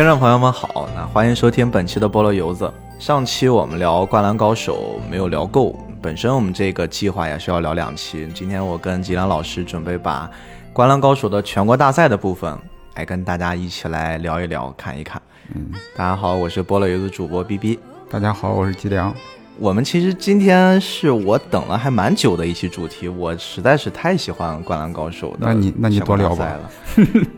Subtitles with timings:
[0.00, 2.72] 听众朋友们好，那欢迎收听本期的菠萝油子。
[2.98, 8.26] 上期我们聊《灌篮高手》没有聊够，本身我们这个计划也是要聊两期。
[8.34, 10.26] 今天我跟吉良老师准备把
[10.72, 12.58] 《灌篮高手》的全国大赛的部分，
[12.94, 15.20] 来跟大家一起来聊一聊，看一看。
[15.54, 17.78] 嗯，大家好，我是菠萝油子主播 B B。
[18.08, 19.14] 大家好，我是吉良。
[19.60, 25.40] 我们其实今天是我等了还蛮久的一期主题，我实在是太喜欢《灌篮高手》的。
[25.40, 26.58] 那你那你多聊吧。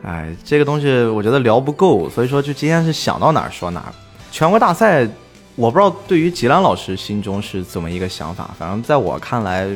[0.04, 3.92] 哎， 这个东西我觉得聊不够，所以说就今天是想到哪儿说哪儿。
[4.30, 5.04] 全国大赛，
[5.56, 8.54] 我不知道对于吉兰老师心中是怎么一个想法。
[8.56, 9.66] 反正在我看来，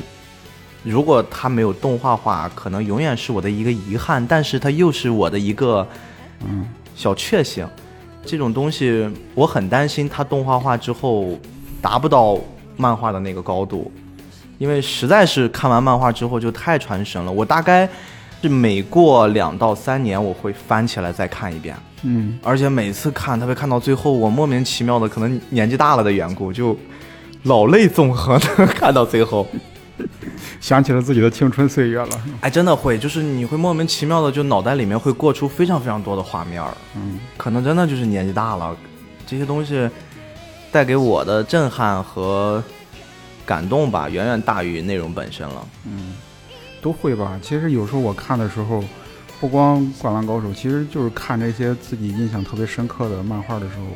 [0.85, 5.85] 如果他没有动画化，可能永远是我的一个遗憾，但是他又是我的一个
[6.45, 7.67] 嗯小确幸。
[8.25, 11.37] 这种东西我很担心，它动画化之后。
[11.81, 12.39] 达不到
[12.77, 13.91] 漫画的那个高度，
[14.59, 17.31] 因为实在是看完漫画之后就太传神了。
[17.31, 17.89] 我大概
[18.43, 21.77] 是每过两到三年，我会翻起来再看一遍。
[22.03, 26.77] 嗯，而且每次看，特别看到最后，我莫名其妙的，可能年纪大了的缘故，就
[27.45, 29.47] 老泪纵横的看到最后，
[30.61, 32.09] 想起了自己的青春岁月了。
[32.41, 36.63] 哎，真的会，就是你会莫名其妙的，就脑袋里面会过出非常非常多的画面。
[36.95, 38.77] 嗯，可能真的就是年纪大了，
[39.27, 39.89] 这些东西。
[40.73, 42.63] 带给我的震撼和
[43.47, 45.67] 感动吧，远远大于内容本身了。
[45.85, 46.15] 嗯，
[46.83, 47.39] 都会吧。
[47.43, 48.83] 其实有时候我看的时候，
[49.41, 53.87] 不光《灌篮高手》，其实就是看这些自己印象特别深刻的漫画的时候，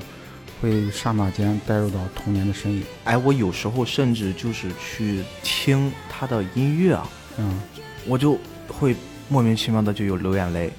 [0.62, 2.82] 会刹那间带入到童年的身影。
[3.04, 7.60] 哎，我有时候甚至就是去听他的音乐啊，嗯，
[8.06, 8.94] 我就会
[9.28, 10.72] 莫名其妙的就有流眼泪。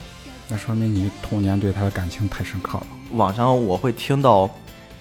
[0.48, 2.88] 那说明你童年对他的感情太深刻了。
[3.12, 4.50] 网上我会听到。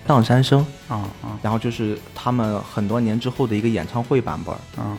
[0.06, 4.52] 上山生啊啊，然后就是他们很多年之后的一个演唱会版本
[4.84, 4.98] 啊，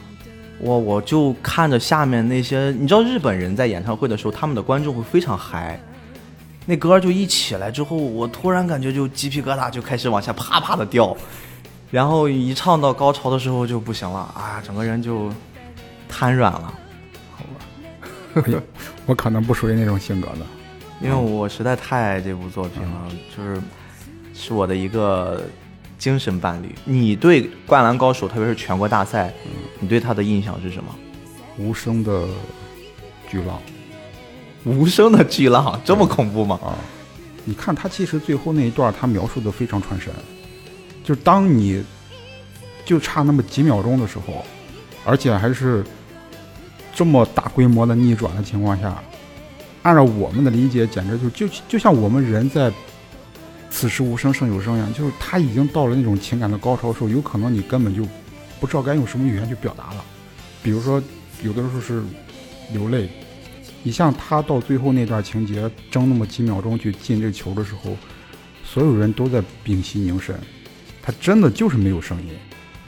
[0.58, 5.78] 我我就看着下面那些，你知道日本人在演唱会的时候，他们的观众会非常嗨，
[6.66, 11.18] 那歌就一起来之后，我突然感觉就鸡皮疙瘩就开始往下啪啪的掉，
[11.90, 15.30] 然后一唱到高潮的时候就不行了啊，整个人就
[16.08, 16.74] 瘫软了。
[17.36, 17.44] 好
[18.42, 18.62] 吧，
[19.08, 20.46] 我可能不属于那种性格的，
[21.02, 23.62] 因为我实在太爱这部作品了，就是。
[24.34, 25.44] 是我的一个
[25.98, 26.74] 精神伴侣。
[26.86, 29.34] 你对《灌篮高手》，特别是全国大赛，
[29.80, 30.96] 你对他的印象是什么？
[31.58, 32.26] 无声的
[33.30, 33.62] 巨浪，
[34.64, 36.60] 无声的巨浪，这么恐怖吗？
[36.64, 36.74] 啊！
[37.46, 40.12] 你看他其实最后那一段，他描述的非常传神。
[41.04, 41.84] 就当你
[42.86, 44.46] 就差那么几秒钟的时候，
[45.06, 45.84] 而且还是
[46.96, 49.04] 这么大规模的逆转的情况下，
[49.84, 52.72] 按照我们的理解，简直就就就像我们人在。
[53.72, 58.06] 此时无声胜有声呀，就是他已经到了那种情感的高潮的时候，有可能你根本就
[58.60, 60.06] 不知道该用什么语言去表达了。
[60.62, 61.02] 比如说，
[61.42, 62.04] 有的时候是
[62.74, 63.10] 流泪。
[63.82, 67.98] 你像他到最后那段情节，争那么几秒钟去进这球的时候，
[68.64, 70.40] 所有人都在屏息凝神，
[71.02, 72.34] 他真的就是没有声音。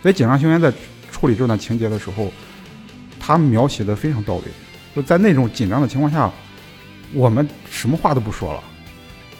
[0.03, 0.71] 所以井上雄彦在
[1.11, 2.31] 处理这段情节的时候，
[3.19, 4.43] 他描写的非常到位。
[4.93, 6.31] 就在那种紧张的情况下，
[7.13, 8.63] 我们什么话都不说了，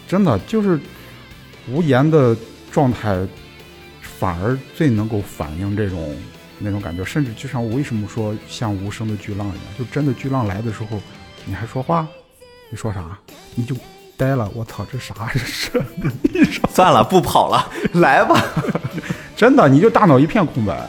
[0.08, 0.80] 真的就是。
[1.68, 2.36] 无言的
[2.70, 3.26] 状态，
[4.00, 6.14] 反而最能够反映这种
[6.58, 11.00] 那种感觉，甚至就像我为什么说像无声的巨浪一样，就真的巨浪来的时候，
[11.44, 12.06] 你还说话？
[12.70, 13.18] 你说啥？
[13.54, 13.76] 你就
[14.16, 14.50] 呆了。
[14.54, 15.82] 我操，这啥这是？
[16.70, 18.42] 算了，不跑了，来吧。
[19.36, 20.88] 真的，你就大脑一片空白，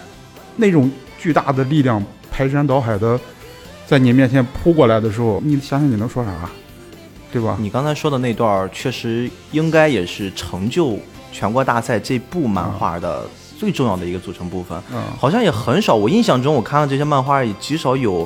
[0.55, 3.19] 那种巨大的力量排山倒海的
[3.85, 6.49] 在你面前扑过来的时候，你想想你能说啥？
[7.35, 7.57] 对吧？
[7.59, 10.97] 你刚才说的那段确实应该也是成就
[11.33, 13.27] 全国大赛这部漫画的
[13.59, 14.81] 最重要的一个组成部分。
[14.93, 15.93] 嗯，好像也很少。
[15.93, 18.25] 我印象中，我看到这些漫画也极少有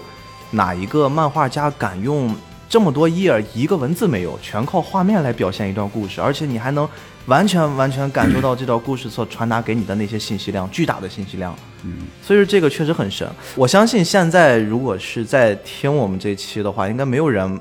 [0.51, 2.31] 哪一个漫画家敢用
[2.69, 6.87] 这么多页一个文字没有，全靠画面来表现一段故事，而且你还能
[7.25, 11.55] 完全完全感受到这段故事所传达给你的那些信息量，巨大的信息量。
[11.83, 13.27] 嗯，所以说这个确实很神。
[13.55, 17.59] 我相信现在如果是在听我们这期的话，应该没有人。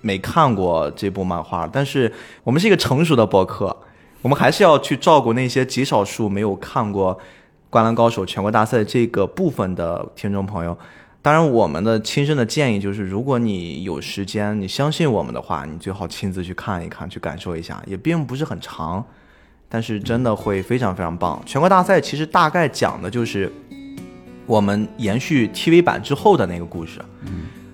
[0.00, 2.12] 没看过这部漫画，但是
[2.44, 3.76] 我们是一个成熟的博客，
[4.22, 7.14] 我们还是要去照顾那些极少数没有看过
[7.68, 10.76] 《灌篮高手》全国大赛这个部分的听众朋友。
[11.22, 17.78] 当然，我们的亲身的建议就是，如果你有时间，你相信我们的话，你最好亲自去看一看，去感受一下。
[17.86, 19.04] 也并不是很长，
[19.68, 21.38] 但是真的会非常非常棒。
[21.44, 23.52] 全国大赛其实大概讲的就是
[24.46, 26.98] 我们延续 TV 版之后的那个故事。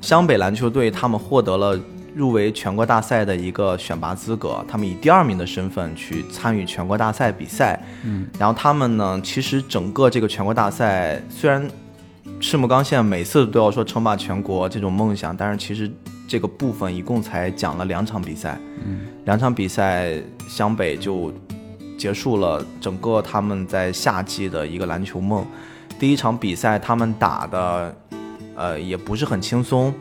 [0.00, 1.78] 湘北篮球队他们获得了。
[2.16, 7.78] 入围全国大赛的一个选拔资格，他们以第二名的身份去参与全国大赛比赛。
[8.04, 11.68] 嗯，然后他们呢，其实整个这个全国大赛虽然
[12.40, 15.92] 赤木刚宪每次都要说称霸全国这种梦想，但是其实
[16.26, 20.14] 这个部分一共才讲了两场比赛，嗯，两场比赛
[20.48, 21.30] 湘北就
[21.98, 25.46] 结束了整个他们在夏季的一个篮球梦。
[25.98, 27.96] 第一场比赛他们打的，
[28.54, 29.92] 呃，也不是很轻松，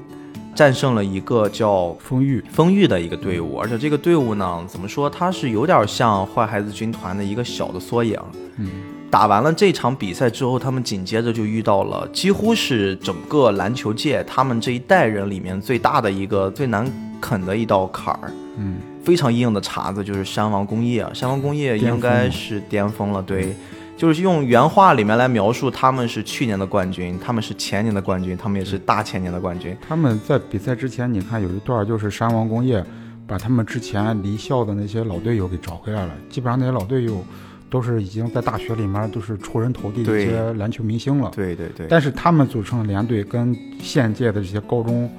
[0.55, 8.17] 战胜了一个叫丰裕，丰裕的一个队伍，而且这个队伍呢，怎么说，它是有点像坏孩子军团的一个小的缩影。
[8.57, 8.69] 嗯，
[9.11, 21.05] 打完了这场比赛之后，他们紧接着就遇到了几乎是整个篮球界他们这一代人里面最大的一个最难啃的一道坎儿，嗯，非常硬的茬子，就是山王工业。
[21.13, 23.53] 山王工业应该是巅峰了，对。
[23.97, 29.75] 就是用原话里面来描述，他们是去年的冠军，他们是前年的冠军，他们也是大前年的冠军。
[29.87, 32.83] 他们在比赛之前，你看有一段就是山王工业
[33.25, 37.23] 把他们之前离校的那些老队友给找回来了，基本上那些老队友
[37.69, 41.31] 都是已经在大学里面都是出人头地的一些篮球明星了。
[41.35, 41.87] 对对对。
[41.89, 45.09] 但是他们组成的连队跟现届的这些高中。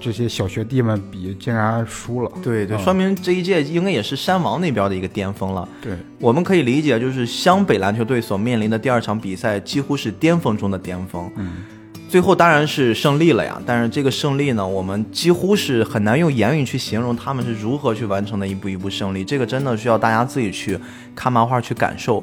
[0.00, 5.68] 这些小学弟们比竟然输了，对对，说明这一届应该也是山王那边的一个巅峰了。
[5.80, 11.30] 对，我们可以理解，就是湘北篮球队所面临的第二场比赛几乎是巅峰中的巅峰。
[11.36, 11.64] 嗯，
[12.08, 19.24] 最后当然是胜利了呀，但是这个胜利呢，我们几乎是很难用言语去形容他们是如何去完成的一步一步胜利。
[19.24, 20.78] 这个真的需要大家自己去
[21.14, 22.22] 看漫画去感受。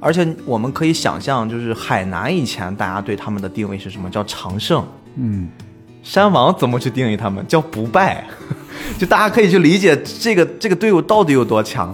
[0.00, 4.10] 而且我们可以想象，就是海南以前大家对他们的定位是什么？
[4.10, 4.84] 叫常胜。
[5.16, 5.48] 嗯。
[6.04, 7.44] 山王怎么去定义他们？
[7.48, 8.24] 叫不败，
[8.98, 11.92] 就大家可以去理解这个这个队伍到底有多强。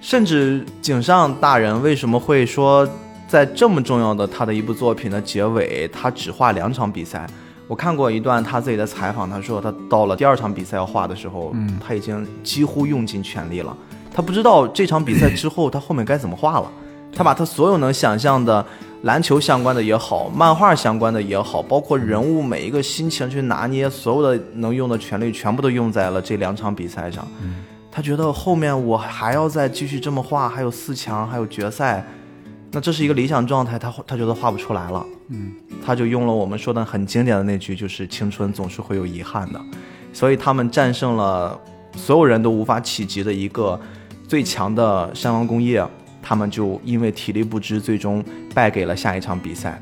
[0.00, 2.88] 甚至井上大人为什么会说，
[3.28, 7.26] 在这么重要的他的一部作品的结尾，他只画两场比赛？
[7.68, 13.76] 我看过一段他自己的采访，他说他到了第二场比赛要画的时候，嗯，他已经几乎用尽全力了。
[14.14, 16.72] 他不知道这场比赛之后他后面该怎么画了。
[17.14, 18.64] 他把他所有能想象的。
[19.02, 27.26] 篮球相关的也好，漫画相关的也好，包括人物每一个心情去拿捏，所有的能用的权利全部都用在了这两场比赛上。
[27.92, 32.04] 他觉得后面我还要再继续这么画，还有四强，还有决赛，
[32.72, 35.06] 那这是一个理想状态，他他觉得画不出来了。
[35.28, 35.52] 嗯，
[35.84, 39.60] 他就用了我们说的很经典的那句，就是青春总是会有遗憾的。
[40.12, 41.58] 所以他们战胜了
[41.94, 43.78] 所有人都无法企及的一个
[44.26, 45.86] 最强的山王工业。
[46.28, 49.80] 他们就因为体力不支，最终败给了下一场比赛。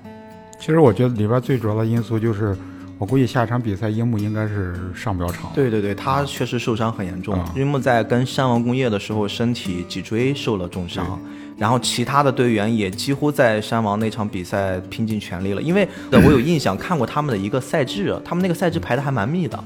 [0.61, 2.55] 其实我觉得里边最主要的因素就是，
[2.99, 5.51] 我估计下一场比赛樱木应该是上不了场。
[5.55, 7.43] 对对对，他确实受伤很严重。
[7.57, 11.19] 樱木在跟山王工业的时候，身体脊椎受了重伤，
[11.57, 15.63] 然后其他的队员也几乎在山王那场比赛拼尽全力了。
[15.63, 19.59] 因为 我有印象看过他们的一个赛制，他们那个赛制排的还蛮密的，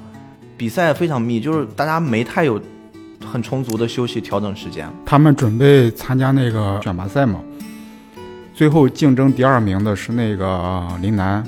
[0.56, 2.60] 比赛非常密，就是大家没太有。
[3.24, 4.88] 很充足的休息调整时间。
[5.04, 7.40] 他们准备参加那个选拔赛嘛？
[8.54, 11.46] 最后竞争第二名的是那个林楠。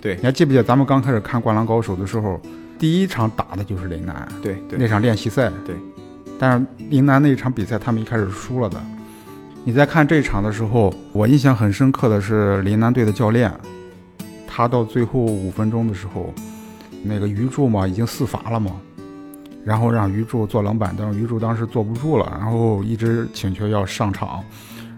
[0.00, 2.40] 对，你还记不记得咱们刚开始看《灌篮高手》的时候，
[2.78, 4.28] 第一场打的就是林楠。
[4.40, 5.50] 对对，那场练习赛。
[5.64, 5.74] 对。
[6.38, 8.80] 但是林楠那一场比赛他们一开始输了的。
[9.64, 13.50] 你在看这场的时候，我印象很深刻的是林楠队的教练，
[14.46, 16.32] 他到最后五分钟的时候，
[17.02, 18.72] 那个鱼柱嘛已经四罚了嘛。
[19.66, 24.40] 然后让鱼柱坐冷板凳，鱼柱当时坐不住了，然后一直请求要上场。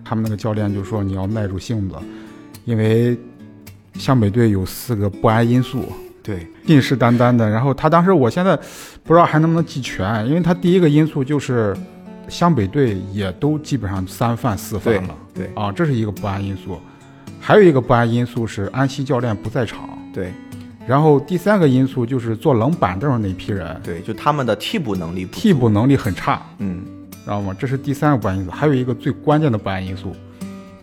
[0.04, 1.96] 他们那个教练就说：“你要耐住性子，
[2.66, 3.18] 因为
[3.94, 5.90] 湘北队有四个不安因素。”
[6.22, 7.48] 对，信誓旦旦的。
[7.48, 8.54] 然后他当时，我现在
[9.02, 11.74] 不知道还能不能记全，因为他第一个因素就是
[12.28, 15.16] 湘北队也都基本上三犯四犯了。
[15.32, 16.78] 对啊，这是一个不安因素。
[17.40, 19.88] 还有一个不安因素是安西教练不在场。
[20.12, 20.30] 对。
[20.88, 27.54] 然后第三个因素就是坐冷板凳那批人，对，就他们的替补能力，替补能力很差，嗯，知道吗？
[27.58, 28.50] 这是第三个不安因素。
[28.50, 30.16] 还有一个最关键的不安因素，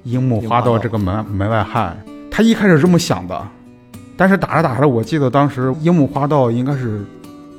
[0.04, 1.98] 樱木花道这个门门外汉，
[2.30, 3.48] 他一开始这么想的，
[4.16, 7.04] 但是打着打着，我记得当时樱木花道应该是，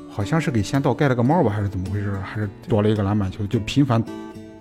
[0.09, 2.13] 好像是给仙道盖了个帽吧，还是怎么回事？
[2.23, 4.01] 还是夺了一个篮板球，就频繁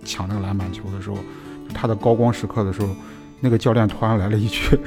[0.03, 1.17] 抢那个篮板球的时候，
[1.71, 2.89] 他的高光时刻的时候，
[3.39, 4.79] 那个教练突然来了一句。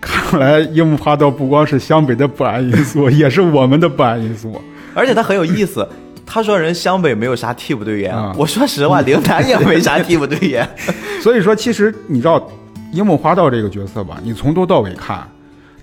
[0.00, 4.60] 看来樱木花道不光是湘北的不安因素，也是我们的不安因素。
[4.94, 5.86] 而且他很有意思，
[6.24, 8.14] 他说人湘北没有啥替补队员。
[8.36, 10.68] 我说实话，陵南也没啥替补队员。
[11.22, 12.48] 所以说，其实你知道
[12.92, 14.20] 樱木花道这个角色吧？
[14.22, 15.26] 你从头到尾看，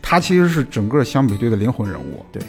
[0.01, 2.25] 他其实是整个湘北队的灵魂人物。
[2.31, 2.41] 对，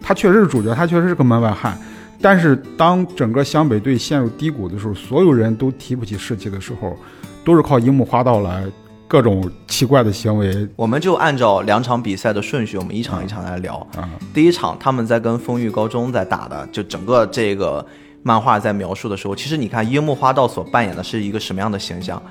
[0.00, 1.78] 他确实是主角，他确实是个门外汉。
[2.20, 6.96] 但是当整个湘北队陷入低谷的时候，所有人都提不起士气的时候，
[7.44, 8.64] 都是靠樱木花道来。
[9.12, 13.86] 各种奇怪的行为，我们就按照两场比赛的顺序，我们一场一场来聊。
[14.32, 17.84] 第一场他们在跟丰裕高中在打的，就整个这个
[18.22, 22.22] 漫画在描述的时候，其实你看樱木花道所扮演的是一个什么样的形象？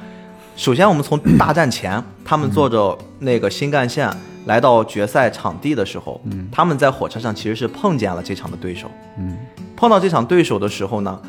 [0.56, 4.12] 首先，我们从大战前，他们坐着那个新干线
[4.48, 9.38] 来到决赛场地的时候，嗯，他们在火车上其实是碰见了这场的对手，嗯，
[9.76, 11.22] 碰到这场对手的时候呢，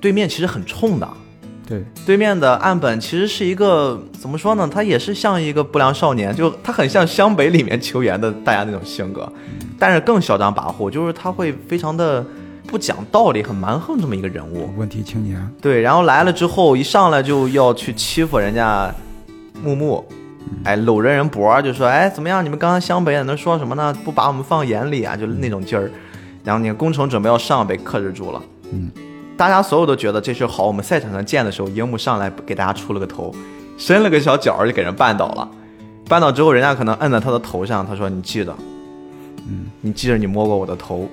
[0.00, 1.08] 对面其实很冲的，
[1.68, 4.66] 对，对面的岸本其实是一个怎么说呢？
[4.72, 9.30] 他也是像一个不良少年，就他很像湘北里面球员的大家那种性格，
[9.78, 12.24] 但是更嚣张跋扈，就是他会非常的
[12.66, 14.70] 不讲道理，很蛮横这么一个人物。
[14.78, 18.90] 问题青年，对，然后来了之后，一上来就要去欺负人家
[19.62, 20.02] 木木，
[20.64, 22.42] 哎，搂着人脖儿就说，哎，怎么样？
[22.42, 23.94] 你们刚刚湘北在那说什么呢？
[24.04, 25.90] 不把我们放眼里啊，就那种劲儿。
[26.44, 28.42] 然后你看工程准备要上，被克制住了。
[28.72, 28.90] 嗯，
[29.38, 30.66] 大家所有都觉得这是好。
[30.66, 33.32] 我们赛场上见的时候，樱木上来给大家出了个头，
[33.78, 35.48] 伸了个小脚就给人绊倒了。
[36.08, 38.52] 绊倒之后，人家可能摁在他的头上，他说：“你记得，
[39.48, 41.08] 嗯，你记着你摸过我的头。”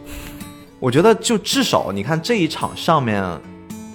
[0.81, 3.23] 我觉得就至少你看这一场上面，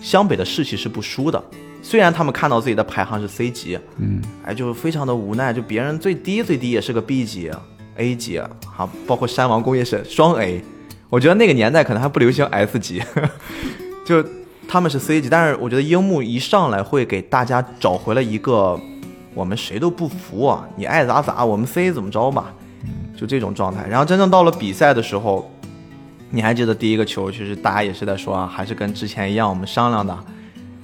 [0.01, 1.43] 湘北的士气是不输的。
[1.83, 7.51] 虽然他们看到自己的排行是 C 级，嗯，哎，就非常的无奈，就别人最低最低也是个 B 级、
[7.97, 10.63] A 级，好，包括山王工业是双 A。
[11.09, 13.03] 我觉得那个年代可能还不流行 S 级，
[14.11, 14.29] 就
[14.67, 18.76] 他们是 C 级，但是我觉得樱木一上来会给大家找回了一个
[19.35, 22.52] 我们谁都不服啊，你爱咋咋，我们 C 怎么着吧，
[23.17, 23.87] 就这种状态。
[23.88, 25.49] 然后真正到了比赛的时候，
[26.31, 30.19] 你还记得第一个球，其实大家也是在说啊，还是跟之前一样，我们商量的，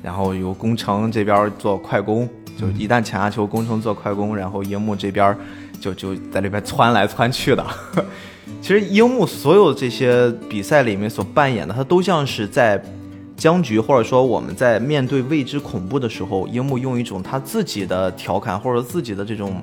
[0.04, 5.36] 然后由工程这边做快攻，就一旦抢下球，工程做快攻，然后樱木这边
[5.80, 7.66] 就就 在里边窜来窜去的。
[8.62, 12.80] 其实樱木所有这些比赛里面所扮演的，他都像是在
[13.36, 19.60] 僵局，或者说我们在面对未知恐怖的时候，樱木用一种他自己的调侃或者自己的这种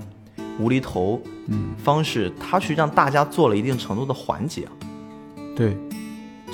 [0.60, 4.68] 无厘头嗯，方式，他去让大家做了一定程度的缓解。
[5.56, 5.76] 对，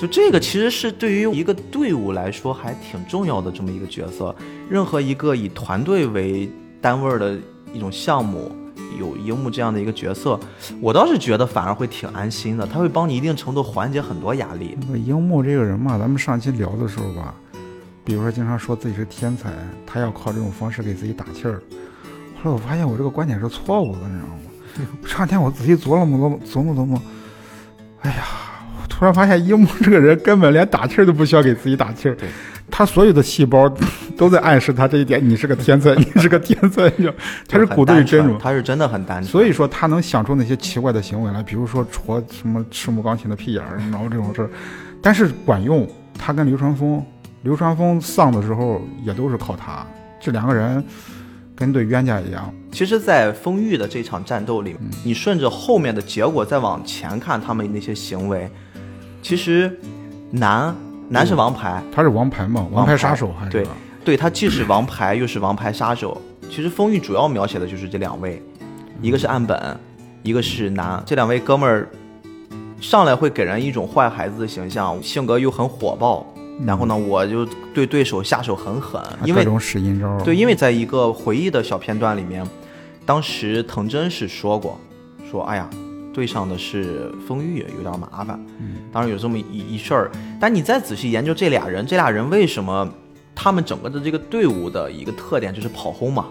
[0.00, 4.34] 就这个其实是对于一个队伍来说还挺重要的这么一个角色。
[4.68, 6.50] 任何一个以团队为
[6.80, 7.38] 单位的
[7.74, 8.50] 一种项目，
[8.98, 10.38] 有樱木这样的一个角色，
[10.80, 12.66] 我倒是觉得反而会挺安心的。
[12.66, 14.76] 他会帮你一定程度缓解很多压力。
[14.86, 17.34] 那个樱木这个人嘛，咱们上期聊的时候吧，
[18.04, 19.52] 比如说经常说自己是天才，
[19.86, 21.60] 他要靠这种方式给自己打气儿。
[22.42, 24.34] 后来我发现我这个观点是错误的，你知道吗？
[25.06, 27.02] 这两天我仔细琢磨琢磨琢磨琢磨，
[28.02, 28.24] 哎呀，
[28.80, 32.28] 我突然发现樱木这个人根本连打气儿都不需要给自己打气儿对，
[32.70, 33.68] 他所有的细胞
[34.16, 36.90] 都在暗示他这一点：你是个天才，你是个天才，
[37.48, 38.38] 他是骨子里真很单纯种。
[38.38, 39.30] 他是真的很单纯。
[39.30, 44.50] 所以说他能想出那些奇怪的行为来，比如说戳什么赤木刚琴的屁眼儿，然后这种事儿，
[45.02, 45.88] 但是管用。
[46.22, 47.02] 他跟流川枫，
[47.44, 49.86] 流川枫丧的时候也都是靠他，
[50.20, 50.84] 这两个人
[51.56, 52.52] 跟对冤家一样。
[52.70, 58.50] 其实，在丰裕的这场战斗里，你顺着后面的结果再往前看，他们那些行为，
[59.22, 59.74] 其实
[60.30, 60.76] 南
[61.12, 63.66] 南是王牌，他是王牌嘛，王牌杀手还是对
[64.04, 66.16] 对他既是王牌又是王牌杀手。
[66.48, 68.40] 其实丰裕主要描写的就是这两位，
[69.02, 69.76] 一个是岸本，
[70.22, 71.88] 一个是南，这两位哥们儿
[72.80, 76.24] 上来会给人一种坏孩子的形象，性格又很火爆。
[76.64, 80.20] 然后呢，我就对对手下手很狠，因为各种使阴招。
[80.20, 82.46] 对，因为在一个回忆的小片段里面，
[83.04, 84.78] 当时藤真是说过，
[85.28, 85.68] 说哎呀，
[86.12, 88.38] 对上的是丰裕，有点麻烦。
[88.58, 92.88] 嗯，当然有这么一一事儿，但你再仔细研究这俩人，这俩人为什么
[93.34, 96.26] 他们整个的这个队伍的一个特点就是跑轰嘛？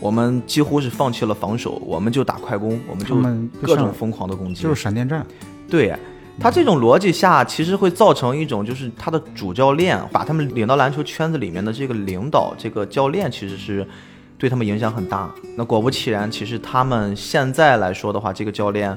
[0.00, 3.14] 我们几乎是放弃了防守，我们就打快攻，我们就
[3.66, 5.24] 各种疯狂的攻击，就是闪电战。
[5.70, 5.96] 对，
[6.38, 13.86] 他这种逻辑下，其实会造成一种，就是他的主教练把他们领到篮球圈子里面的这个领导，这个教练其实是
[14.44, 15.34] 对他们影响很大。
[15.56, 18.94] 那果不其然，其实他们现在来说的话，这个教练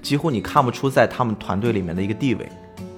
[0.00, 2.48] 几乎你看不出在他们团队里面的一个地位。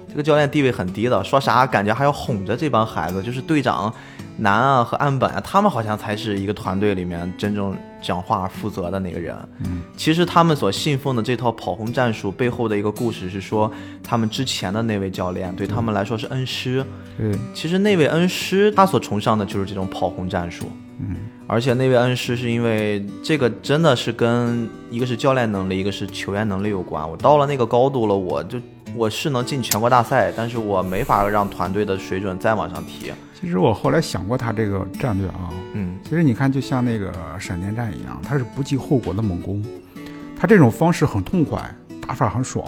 [0.09, 3.93] 这个教练地位很低的，说啥感觉还要哄着这帮孩子，就是队长
[4.37, 9.35] 南啊和岸本啊，他们好像才是一个团队里面真正讲话负责的那个人。
[9.65, 13.73] 嗯，其实他们所信奉的这套跑轰战术背后的一个故事是说，
[14.05, 16.85] 他们之前的那位教练对他们来说是恩师。
[17.19, 20.71] 嗯，其实那位恩师他所崇尚的就是这种跑轰战术。
[21.01, 21.17] 嗯，
[21.53, 27.07] 而且那位恩师是因为这个真的是跟一个是教练能力，一个是球员能力有关。
[27.07, 28.59] 我到了那个高度了，我就
[28.97, 33.13] 我是能进全国大赛，但是我没法让团队的水准再往上提。
[33.39, 39.63] 其实我后来想过他这个战略啊，嗯，其实你看，就像那个闪电战一样，他是不计后果的猛攻，
[40.35, 41.63] 他这种方式很痛快，
[42.01, 42.65] 打法很爽，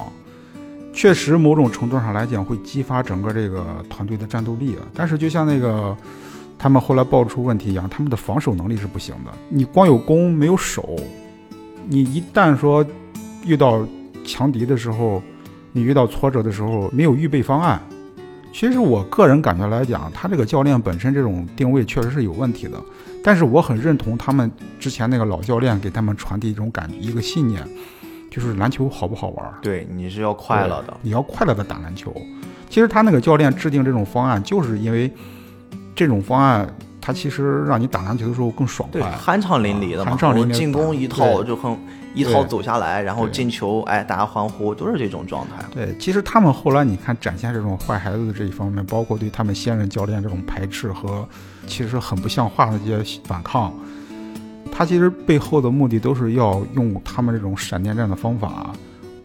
[0.92, 4.84] 确实某种程度上来讲会激发整个这个团队的战斗力啊。
[4.92, 5.96] 但是就像那个
[6.64, 10.96] 他们后来爆出问题一样，他们的防守能力是不行的，你光有攻没有守，
[11.86, 12.82] 你一旦说
[13.44, 13.86] 遇到
[14.24, 15.22] 强敌的时候，
[15.72, 17.78] 你遇到挫折的时候没有预备方案。
[18.50, 22.82] 其实我个人感觉来讲，他这个教练本身这种定位确实是有问题的，
[23.22, 27.62] 但是我很认同他们之前那个老教练给他们传递一种感觉，一个信念，
[28.30, 29.58] 就是篮球好不好玩儿？
[29.60, 30.96] 对，你是要快乐的。
[31.02, 32.10] 你要快乐的打篮球。
[32.70, 35.12] 其实他那个教练制定这种方案，就是因为
[35.94, 36.68] 这种方案，
[37.00, 39.00] 他其实让你打篮球的时候更爽，快。
[39.24, 41.76] 酣畅淋漓的嘛，酣畅淋漓进攻一套就很
[42.14, 45.64] 一套走下来，然后进球，哎，大家欢呼，都是这种状态。
[45.72, 51.28] 对，其实他们后来你看展现这种坏孩子的这一方面，包括对他们现任教练这种排斥和
[51.66, 53.72] 其实很不像话的这些反抗，
[54.70, 58.72] 他其实背后的目的都是要用他们这种闪电战的方法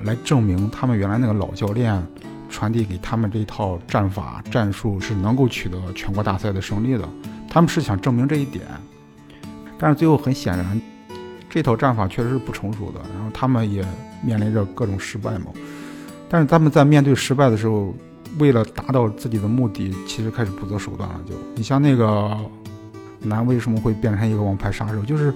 [0.02, 2.02] 来证明他们原来那个老教练
[2.50, 7.08] 传递给他们这一套战法战术是能够取得全国大赛的胜利的。
[7.48, 8.66] 他们是想证明这一点，
[9.78, 10.82] 但是最后很显然，
[11.50, 13.84] 这套战法确实是不成熟的，然后他们也
[14.24, 15.48] 面临着各种失败嘛。
[16.28, 17.92] 但是他们在面对失败的时候，
[18.38, 21.20] 为了达到自己的目的，其实开始不择手段了。
[21.28, 22.38] 就你像那个
[23.20, 25.34] 男为什么会变成一个王牌杀手，就是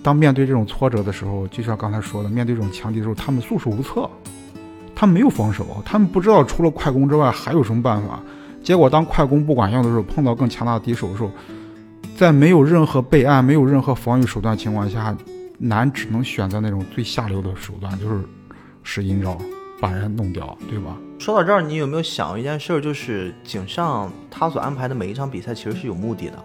[0.00, 4.08] 当面对这种挫折的时候，就像刚才说的，面对这种强敌的时候，他们束手无策，
[4.94, 8.20] 他没有防守，他们不知道除了快攻之外还有什么办法。
[8.62, 11.30] 结果当快攻不管用的时候，碰到更强大的敌手的时候，
[12.16, 15.16] 在没有任何备案、没有任何防御手段情况下，
[15.58, 18.22] 南只能选择那种最下流的手段，就是
[18.84, 19.36] 使阴招，
[19.80, 20.96] 把人弄掉，对吧？
[21.18, 26.38] 说到这儿，你有没有想一件事儿，就是井上他所安排的每一场比赛其实是有目的的。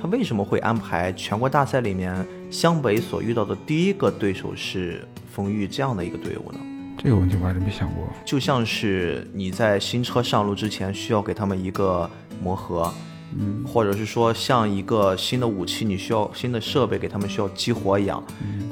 [0.00, 6.58] 他为什么会安排全国大赛里面湘北所遇到的第一个对手是丰裕这样的一个队伍呢？
[7.06, 8.04] 这个问题我还真没想过。
[8.24, 12.10] 就像是你在新车上路之前需要给他们一个
[12.42, 12.92] 磨合，
[13.38, 18.20] 嗯，或者是说像一个新的武器，你需要新的设备给他们需要激活一样，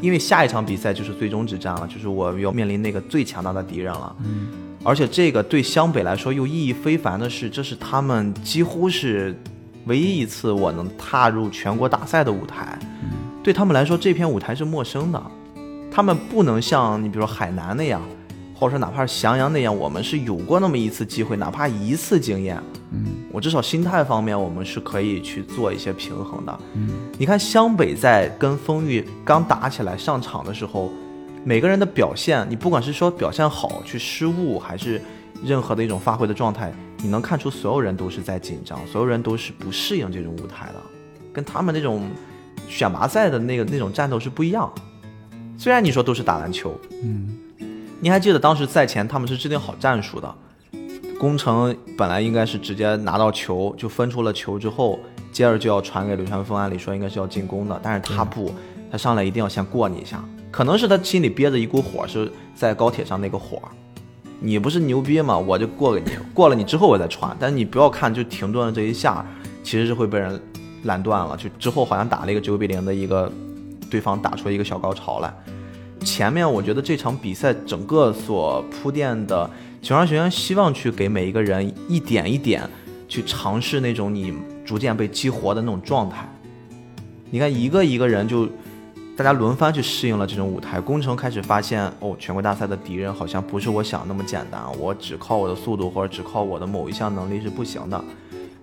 [0.00, 4.16] 因为下一场比赛就是最终之战了，就是我要面临那个最强大的敌人了。
[4.24, 4.48] 嗯，
[4.82, 9.32] 而且这个对湘北来说又意义非凡的是，这是他们几乎是
[9.84, 12.76] 唯一一次我能踏入全国大赛的舞台。
[13.44, 15.22] 对他们来说，这片舞台是陌生的，
[15.88, 18.02] 他们不能像你比如说海南那样，
[18.54, 22.56] 或者说哪怕是翔阳那样，我们是有过那么一次机会，哪怕一次经验，
[22.92, 26.60] 嗯我至少心态方面我们是可以去做一些平衡的。
[26.74, 30.92] 嗯你看湘北在跟丰裕刚打起来上场的时候，
[31.44, 35.02] 每个人的表现，你不管是说表现好去失误，还是
[35.44, 40.74] 任何的一种发挥的状态，你能看出所有人都是在紧张，所有人都是不适应这种舞台的，
[41.32, 42.08] 跟他们那种
[42.68, 44.72] 选拔赛的那个那种战斗是不一样。
[45.58, 47.36] 虽然你说都是打篮球，嗯
[48.00, 50.34] 你还记得当时赛前他们是制定好战术的，
[51.18, 54.98] 工程本来应该是直接拿到球就分出了球之后，
[55.32, 58.52] 接着就要传给流川枫，按理说应该是要进攻的，但是他不，
[58.90, 63.62] 他上来一定要先过你一下，可能是他心里憋着一股火，是在高铁上那个火。
[64.40, 65.38] 你不是牛逼吗？
[65.38, 69.24] 我就过给你， 过了你之后我再传，但是你不要看就停顿了这一下，
[69.62, 70.38] 其实是会被人
[70.82, 71.34] 拦断了。
[71.36, 73.32] 就之后好像打了一个九比零的一个，
[73.88, 75.32] 对方打出一个小高潮来。
[76.04, 82.62] 前面我觉得这场比赛整个所铺垫的，九上学院希望去给每一个人一点一点
[83.08, 84.32] 去尝试那种你
[84.64, 86.28] 逐渐被激活的那种状态。
[87.30, 88.46] 你看一个一个人就
[89.16, 98.04] 大家轮番去适应了这种舞台，工程开始发现哦，全国大赛的敌人好像不是我想那么简单，我只靠我的速度或者只靠我的某一项能力是不行的。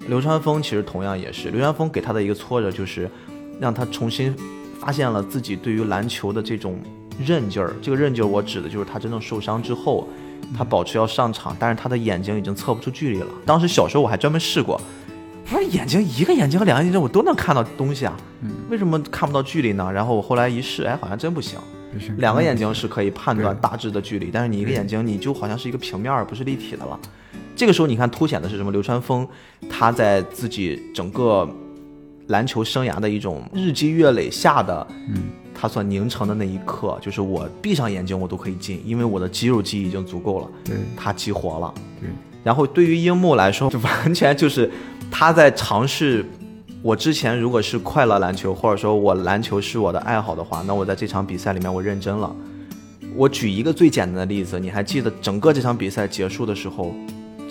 [0.07, 3.09] 流川枫其实同样也是，流川枫给他的一个挫折就是
[3.59, 4.35] 让他重新
[4.79, 6.79] 发现了自己对于篮球的这种
[7.19, 7.73] 韧劲儿。
[7.81, 10.07] 这个韧劲儿，我指的就是他真正受伤之后，
[10.55, 13.27] 他保持要上场，但是他的眼睛已经测不出距离了。
[13.45, 14.79] 当时小时候我还专门试过，
[15.45, 18.15] 我说眼睛一个眼睛和两个眼睛我都能看到东西啊，
[18.69, 19.91] 为什么看不到距离呢？
[19.91, 21.59] 然后我后来一试，哎，好像真不行。
[22.17, 26.97] 两个眼睛是可以判断大致的距离，但是你一个眼睛你就好像是一个平面儿，不是立体的了。
[27.53, 28.71] 这个时候你看凸显的是什么？
[28.71, 29.27] 流川枫
[29.69, 31.45] 他在自己整个
[32.27, 34.87] 篮球生涯的一种日积月累下的，
[35.61, 41.73] 嗯，他所凝成的那一刻，就是我闭上眼睛我都可以进，因为我的肌肉记忆已经足够了，对他激活了。
[41.99, 42.09] 对，
[42.43, 44.71] 然后对于樱木来说，就 完全就是
[45.11, 46.25] 他在尝试。
[46.83, 52.35] 我之前如果是快乐篮球，或者说我篮球是我的爱好的话，那我在这场比赛里面我认真了。
[53.15, 56.91] 我举一个最简单的例子，你还记得整个这场比赛结束的时候，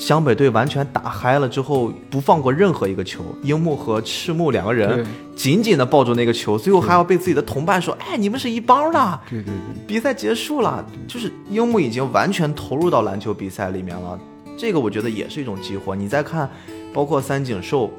[0.01, 3.23] 湘北队完全打嗨了之后，不放过任何一个球。
[3.43, 14.19] 樱木和赤木两个人紧紧的抱住那个球，最后还要被自己的同伴说：“哎，你们是一帮的。”对对对，比赛结束了，就是樱木已经完全投入到篮球比赛里面了。
[14.57, 15.95] 这个我觉得也是一种激活。
[15.95, 16.51] 你再看，
[16.95, 17.91] 包括三井寿，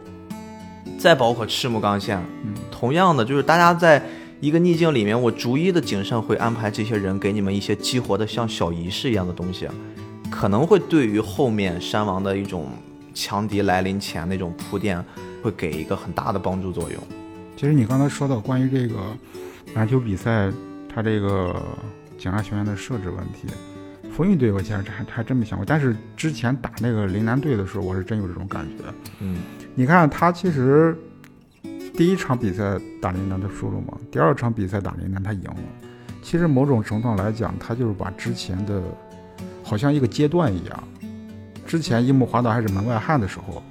[0.97, 4.03] 再包括赤木刚宪，嗯，同样的，就是大家在
[4.39, 9.67] 一个逆境里面，我逐一的谨慎会安排这些人给你们一些激活的像小仪式一样的东西，
[10.31, 12.69] 可能会对于后面山王的一种
[13.13, 15.03] 强敌来临前那种铺垫，
[15.43, 16.99] 会给一个很大的帮助作用。
[17.57, 18.99] 其实你刚才说到关于这个
[19.75, 20.49] 篮球比赛，
[20.91, 21.61] 它这个
[22.17, 23.53] 警察学院的设置问题。
[24.13, 28.83] 风云队我其实还还真没想过，但是之前打那个林南队的时候，我是真有这种感觉。
[29.19, 29.37] 嗯，
[29.75, 30.97] 你看他其实
[31.95, 35.55] 第一场比赛打林南他输了嘛，第二场比赛打林南他赢了。
[36.21, 38.81] 其实某种程度上来讲，他就是把之前的，
[39.71, 40.83] 好像一个阶段一样。
[41.65, 43.63] 之前樱木花道还是门外汉的时候，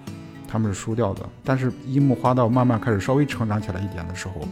[0.48, 1.28] 他们是输掉的。
[1.44, 4.48] 但是樱木花道慢慢开始稍微成长起来一点的时候，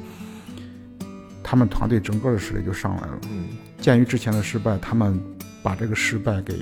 [1.42, 3.18] 他们团队整个的实力就上来了。
[3.30, 3.46] 嗯，
[3.80, 5.18] 鉴于之前的失败，他们
[5.62, 6.54] 把这个失败给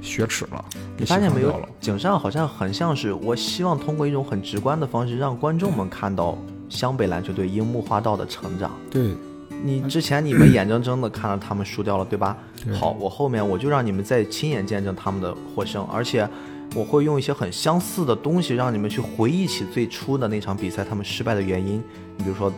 [0.00, 0.64] 雪耻了，
[0.96, 1.60] 给你发现没有？
[1.78, 6.38] 井上好像很像是我希望通过一种很直观的方式，让观众们看到
[6.70, 8.70] 湘北篮球队樱木花道的成长。
[8.90, 9.14] 对，
[9.62, 12.36] 你之前你们眼睁睁的看着他们输掉了，对吧？
[12.78, 16.28] 好，我后面我就让你们再亲眼见证他们的获胜，而且
[16.74, 21.82] 我会用一些很相似的东西，让你们去回忆起最初的那场比赛他们失败的原因。
[22.16, 22.52] 你比如说，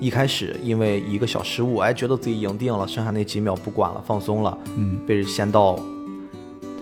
[0.00, 5.78] 一开始因为一个小失误，哎，觉得自己赢定了，剩下那几秒不管了，放松了，嗯，被仙道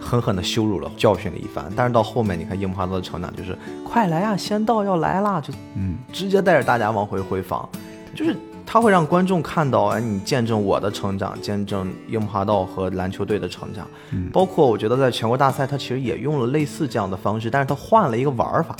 [0.00, 1.70] 狠狠的羞辱了，教训了一番。
[1.76, 7.68] 但是到后面，你看樱木花道的成长就是，快来啊，仙道要来啦，就嗯，直接带着大家往回回防，
[8.14, 8.34] 就是
[8.72, 13.84] 他会让观众看到，哎，你见证我的成长，见证樱木花道和篮球队的成长。
[14.12, 18.76] 嗯包括我觉得在全国大赛，他其实也用了类似这样的方式，但是他换了一个玩法，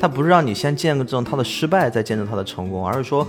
[0.00, 3.26] 他不是让你先见证他的失败，再见证他的成功，而是说，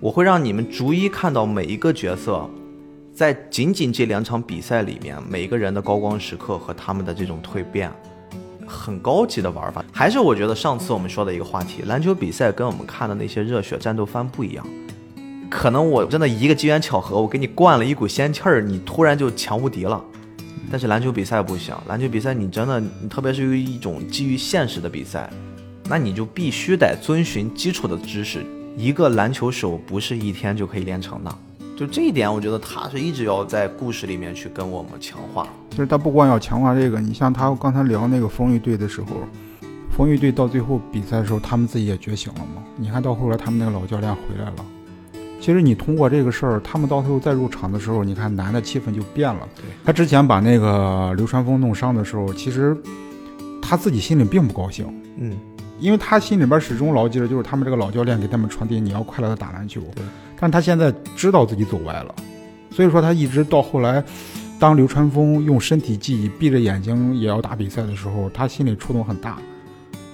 [0.00, 2.44] 我会让你们逐一看到每一个角色。
[3.14, 7.88] 在仅仅这两场比赛里面，每一个人的高光时刻和他们的这种蜕变，
[8.66, 9.84] 很高级的玩法。
[9.92, 14.66] 还是我觉得上次我们说的一个话题，篮球比赛跟我们看的那些热血战斗番不一样。
[15.52, 20.02] 可能我真的一个机缘巧合，我给你灌了一股仙气儿，你突然就强无敌了。
[20.70, 25.28] 但是篮球比赛不行，篮球比赛你真的，你特别是于一种基于现实的比赛，
[25.84, 28.42] 那你就必须得遵循基础的知识。
[28.78, 31.38] 一个篮球手不是一天就可以练成的，
[31.76, 35.46] 就这一点，我觉得他是一直要在故事里面去跟我们强化。
[35.68, 39.08] 其实他不光要强化这个，你像他刚才聊那个风雨队的时候，
[39.90, 42.62] 风雨队到最后比赛的时候，他们自己也觉醒了嘛。
[42.78, 44.64] 你看到后来他们那个老教练回来了，
[45.42, 49.40] 其实你通过这个事儿，他们到最后再入场的时候，你看男的气氛就变了。
[49.56, 52.76] 对他之前把那个流川枫弄伤的时候，其实
[53.60, 54.86] 他自己心里并不高兴，
[55.18, 55.36] 嗯，
[55.80, 59.80] 因为他心里边始终牢记着，就是他们这个老教练给他们传递你要快乐的打篮球。
[59.96, 60.04] 对，
[60.38, 62.14] 但他现在知道自己走歪了，
[62.70, 64.00] 所以说他一直到后来，
[64.60, 69.38] 当流川枫用身体记忆闭着眼睛也要打比赛的时候，他心里触动很大。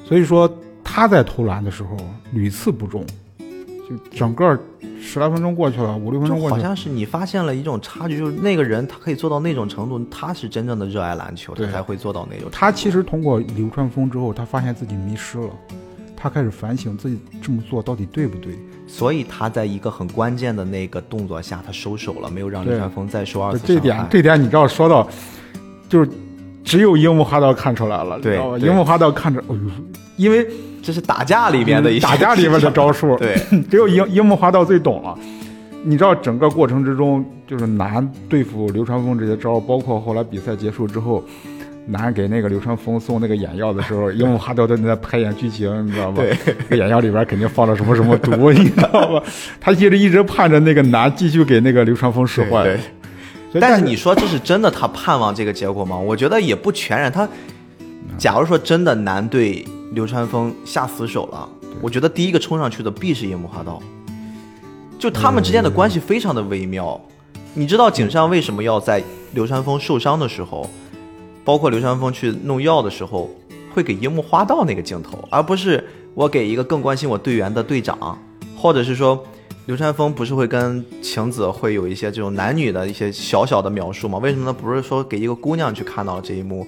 [0.07, 0.51] 所以说
[0.83, 1.99] 他在投篮的时候
[2.33, 3.05] 屡次不中，
[3.39, 4.59] 就整个
[5.01, 12.49] 十来分钟过去了，五六分钟过去了，好像是你发现了一种差距，就是那个人他可以做到那种程度，他是真正的热爱篮球，他才会做到那种。
[12.53, 15.51] 他其实通过流川枫之后，他发现自己迷失了，
[16.17, 18.59] 他开始反省自己这么做到底对不对。
[18.87, 23.83] 所以他在一个很关键的那个动作下，他收手了，没有让流川枫再受二次这伤害。
[23.83, 25.07] 点这点你知道说到，
[25.91, 26.11] 就是
[26.65, 28.19] 只有樱木花道看出来了？
[28.19, 29.61] 对樱木花道看着，哎呦，
[30.17, 30.49] 因为
[30.89, 33.37] 这是打架里面的一些打架里面的招数， 对，
[33.71, 35.15] 只有樱樱木花道最懂了。
[35.85, 41.23] 你知道整个过程之中，就是男对付流川枫这些招，包括后来比赛结束之后，
[41.89, 46.17] 男给那个流川枫送那个眼药的时候， 樱木花道在那拍演剧情，你知道吗？
[46.17, 46.35] 对，
[46.71, 49.23] 这眼药里边肯定放了什么什么毒，你知道吗？
[49.61, 52.65] 他一直一直盼着那个男继续给那个流川枫使坏。
[53.53, 55.99] 对但是你说这是真的，他盼望这个结果吗？
[55.99, 57.13] 我觉得也不全然。
[57.13, 57.29] 他
[58.17, 61.49] 假如说真的男对流川枫下死手了，
[61.81, 63.83] 我觉得第一个冲上去的必是樱木花道。
[64.99, 67.01] 就他们之间的关系非常的微妙。
[67.55, 70.69] 你知道井上为什么要在流川枫受伤的时候，
[71.45, 73.31] 包括流川枫去弄药的时候，
[73.73, 75.83] 会给樱木花道那个镜头，而不是
[76.15, 78.19] 我给一个更关心我队员的队长，
[78.57, 79.25] 或者是说
[79.67, 84.19] 流川枫不是会跟晴子会有一些这种男女的一些小小的描述吗？
[84.19, 84.53] 为什么呢？
[84.53, 86.67] 不是说给一个姑娘去看到了这一幕，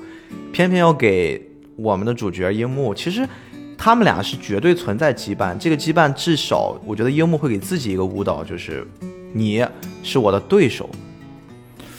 [0.53, 1.50] 偏偏要给
[1.83, 2.95] 我们的主角樱木？
[2.95, 3.27] 其实
[3.79, 8.87] 他们俩是绝对存在羁绊，这个羁绊至少我觉得樱木会给自己一个舞蹈，就是
[9.33, 9.65] 你
[10.03, 10.89] 是我的对手，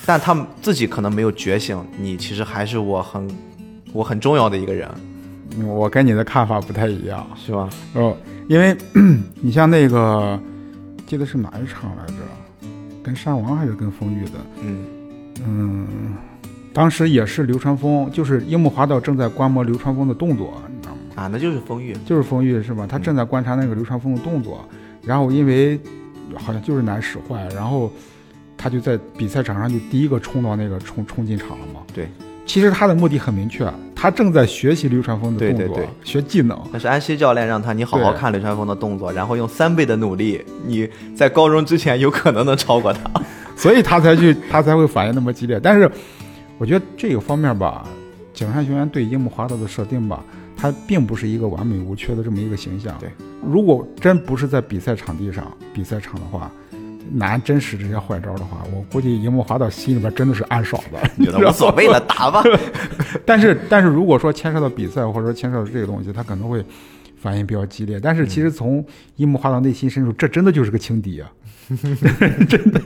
[0.06, 3.28] 但他们自己可能没有觉醒，你其实还是我很
[3.94, 4.88] 我很重要的一个人，
[5.58, 7.26] 嗯我跟你的看法不太一样。
[7.36, 7.70] 是吧？
[7.96, 8.16] 哦，
[8.48, 8.76] 因为
[9.42, 10.40] 你像那个，
[11.08, 12.14] 记得是哪一场来着？
[13.04, 14.32] 跟山王还是跟风玉的？
[14.62, 14.86] 嗯
[15.44, 15.88] 嗯，
[16.74, 21.00] 当时也是流川枫，就是樱木花道正在观摩流川枫的动作，你知道吗？
[21.16, 22.88] 啊，那就是风玉，就是风玉是吧？
[22.90, 24.68] 他正在观察那个流川枫的动作，
[25.04, 25.80] 然后因为
[26.36, 27.92] 好像就是难使坏，然后
[28.58, 31.82] 他就在比赛场上就第一个冲到那个冲冲进场了嘛。
[31.94, 32.08] 对。
[32.44, 36.60] 其实他的目的很明确，他正在学习流川枫的动作，对对对学技能。
[36.72, 43.00] 但是安西教练让他你好好看流川枫的动作，然后用三倍的努力，你在高中之前有可能能超过他。
[43.56, 45.60] 所以他才去，他才会反应那么激烈。
[45.62, 45.90] 但是
[46.62, 47.88] 我觉得这个方面吧，
[48.36, 50.24] 井上雄彦对樱木花道的设定吧，
[50.56, 52.96] 他并不是一个完美无缺的这么一个形象。
[53.00, 53.10] 对，
[53.44, 56.52] 如果真不是在比赛场地上比赛场的话。
[57.14, 62.42] 拿真使这些坏招的话，我估计樱木花道心里边真的是暗爽的， 觉得无所谓了，打吧。
[63.26, 66.64] 但是，但是如果说牵涉到比赛，或者说牵涉到这个东西，他可能会
[67.18, 68.00] 反应比较激烈。
[68.00, 68.86] 但是，其实从
[69.18, 71.30] 樱木花道内心深处，这真的就是个轻敌啊！
[72.48, 72.80] 真的，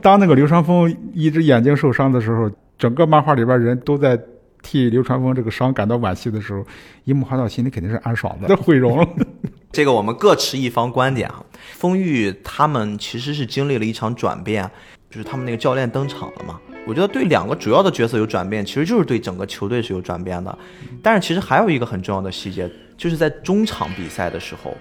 [0.00, 2.50] 当那个流川枫一只眼睛受伤的时候，
[2.82, 4.20] 整个漫画里边人都在
[4.60, 6.66] 替流川枫这个伤感到惋惜的时候，
[7.04, 9.08] 樱木花道心里肯定是暗爽的，毁容了。
[9.70, 11.44] 这个我们各持一方观点啊。
[11.74, 14.68] 丰裕他们其实是经历了一场转变，
[15.08, 16.60] 就是他们那个教练登场了嘛。
[16.84, 20.58] 我觉得对两个主要的角色有转变，其实就是对整个球队是有转变的。
[21.00, 24.76] 但是其实还有一个很重要的细节，就是在中场比赛的时候，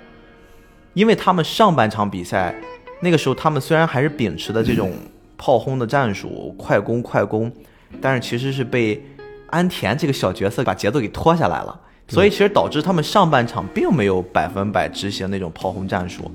[0.95, 2.55] 因为他们上半场比赛
[2.99, 4.91] 那个时候，他们虽然还是秉持的这种
[5.37, 7.51] 炮轰的战术，快攻快攻，
[7.99, 9.03] 但是其实是被
[9.47, 11.79] 安田这个小角色把节奏给拖下来了。
[12.07, 16.29] 所以其实导致他们上半场并没有百分百执行那种炮轰战术，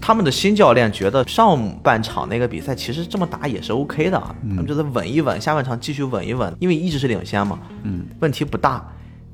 [0.00, 4.18] 他们的新教练觉得上半场那个比赛其实这么打也是 OK 的，
[4.48, 8.82] 他们觉得稳一稳，下半场继续稳一稳，因为一直是领先嘛，嗯，问题不大。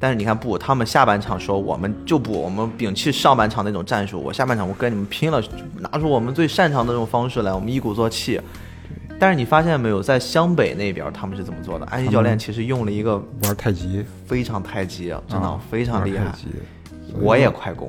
[0.01, 5.41] 但是你看不，他们下半场说我们就不，我们摒弃上半场那种战术，我下半场我跟你们拼了，
[5.79, 8.41] 拿出我们最擅长的这种方式来，我们一鼓作气。
[9.19, 11.87] 但是你发现没有，在湘北那边他们是怎么做的？
[11.87, 16.33] 安西教练其实用了一个玩太极，非常太极，真的非常厉害。
[17.21, 17.89] 我也快攻，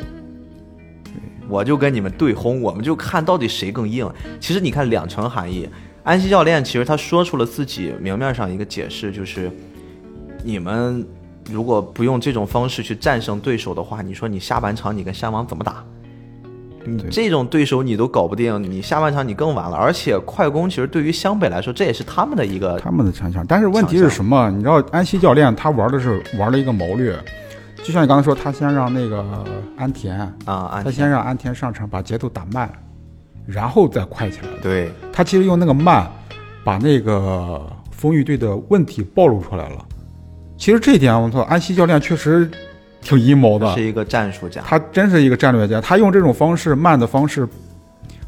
[1.50, 4.10] 我就跟你们对轰，我们就看到底谁更硬。
[4.40, 5.68] 其实你看两层含义，
[6.04, 9.52] 安西教练其实他说出了自己明面上一个解释，就是
[10.44, 11.06] 你们
[11.50, 15.84] 如果不用这种方式去战胜对手的话，你说你下半场你跟山王怎么打？
[16.86, 19.76] 你这种对手你都搞不定，你下半场你更完了。
[19.76, 23.46] 而且快攻其实对于湘北来说，这也是他们的一个他们的强项。
[23.48, 24.50] 但是问题是什么？
[24.52, 27.18] 你知道安西教练他玩的是玩了一个谋略，
[27.84, 29.26] 就像你刚才说，他先让那个
[29.78, 32.70] 安田啊，他先让安田上场把节奏打慢，
[33.46, 34.48] 然后再快起来。
[34.62, 36.08] 对他其实用那个慢，
[36.64, 39.86] 把那个丰裕队的问题暴露出来了。
[40.58, 42.50] 其实这一点，我操，安西教练确实。
[43.06, 45.80] 挺阴谋的，是一个战术家，他真是一个战略家。
[45.80, 47.48] 他用这种方式，慢的方式，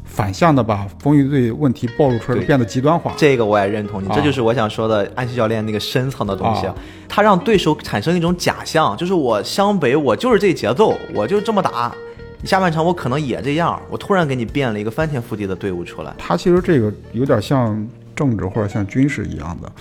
[0.04, 3.12] 反向的把风雨队问题暴露出来，变得极端化。
[3.16, 6.68] 这个我也认同你，这就是我想说的安西教练那个深层的东西。
[7.08, 11.92] 他让对手产生一种假象，就是我湘北，我就是这节奏，我就这么打。
[12.44, 16.14] 下半场我可能也这样，我突然给你变了一个翻天覆地的队伍出来。
[16.16, 19.72] 他其实这个有点像政治或者像军事一样的，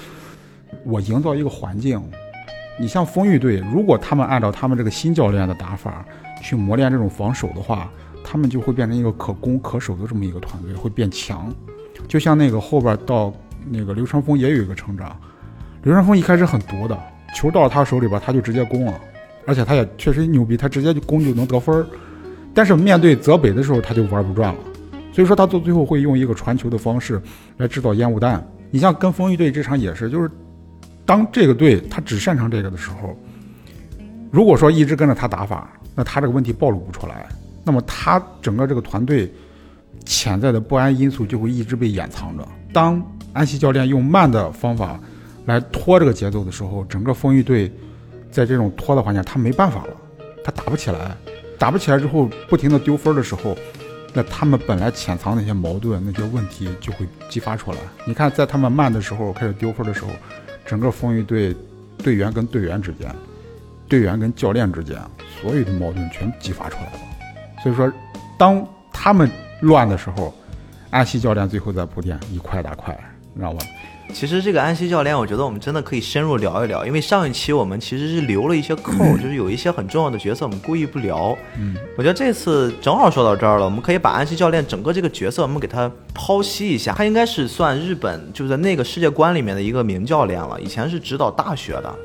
[0.84, 2.02] 我营造一个环境。
[2.80, 6.06] 你像丰裕队，如果他们按照他们这个新教练的打法
[6.42, 7.90] 去磨练这种防守的话，
[8.24, 11.52] 他们就会变成一个可攻可守的这么一个团队，会变强。
[12.08, 13.34] 就像那个后边到
[13.68, 15.18] 那个流川枫也有一个成长，
[15.82, 16.96] 流川枫一开始很毒的，
[17.36, 18.94] 球到了他手里边他就直接攻了，
[19.48, 21.84] 而且他也确实牛逼，他直接就攻就能得分。
[22.54, 24.60] 但是面对泽北的时候他就玩不转了，
[25.12, 27.20] 所以说他到最后会用一个传球的方式
[27.58, 28.48] 来制造烟雾弹。
[28.70, 30.30] 你像跟丰裕队这场也是，就是。
[31.08, 33.18] 当这个队他只擅长这个的时候，
[34.30, 37.26] 如果说一直跟着他打法，那他这个问题暴露不出来，
[37.64, 39.34] 那么他整个这个团队
[40.06, 42.46] 潜在的不安因素就会一直被掩藏着。
[42.74, 45.00] 当安西教练用慢的方法
[45.46, 47.72] 来拖这个节奏的时候，整个丰裕队
[48.30, 49.94] 在这种拖的环境他没办法了，
[50.44, 51.16] 他打不起来，
[51.58, 53.58] 打不起来之后不停的丢分的时候，
[54.14, 57.78] 那他们本来潜藏那些矛盾那些问题就会激发出来。
[58.06, 60.10] 你看，在他们慢的时候开始丢分的时候。
[60.68, 61.56] 整个风雨队
[61.98, 63.10] 队员跟队员之间，
[63.88, 65.00] 队员跟教练之间，
[65.42, 67.00] 所有的矛盾全激发出来了。
[67.64, 67.92] 所以说，
[68.38, 70.34] 当他们乱的时候，
[70.90, 72.94] 安西教练最后再铺垫，一块大块，
[73.34, 73.60] 你知道吗？
[74.14, 81.38] 其实这个安西教练，我觉得我们真的可以深入聊一聊，因为上一期我们其实是留了一些扣，就是有一些很重要的角色，我们故意不聊。
[81.60, 86.94] 嗯，我觉得这次正好说到这儿了，我们可以把安西教练整个这个角色，我们给他剖析一下。
[86.94, 91.96] 他应该是算日本就是在那个世界观里面的一个名教练了，以前是指导大学的，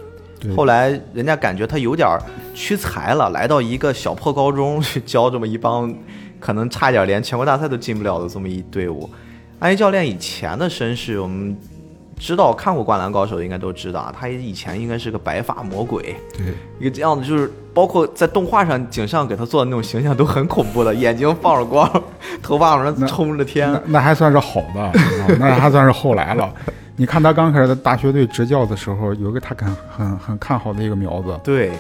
[0.55, 2.19] 后来人家感觉他有点
[2.53, 5.95] 屈才了，来到一个小破高中去教这么一帮
[6.39, 9.09] 可能差点连全国大赛都进不了的这么一队伍。
[9.61, 11.57] 安西教练以前的身世，我们。
[12.23, 21.91] 知道看过《灌篮高手》的应该都知道啊，他以前应该是个白发魔鬼，对，一个这样的，就是包括在动画上井上给他做的那种形象都很恐怖的，眼睛放着光，
[22.41, 24.93] 头发往上冲着天，那还算是好的，
[25.41, 26.49] 那还算是后来了。
[26.95, 31.73] 你看他刚开始在大学队执教的时候，有一个他很很很看好的一个苗子，对，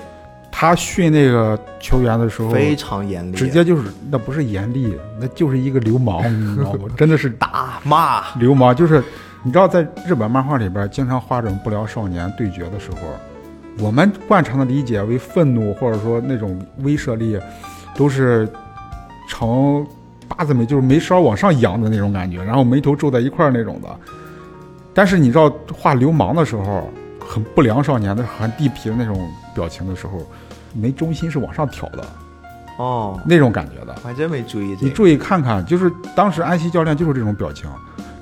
[0.50, 6.88] 他训那个球员的时候，非常严厉，直接就是那不是严厉，那就是一个流氓，你知道吗？
[6.98, 8.24] 真的是打骂。
[8.40, 9.04] 流氓，就是
[9.44, 12.98] 你知道，在日本漫画里边，经常画这种不良少年对决的时候，
[13.84, 17.38] 我们惯常的理解为愤怒或者说那种威慑力，
[17.96, 18.48] 都是
[19.28, 19.84] 呈
[20.28, 23.88] 八字眉，就是眉梢往上扬的那种感觉，然后眉头皱在一块儿那种的。
[24.94, 30.24] 但是你知道画流氓的时候，很不良少年的、很地痞的那种表情的时候，
[30.72, 32.04] 眉中心是往上挑的
[32.78, 33.94] 哦，那种感觉的。
[34.04, 34.86] 我还真没注意这个。
[34.86, 37.68] 你注意看看，就是当时安西教练就是这种表情，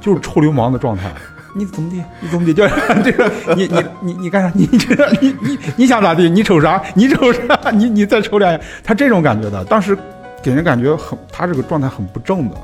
[0.01, 1.13] 就是臭流氓的状态。
[1.53, 2.01] 你怎么地？
[2.21, 2.55] 你怎么地？
[2.55, 4.53] 教练，这个你你你你干啥？
[4.55, 6.31] 你这你你你想咋地？
[6.31, 6.81] 你瞅啥？
[6.95, 7.71] 你瞅啥？
[7.73, 8.61] 你你再瞅两眼。
[8.85, 9.99] 他这种感觉的，当时
[10.45, 12.57] 给人感觉很，他这个状态很不正的。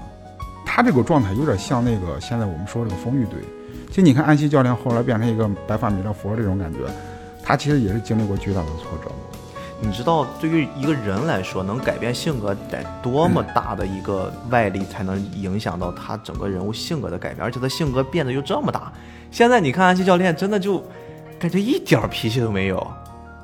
[0.64, 3.40] 他这个状态有点像那个现在我们说这个风雨队。
[3.88, 6.78] 其实你看安西教练后来变成一个白发弥勒佛这种感觉，
[7.42, 9.10] 他其实也是经历过巨大的挫折。
[9.78, 17.44] 你知道，对于一个人来说，能改变性格得多么大的一个外力才能影响到他整个人物性格的改变？
[17.44, 18.90] 而且他性格变得又这么大。
[19.30, 20.82] 现在你看安西教练，真的就
[21.38, 22.86] 感觉一点脾气都没有，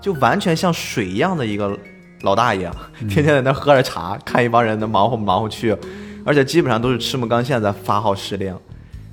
[0.01, 1.79] 就完全像水一样的一个
[2.23, 2.71] 老大爷，
[3.11, 5.77] 天天在那喝着茶，看一帮人能忙活忙活去，
[6.25, 8.57] 而且基本上都是赤木刚宪在发号施令。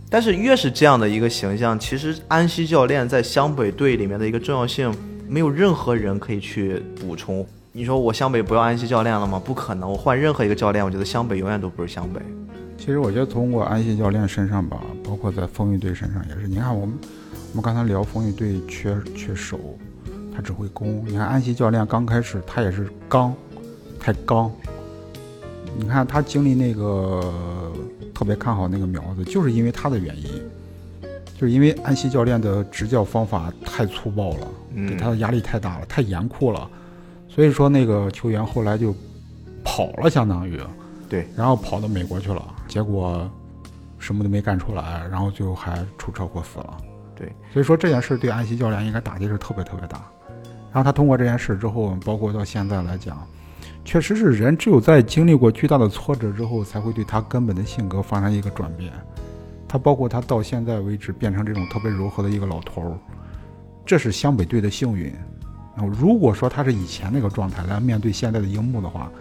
[0.10, 4.92] 但是越是这样的一个形象，其实安西教练在湘北队里面的一个重要性。
[5.30, 7.46] 没有任何人可以去补充。
[7.72, 9.40] 你说我湘北不要安西教练了吗？
[9.46, 12.20] 不可能，我换任何一个教练，我觉得湘北永远都不是湘北。
[12.80, 16.48] 其实我觉得通过安西教练身上吧，包括在风雨队身上也是。
[16.48, 16.98] 你看我们，
[17.52, 19.60] 我们刚才聊风雨队缺缺手，
[20.36, 21.06] 他只会攻。
[21.06, 23.32] 你看安西教练刚开始他也是刚，
[24.00, 24.52] 太刚。
[25.78, 27.72] 你看他经历那个
[28.16, 30.42] 特别看好那个苗子，就是因为他的原因。
[31.38, 36.70] 就是因为安西教练的执教方法太粗暴了，给他的压力太大了，太严酷了，
[37.28, 38.94] 所以说那个球员后来就
[39.64, 40.60] 跑了，相当于，
[41.08, 43.30] 对，然后跑到美国去了，结果
[43.98, 46.78] 什么都没干出来，然后最后还出车祸死了。
[47.16, 50.02] 对，所以说这件事对安西教练应该打击是特别特别大。
[50.72, 53.18] 然后他通过这件事之后，包括到现在来讲，
[53.84, 58.94] 确实是人只有在经历过巨大的挫折之后，才会对他根本的性格发生一个转变。
[59.68, 62.98] 他包括他到现在为止变成这种特别柔和的一个老头儿，
[63.90, 65.12] 这是湘北队的幸运。
[65.76, 69.12] 然后如果说他是以前那个状态来面对现在的樱木的话，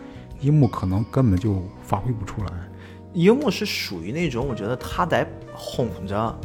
[0.42, 2.48] 樱木可能根本就发挥不出来。
[3.14, 6.38] 樱木是属于那种我觉得他得哄着，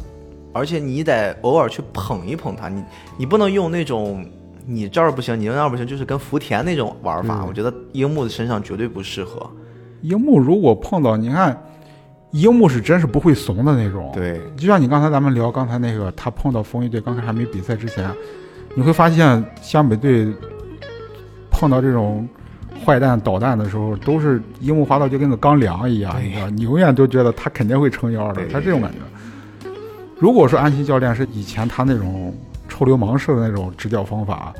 [0.54, 2.66] 而且你得偶尔去捧一捧他。
[2.70, 2.82] 你
[3.18, 4.26] 你不能用那种
[4.64, 7.44] 你这儿不行，你那儿不行，就是跟福田那种玩法。
[7.44, 9.46] 我觉得樱木的身上绝对不适合。
[10.00, 11.62] 樱木如果碰到你看。
[12.34, 18.10] 樱木是真是不会怂的那种，对，就像你刚才咱们聊刚才那个，他碰到风一队，刚才还没比赛之前，
[18.74, 20.26] 你会发现湘北队
[21.48, 22.28] 碰到这种
[22.84, 29.70] 坏蛋捣蛋的时候，都是樱木花道就跟个钢梁一样，你知道，你永远都觉得他肯定会撑腰的，他这种感觉。
[30.18, 32.34] 如果说安西教练是以前他那种
[32.68, 34.52] 臭流氓式的那种执教方法，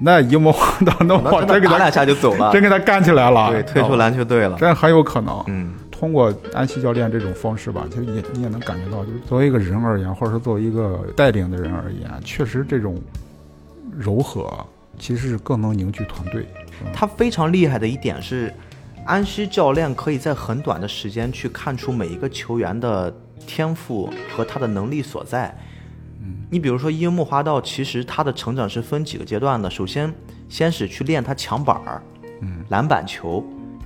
[0.00, 5.74] 那樱木花道那我真给他两下就走了，真给他干起来了，对，退出篮球队了，这很有可能，嗯。
[6.04, 13.00] 通过安西教练这种方式吧，其实也你也能感觉到，就是作为一个人而言，或者说作为一个带领的人而言，确实这种
[13.96, 14.46] 柔和
[14.98, 16.46] 其实是更能凝聚团队。
[16.92, 18.52] 他非常厉害的一点是，
[19.06, 23.10] 安西教练可以在很短的时间去看出每一个球员的
[23.46, 25.56] 天赋和他的能力所在。
[26.20, 30.12] 嗯，你比如说樱木花道，其实他的成长是分几个阶段的，首先
[30.50, 32.02] 先是去练他抢板儿，
[32.42, 33.42] 嗯，篮板球。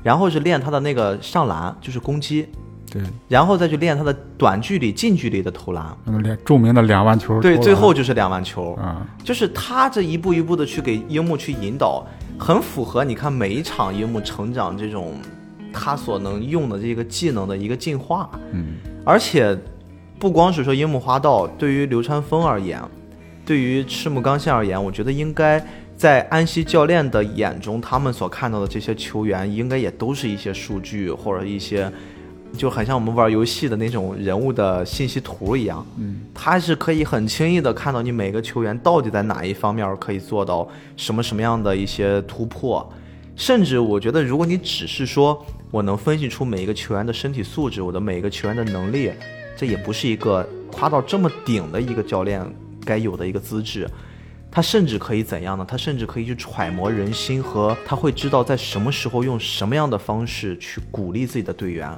[0.09, 2.49] 然后是练他的那个上篮，就是攻击，
[2.91, 5.85] 对，然后再去练他的短距离、近距离的投篮，
[6.23, 12.07] 练著名的两万球，对，最后就是两万球，啊，就是他这一步一步的去给樱木去引导，
[12.39, 15.13] 很符合你看每一场樱木成长这种
[15.75, 19.55] 他所能用的这个技能的一个进化，嗯，而且
[20.19, 22.81] 不光是说樱木花道，对于流川枫而言，
[23.45, 25.63] 对于赤木刚宪而言，我觉得应该。
[25.99, 31.93] 在安西教练的眼中，他们所看到的这些球员，应该也都是一些数据或者一些，
[32.57, 35.85] 就很像我们玩游戏的那种人物的信息图一样。
[35.99, 42.89] 嗯，他是可以很轻易的看到你每个球员到底在哪一方面可以做到什么什么样的一些突破。
[43.35, 49.11] 甚至我觉得，如果你只是说我能分析出每一个球员的身体素质，我的每一个球员的能力，
[49.57, 52.41] 这也不是一个夸到这么顶的一个教练
[52.85, 53.89] 该有的一个资质。
[54.59, 55.65] 他甚至可以怎样呢？
[55.69, 61.89] 他甚至可以去揣摩人心，和他会知道在什么时候用什么样的方式去鼓励自己的队员。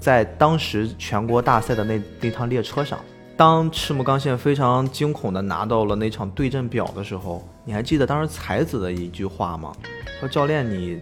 [0.00, 2.98] 在当时全国大赛的那那趟列车上，
[3.36, 9.72] 当赤木刚宪非常惊恐地拿到了那场对阵表的时候，你还记得当时才子的一句话吗？
[10.18, 11.00] 说教练你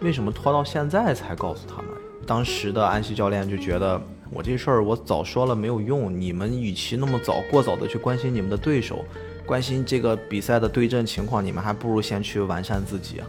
[0.00, 1.86] 为什么拖到现在才告诉他们？
[2.24, 4.00] 当时的安西教练就觉得
[4.30, 9.04] 我这事儿我早说了没有用，你们与其那么早过早的去关心你们的对手，
[9.46, 13.20] 关心这个比赛的对阵情况，你们还不如先去完善自己。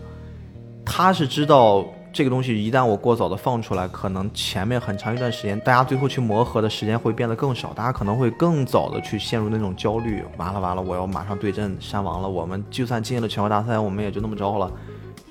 [0.84, 10.24] 他是知道这个东西一旦我过早的放出来，可能前面很长一段时间，大家最后去磨合的时间会变得更少，大家可能会更早的去陷入那种焦虑。
[10.38, 14.72] 完了完了，我要马上对阵山王了，我们就算进了全国大赛，我们也就那么着了。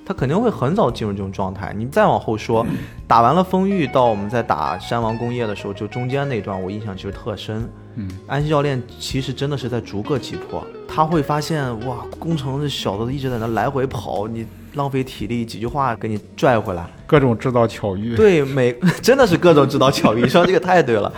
[0.07, 1.75] 他肯定会很早进入这种状态。
[1.77, 2.65] 你再往后说，
[3.09, 7.69] 打完了风裕到我们在打山王工业的时候，就中间那段我印象其实特深。
[7.97, 16.87] 嗯，安西教练其实真的是在逐个击破，他会发现哇，工程这小子一直在那来回跑，你浪费体力，几句话给你拽回来。
[17.07, 18.15] 各种制造巧遇。
[18.15, 21.13] 对，每 真的是各种制造巧遇，你说这个太对了。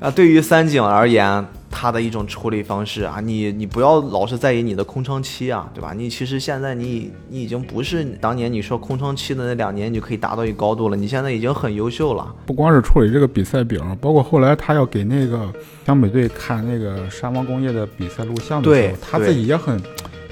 [0.00, 1.44] 啊，对于三井而言，
[1.80, 5.92] 他的一种处理方式啊，你你不要老是在意你的空窗期啊，对吧？
[5.96, 10.96] 你其实现在你你已经不是当年你说空窗期的那两年，你就可以达到一高度了。
[10.96, 12.34] 你现在已经很优秀了。
[12.44, 15.52] 不光是处理这个比赛表，包括后来他要给那个
[15.86, 19.80] 湘北队看那个山王工业的比赛录像的时候，他自己也很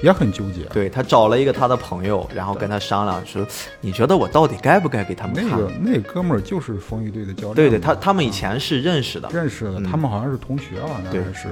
[0.01, 0.63] 也很纠结。
[0.73, 3.45] 对他找了一个他的朋友，然后跟他商量说，
[3.81, 5.45] 你觉得我到底该不该给他们看？
[5.49, 9.29] 那个那哥们儿就是风雨队的教练，对对，他他们以啊前是认识的。
[9.33, 11.47] 认识的，嗯他们好像是同学吧，应对该是。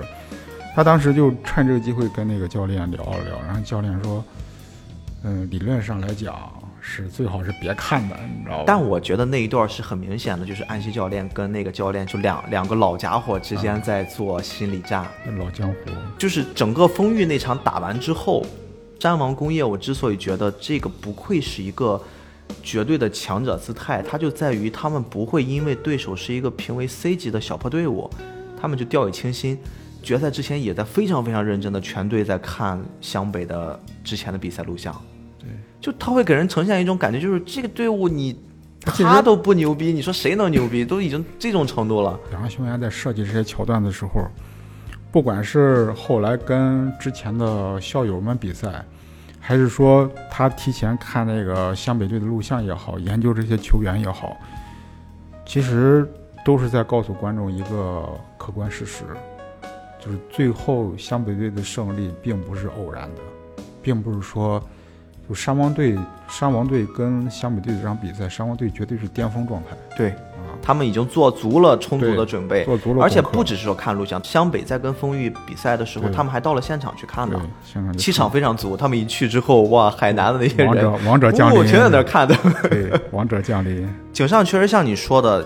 [0.76, 4.24] 他当时就趁这个机会跟那个教练聊了聊，然后教练说，
[5.24, 6.36] 嗯，理论上来讲
[6.88, 8.64] 是最好是别看的，你知道吧？
[8.68, 15.06] 但我觉得那一段是很明显的，就是安西教练跟那个教练就两两个老家伙之间在做心理战。
[15.40, 15.76] 老江湖，
[16.18, 18.46] 就是整个风裕那场打完之后，
[19.00, 22.02] 山王工业我之所以觉得这个不愧是一个
[22.62, 28.10] 绝对的强者姿态，它就在于他们不会因为对手是一个评为 C 级的小破队伍，
[28.62, 29.58] 他们就掉以轻心。
[30.04, 35.15] 决赛之前也在非常非常认真的全队在看湘北的之前的比赛录像，对，
[35.86, 38.36] 就他会给人呈现一种感觉，就是这个队伍你
[38.88, 40.84] 其他都不牛逼，你说谁能牛逼？
[40.84, 42.20] 都已经这种程度了。
[42.32, 44.28] 两个球员在设计这些桥段的时候，
[45.12, 48.84] 不管是后来跟之前的校友们比赛，
[49.40, 54.36] 还是说他提前看那个湘北队的录像也好，研究这些球员也好，
[55.46, 56.12] 其实
[56.44, 58.10] 都是在告诉观众一个
[58.40, 59.04] 客观事实，
[60.04, 63.22] 就是最后湘北队的胜利并不是偶然的，
[63.84, 64.60] 并不是说
[65.28, 65.98] 就山王队
[66.30, 78.78] 山王队跟湘北队这场比赛，山王队绝对是巅峰状态对啊，他们已经做足了充足的准备，做足了而且不只是说看录像，湘北在跟丰裕比赛的时候，他们还到了现场去看对的，，现场气场非常足。
[78.78, 82.36] 他们一去之后，哇，海南的那些王者人，王者降临，我全在那儿看的。
[82.70, 85.44] 对，王者降临，井上确实像你说的，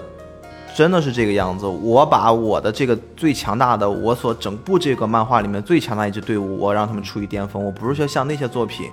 [0.75, 1.65] 真的是这个样子。
[1.65, 7.63] 我把我的这个最强大的，我所整部这个漫画里面最强大一支队伍，我让他们处于巅峰。
[7.63, 8.87] 我不是说像那些作品，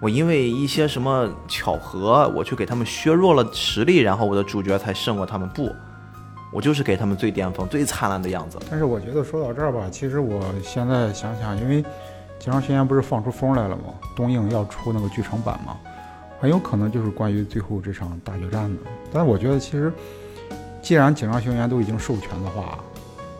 [0.00, 5.46] 我因为一些什么巧合，我去给他们削弱了实力，然后我的主角才胜过他们。
[5.50, 5.70] 不，
[6.50, 8.58] 我就是给他们最巅峰、最灿烂的样子。
[8.70, 11.82] 但是我觉得说到这儿吧，其实我现在想想，因为
[12.38, 13.92] 《井上宣言》不是放出风来了吗？
[14.16, 15.76] 东映要出那个剧场版嘛，
[16.40, 18.80] 很有可能就是关于最后这场大决战的。
[19.12, 19.92] 但是我觉得，其实
[20.80, 22.78] 既然井上宣言都已经授权的话，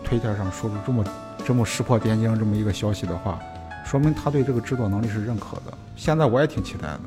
[0.04, 1.04] 推特上说出这么
[1.46, 3.40] 这么石破天惊这么一个消息的话，
[3.90, 5.76] 说明他对这个制作能力是认可的。
[5.96, 7.00] 现在我也挺期待的。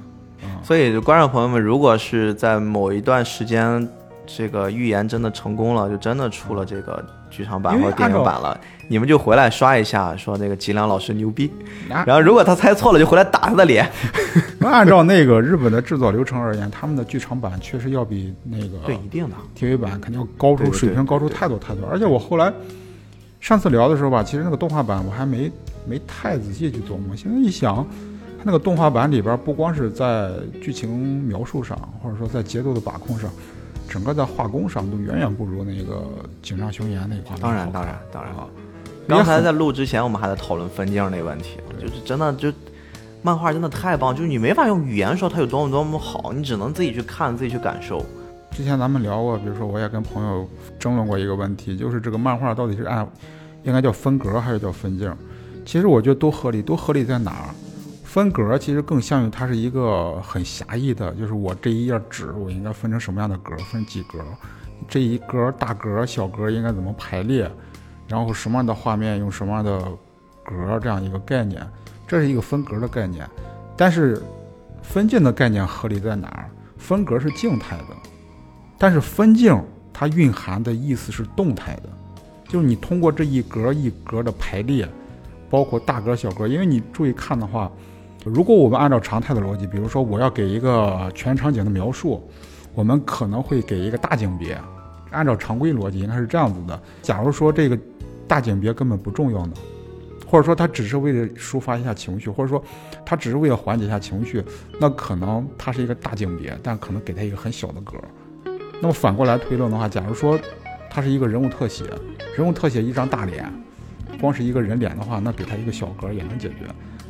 [0.45, 3.87] 啊、所以，观众朋友们，如果是在某一段时间，
[4.25, 8.59] 这个预言真的成功了，就真的出了这个剧场版或者电影版了，
[8.89, 11.49] 你们就回来刷一下，说那个吉良老师牛逼。
[11.87, 13.89] 那然后，如果他猜错了，就回来打他的脸。
[14.59, 19.35] 那 按照那个日本的制作流程而言，他们的剧场版确实要比那个对，一定的。
[19.57, 21.87] TV 版肯定要高出水平高出太多太多。
[21.89, 22.51] 而且我后来
[23.43, 25.51] 上次聊的时候吧，其实那个动画版我还没
[25.85, 27.13] 没太仔细去琢磨。
[27.13, 27.85] 现在一想，
[28.37, 30.31] 它那个动画版里边不光是在
[30.61, 33.29] 剧情描述上，或者说在节奏的把控上，
[33.89, 36.05] 整个在画工上都远远不如那个
[36.41, 38.31] 井上雄彦那画面当然，当然，当然。
[38.33, 38.47] 啊。
[39.09, 42.49] 刚才在录之前，我们还在讨论分镜那个问题，就是真的就。
[43.25, 48.05] 漫画真的太棒，就是你没法用语言说它有多么多么好，你只能自己去看，自己去感受。
[48.53, 50.47] 之前咱们聊过，比如说我也跟朋友
[50.77, 53.05] 争论过一个问题，就是这个漫画到底是按
[53.63, 55.11] 应该叫分格还是叫分镜？
[55.65, 57.49] 其实我觉得都合理，都合理在哪儿？
[58.03, 64.19] 分格其实更像于它是一个很狭义的，就是我这一页纸我应该分成什么样的格，分几格，
[64.87, 67.49] 这一格大格小格应该怎么排列，
[68.07, 69.79] 然后什么样的画面用什么样的
[70.43, 71.67] 格这样一个概念，
[72.07, 73.27] 这是一个分格的概念。
[73.75, 74.21] 但是
[74.83, 76.49] 分镜的概念合理在哪儿？
[76.77, 77.85] 分格是静态的，
[78.83, 79.57] 但是分镜
[79.93, 81.83] 它蕴含的意思是动态的，
[82.49, 84.85] 就是你通过这一格一格的排列，
[85.49, 87.71] 包括大格小格，因为你注意看的话，
[88.25, 92.29] 如果我们按照常态的逻辑，比如说我要给一个全场景的描述，
[92.75, 94.59] 我们可能会给一个大景别。
[95.11, 97.79] 按照常规逻辑应该是这样子的：假如说这个
[98.27, 99.53] 大景别根本不重要呢，
[100.27, 102.61] 或者说它只是为了抒发一下情绪，或者说
[103.05, 104.43] 它只是为了缓解一下情绪，
[104.77, 107.93] 那可能它是一个大景别，但可能给它一个很小的格。
[108.83, 110.37] 那么反过来推论的话，假如说
[110.89, 111.85] 它是一个人物特写，
[112.37, 113.49] 人物特写一张大脸，
[114.19, 116.65] 光是一个人脸的话，那给它一个小格也能解决。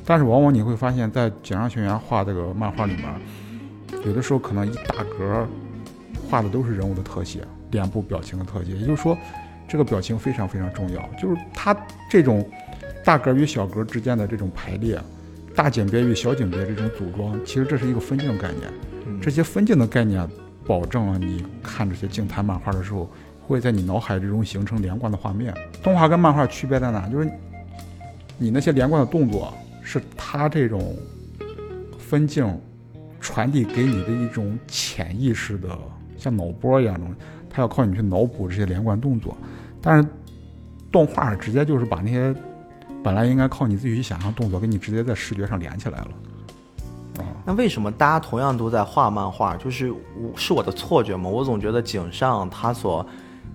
[0.06, 3.06] 但是往往你会发现，在井上雄彦画这个漫画里面，
[4.06, 5.48] 有的时候可能一大格
[6.30, 7.40] 画的都是人物的特写。
[7.72, 9.18] 脸部表情的特写，也就是说，
[9.68, 11.02] 这个表情非常非常重要。
[11.20, 11.76] 就是它
[12.08, 12.48] 这种
[13.04, 15.02] 大格与小格之间的这种排列，
[15.56, 18.72] 大景别与小景别这种组装，其实这是一个分镜概念。
[19.20, 20.30] 这些分镜的概念，
[20.66, 23.10] 保证了你看这些静态漫画的时候，
[23.42, 25.54] 会在你脑海之中形成连贯的画面。
[25.82, 27.08] 动画跟漫画区别在哪？
[27.10, 27.30] 就是
[28.38, 30.96] 你那些连贯的动作，是它这种
[31.98, 32.46] 分镜
[33.20, 35.78] 传递给你的一种潜意识的，
[36.18, 37.16] 像脑波一样东西。
[37.50, 39.38] 它要靠你去脑补这些连贯动作，
[39.80, 40.10] 但是
[40.92, 42.34] 动画直接就是把那些
[43.04, 46.10] 本来应该靠你自己去想象动作，给你直接在视觉上连起来了。
[47.18, 49.56] 啊，那为什么大家同样都在画漫画？
[49.58, 51.30] 就是我是我的错觉吗？
[51.30, 53.06] 我总觉得井上他所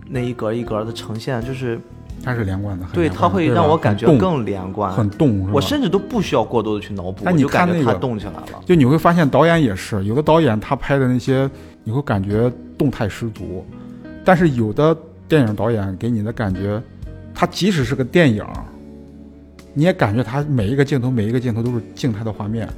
[0.08, 1.80] 那一格一格的呈现，就是
[2.24, 5.50] 它是连贯的，对，它会让我感觉更连贯，很动。
[5.52, 8.62] 我甚至都不需要过多的去脑补，你就感觉它动起来了。
[8.64, 11.48] 就你会发现导演也是，有的导演他拍的那些，
[11.84, 13.64] 你会感觉动态十足。
[14.24, 14.96] 但是有的
[15.26, 16.82] 电影导演给你的感觉，
[17.34, 18.44] 他即使是个电影，
[19.72, 22.68] 你也感觉他每一个镜头每一个镜头都是静态的画面，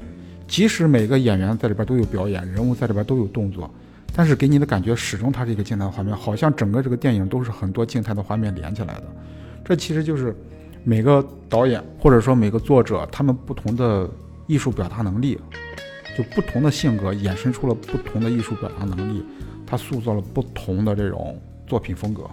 [0.51, 3.71] 即使每个演员在里边都有表演，人物在里边都有动作，
[4.13, 9.05] 但是给你的感觉始终它是一个静态的画面，好像整个这个电影都是很多静态的画面连起来的。
[9.65, 10.35] 这其实就是
[10.83, 14.11] 每个导演或者说每个作者他们不同的
[14.49, 15.39] 艺术表达能力，
[16.19, 19.25] 就不同的性格衍生出了不同的艺术表达能力。
[19.65, 22.29] 他塑造了不同的这种作品风格，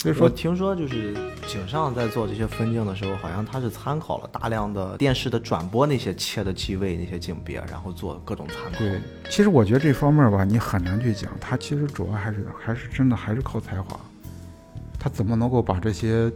[0.00, 1.12] 所以说，我听说就是
[1.46, 8.78] 井上在做这些分镜的时候，好像他是参考了大量的电视的转播那些切的机位、那些景别，然后做各种参考。
[8.78, 8.98] 对，
[9.28, 14.00] 其实我觉得这方面吧，你很难去讲，他其实主要还是还是真的还是靠才华。
[14.98, 16.32] 他怎么能够把这些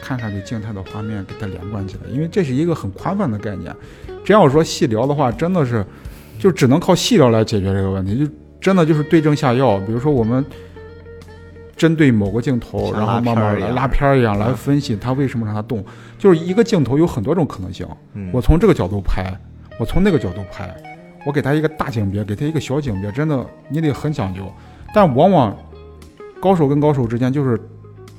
[0.00, 2.08] 看上去静态的画面给它连贯起来？
[2.08, 3.74] 因为这是一个很宽泛的概念，
[4.24, 5.84] 真要说细聊的话，真的是
[6.38, 8.24] 就只能靠细聊来解决这个问题。
[8.24, 10.44] 就真的就是对症下药，比如说我们
[11.78, 15.82] 针对某个镜头，然后慢慢的拉片儿一样来分析它为什么让它动。
[16.18, 17.86] 就是一个镜头有很多种可能性，
[18.32, 19.32] 我从这个角度拍，
[19.78, 20.74] 我从那个角度拍，
[21.24, 24.42] 我给他一个大景别，给他一个小景别，真的你得很讲究。
[24.92, 25.56] 但往往
[26.40, 27.58] 高手跟高手之间就是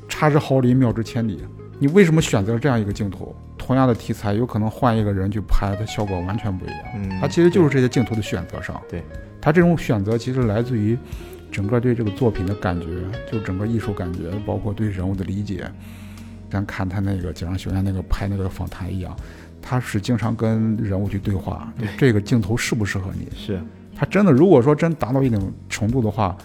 [0.07, 1.43] 差之毫厘，谬之千里。
[1.77, 3.35] 你为什么选择这样一个镜头？
[3.57, 6.77] 同样的题材，有可能换一个人去拍，它效果完全不一样。
[6.95, 8.79] 嗯，它其实就是这些镜头的选择上。
[8.89, 9.03] 对。
[9.41, 10.97] 它这种选择其实来自于
[11.51, 12.87] 整个对这个作品的感觉，
[13.31, 15.69] 就整个艺术感觉，包括对人物的理解。
[16.49, 19.15] 咱看他那个井上雄彦那个拍那个访谈一样，
[19.61, 23.27] 他是经常跟人物去对话，这个镜头适不适合你？
[23.35, 23.61] 是
[23.95, 25.39] 他真的，如果说真达到一定
[25.69, 26.35] 程度的话，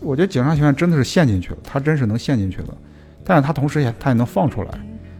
[0.00, 2.76] 我觉得井上雄彦真的是陷进去了，他真是能陷进去了。
[3.24, 4.70] 但是他同时也他也能放出来，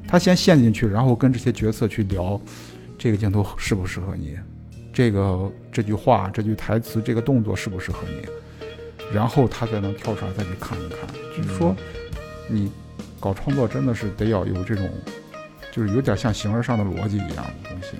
[0.07, 2.39] 他先陷进去，然后跟这些角色去聊，
[2.99, 4.37] 这个镜头适不适合你？
[4.93, 8.29] 这个这句话、这句台词、这个动作适不适合你？
[9.13, 11.01] 然后他才能跳出来再去看一看。
[11.37, 11.75] 就是说，
[12.49, 12.71] 你
[13.21, 14.89] 搞创作真的是得要有这种，
[15.73, 17.97] 就是有点像形而上的逻辑一样的东西，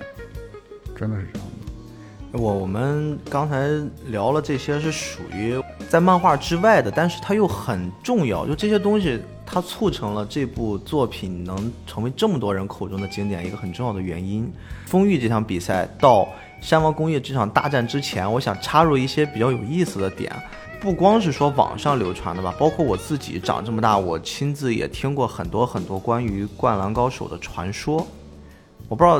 [0.97, 2.39] 真的是这样的。
[2.39, 3.67] 我我们刚才
[4.07, 8.45] 聊了这些是属于在漫画之外的，但是它又很重要。
[8.45, 14.51] 就这些东西，它促成了这部作品能成为这么多人口中的经典，一个很重要的原因。
[14.85, 16.27] 风玉这场比赛到。
[16.61, 20.33] 山王工业这场大战之前，我想插入一些比较有意思的点，
[20.85, 28.05] 不光是说网上流传的吧，包括我自己长这么大，我亲自也听过很多很多关于灌篮高手的传说。
[28.87, 29.19] 我不知道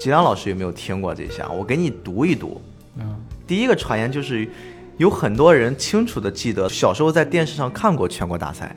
[0.00, 2.60] 吉良老师有没有听过这些，我给你读一读。
[2.96, 3.14] 嗯，
[3.46, 4.50] 第一个传言就是，
[4.96, 8.76] 有很多人清楚的记得小时候在电视上看过全国大赛，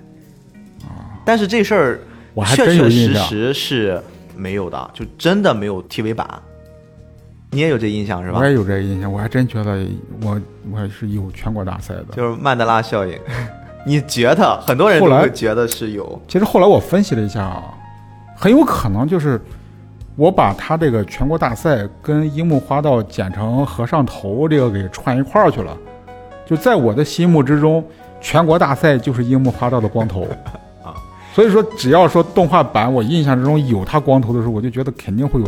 [0.84, 2.00] 啊，但是这事儿
[2.46, 4.04] 确确实实是
[4.38, 6.40] 没有的，就真的没有 TV 版。
[7.52, 8.40] 你也有这印象是吧？
[8.40, 9.86] 我也有这印象，我还真觉得
[10.22, 10.40] 我
[10.72, 13.18] 我是有全国大赛的，就是曼德拉效应。
[13.86, 16.22] 你觉得很多人都会觉得是有？
[16.28, 17.74] 其实后来我分析了一下啊，
[18.36, 19.42] 很有可能就是
[20.16, 25.76] 我把他这个全国大赛跟樱木花道剪成和尚头这个给串一块儿去了。
[26.46, 27.84] 就在我的心目之中，
[28.20, 30.28] 全国大赛就是樱木花道的光头
[30.84, 30.94] 啊。
[31.34, 35.48] 所以说，只要说动画版我印象之中有他光头的时候，我就觉得肯定会有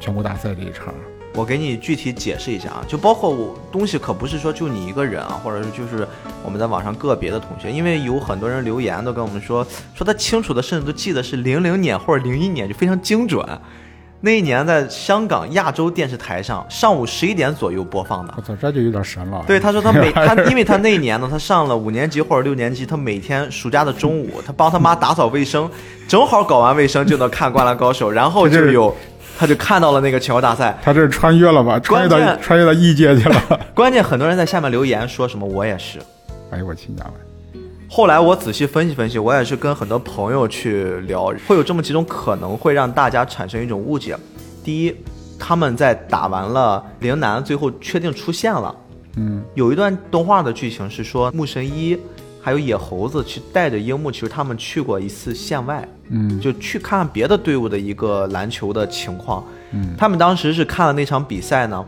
[0.00, 0.92] 全国大赛这一茬。
[1.34, 6.06] 我给你具体解释一下啊，就包括我东西可不是说就你一个人啊，或者是就是
[6.44, 9.64] 我们在网上个别的同学，因为有很多人留言都跟我们说，
[9.94, 13.46] 说他清楚的甚至都记得是零零年或者零一年，就非常精准。
[14.22, 18.42] 那一年在香港亚洲电视台上上午十一点左右播放的我。
[18.42, 19.42] 操，这就有点神了。
[19.46, 25.70] 对，他说他每 他，因为他那一年呢，他上了五年级或者六年级，他每天暑假的中午，他帮他妈打扫卫生，
[26.06, 28.94] 正好搞完卫生就能看《灌篮高手》，然后就有，
[29.40, 30.78] 他就看到了那个全国大赛。
[30.82, 31.80] 他这是穿越了吧？
[31.80, 33.42] 穿越到穿越到异界去了。
[33.74, 35.98] 关键很多人在下面留言说什么我也是。
[36.50, 37.14] 哎呦我亲家了！
[37.88, 44.14] 后来我仔细分析分析，我也是跟很多朋友去聊，会有这么几种可能会让大家产生一种误解。
[44.62, 44.94] 第一，
[45.38, 48.76] 他们在打完了陵南，最后确定出现了。
[49.16, 51.98] 嗯，有一段动画的剧情是说，木神一
[52.42, 56.40] 还有野猴子去带着樱木，其实他们去过一次县外，嗯。
[56.40, 59.44] 就去看别的队伍的一个篮球的情况。
[59.72, 59.94] 嗯。
[59.98, 61.84] 他们当时是看了那场比赛呢，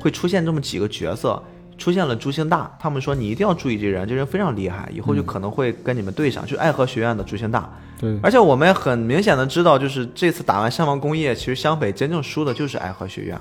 [0.00, 1.42] 会出现这么几个角色，
[1.76, 7.68] 出现了朱星大，他们说你一定要注意这人，这人非常厉害，以后就可能会跟你们对上，就爱河学院的朱星大。
[8.00, 13.36] 对，而且我们也很明显的知道，就是这次打完山王工业，其实湘北真正输的就是爱河学院，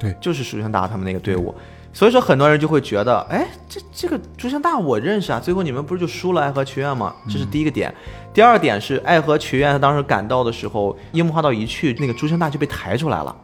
[0.00, 0.14] 对。
[0.20, 1.54] 就是朱星大他们那个队伍。
[1.92, 7.12] 所以说，很多人就会觉得，哎，这这个朱星大我认识啊，最后你们不是就输了爱河学院吗？
[7.28, 7.92] 这是第一个点。
[8.32, 13.34] 第二点是爱河学院他当时赶到的时候，樱木花道一去，那个朱星大就被抬出来了，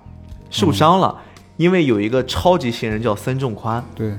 [0.51, 1.16] 受伤了，
[1.57, 4.16] 因为有一个超级新人叫森重宽，对，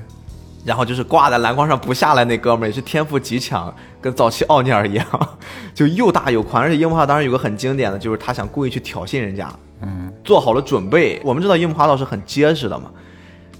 [0.66, 5.06] 然后就是挂在篮筐上不下来那哥们儿，也是天赋极强，跟早期奥尼尔一样，
[5.72, 6.62] 就又大又宽。
[6.62, 9.50] 而且樱木花道当时有个很经典的，就是他想故意去挑衅人家，
[9.80, 11.18] 嗯，做好了准备。
[11.24, 12.90] 我们知道樱木花道是很结实的嘛，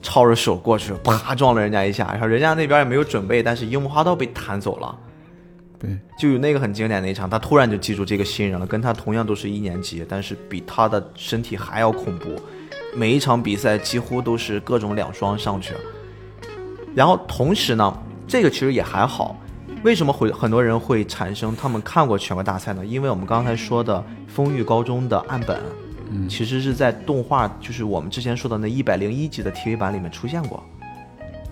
[0.03, 4.97] 抄着手过去，啪撞了人家一下，然后人家那边也没有准备，但是樱木花道被弹走了。
[5.79, 12.29] 对，就有那个很经典的一场，他突然就记住这个新人了，跟他同样都是一年级，但是比他的身体还要恐怖。
[12.95, 15.75] 每一场比赛几乎都是各种两双上去，
[16.95, 17.95] 然后同时呢，
[18.27, 19.39] 这个其实也还好。
[19.83, 22.85] 为什么会很多人会产生他们看过全国大赛呢？
[22.85, 25.61] 因为我们刚才说的丰裕高中的岸本，
[26.11, 30.63] 嗯其实是在动画，就是我们之前说的那一百零一集的 TV 版里面出现过，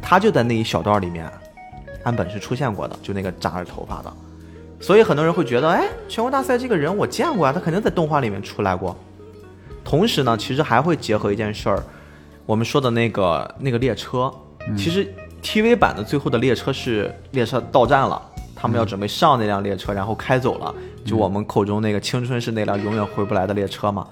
[0.00, 1.30] 他就在那一小段里面，
[2.02, 4.12] 岸本是出现过的，就那个扎着头发的。
[4.80, 8.94] 所以很多人会觉得，哎，全国大赛这个人我见过啊，他肯定在动画里面出来过。
[9.82, 11.82] 同时呢，其实还会结合一件事儿，
[12.46, 14.32] 我们说的那个那个列车，
[14.76, 18.20] 其实 TV 版的最后的列车是列车到站了，
[18.54, 20.74] 他们要准备上那辆列车，然后开走了，
[21.04, 24.06] 就我们口中那个青春是那辆永远回不来的列车嘛。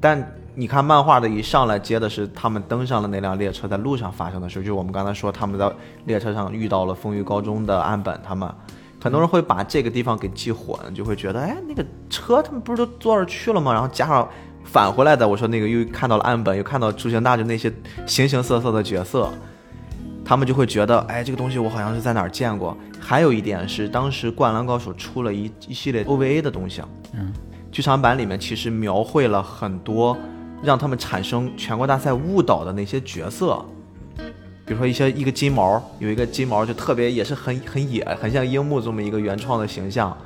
[0.00, 5.70] 但你看漫画的一上来接的是他们登上了那辆列车，在路上发生的事，就是我们刚才说他们在
[6.04, 8.50] 列车上遇到了丰裕高中的岸本他们。
[8.98, 13.72] 很多人会把这个地方给记混，就会觉得，哎，那个车他们不是都坐着去了吗？
[13.72, 14.28] 然后加上
[14.64, 17.72] 返回来的，我说那个又看到了岸本，又看到朱星大，就那些
[18.06, 19.30] 形形色色的角色，
[20.24, 22.76] 他们就会觉得，哎，这个东西我好像是在哪儿见过。
[22.98, 26.82] 还有一点是，当时《灌篮高手》出了一一系列 OVA 的东西，
[27.12, 27.32] 嗯，
[27.70, 30.16] 剧场版里面其实描绘了很多
[30.62, 33.62] 让他们产生全国大赛误导的那些角色，
[34.64, 40.16] 比如说一些一个金毛，有一个金毛就特别也是很很野，很像樱木这么一个原创的形象。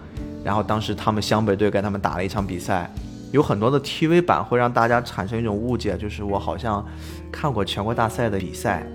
[0.43, 2.91] 然后当时他们湘北队跟他们打了一场比赛，
[3.33, 6.83] 有很多的 TV 版会让大家产生一种误解，就是我好像
[7.31, 8.87] 看过全国大赛的比赛。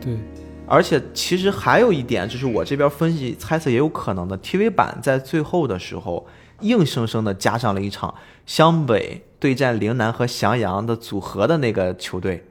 [0.00, 0.18] 对，
[0.66, 6.26] 而且其实还有一点，就是我这边分析猜测也有可能的，TV 版在最后的时候
[6.62, 8.14] 硬生生的加上了一场
[8.46, 12.44] 湘北对战陵南和翔阳的组合的那个球队，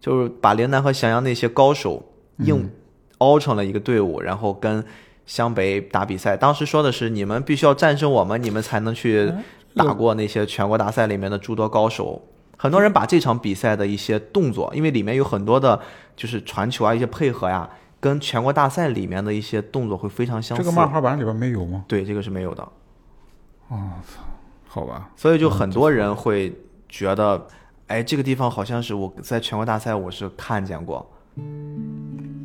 [0.00, 2.04] 就是把陵南和翔阳那些高手
[2.38, 2.70] 硬
[3.18, 4.84] 凹成了一个队伍，然后跟
[5.24, 6.36] 湘北打比赛。
[6.36, 9.32] 当时说的是你们必须要战胜我们，你们才能去
[9.74, 12.22] 打过那些全国大赛里面的诸多高手。
[12.58, 15.78] 很多人把这场比赛的一些动作，因为里面有很多的，
[16.16, 17.68] 就是传球啊，一些配合呀，
[18.00, 20.64] 跟全国大赛里面的一些动作会非常相似。
[20.64, 21.84] 这个漫画版里边没有吗？
[21.86, 22.66] 对这个是没有的，
[24.66, 26.54] 好吧，所以就很多人会
[26.88, 27.46] 觉得，
[27.86, 31.10] 哎，这个地方好像是我在全国大赛我是看见过。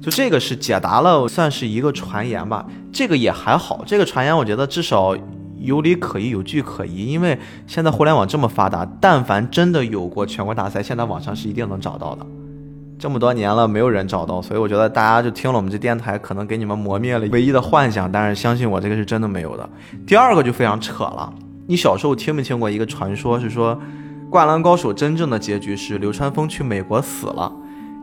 [0.01, 2.65] 就这个是解答了，算是一个传言吧。
[2.91, 5.15] 这个也还好，这个传言我觉得至少
[5.59, 7.05] 有理可依，有据可依。
[7.05, 12.25] 因为现在互联网这么发达，但凡真的有过全国大赛，现在网上是一定能找到的。
[13.01, 18.09] 这么多年了，没有人找到，所以我觉得大家就听了我们这电台，可能给你们磨灭了唯一的幻想。
[18.11, 19.67] 但是相信我，这个是真的没有的。
[20.05, 21.33] 第二个就非常扯了，
[21.65, 23.75] 你小时候听没听过一个传说，是说
[24.29, 27.51] 《灌篮高手》真正的结局是流川枫去美国死了，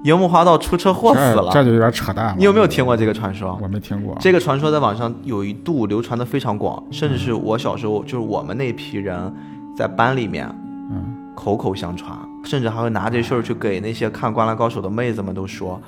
[0.03, 1.53] 樱木花道出车祸死了。
[1.53, 2.35] 这这就有点扯淡了。
[2.37, 3.57] 你有没有听过这个传说？
[3.63, 4.17] 我没听过。
[4.19, 9.33] 这个传说在网上有一度流传的非常广，甚至是我小时候就是我们那批人
[9.77, 10.53] 在班里面
[10.91, 11.05] 嗯，
[11.37, 12.19] 口口相传。
[12.45, 15.81] 甚至还会拿这事儿去给那些看《灌篮高手》的妹子们都说。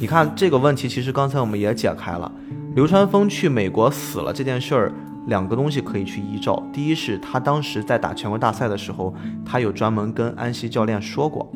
[0.00, 2.30] 你看这个问题，其实刚才我们也解开了。
[2.74, 4.92] 流川枫去美国死了这件事儿，
[5.26, 6.62] 两个东西可以去依照。
[6.72, 9.12] 第一是他当时在打全国大赛的时候，
[9.44, 11.50] 他有专门跟安西教练说过，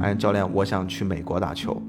[0.00, 1.80] 安西教练，我想去美国打球。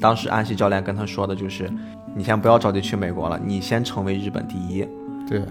[0.00, 1.70] 当时安西教练跟他说的就是，
[2.14, 4.86] 你先不要着急去美国了，你先成为日本第一。
[5.28, 5.42] 对，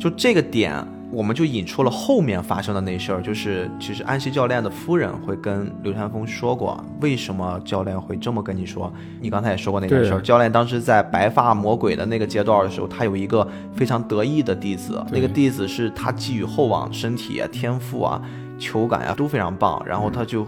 [0.00, 0.82] 就这个点，
[1.12, 8.90] 我们就引出了后面发生的那事儿，就是其实安西教练的夫人会跟流川枫说过，为什么教练会这么跟你说？
[9.20, 18.22] 你刚才也说过那件事儿，教练当时在白发魔鬼的那个阶段的时候，他有一个非常得意的弟子，那个弟子是他寄予厚望，身体啊、天赋啊、
[18.58, 20.46] 球感啊都非常棒，然后他就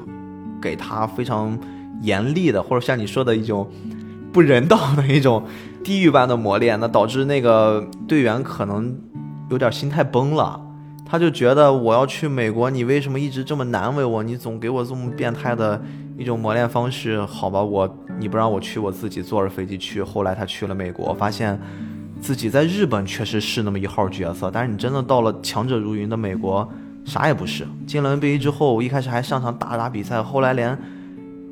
[0.62, 1.58] 给他非常
[2.00, 3.68] 严厉的，或者像你说的一种
[4.32, 5.44] 不人道的一种
[5.84, 8.96] 地狱般的磨练，那导致那个队员可能
[9.52, 10.60] 有点心态崩了。
[11.04, 14.22] 他就觉得我要去美国，你为什么一直这么难为我？
[14.22, 15.80] 你总给我这么变态的
[16.16, 20.02] 一种磨练方式，好吧，我你不让我去，我自己坐着飞机去。
[20.02, 21.60] 后来他去了美国，发现
[22.18, 26.66] 自己在日本确实是那么一号角色，但是你真的到了强者如云的美国，
[27.04, 27.66] 啥也不是。
[27.86, 30.78] 进了 NBA 之后，我一开始还上场打打比赛，后来连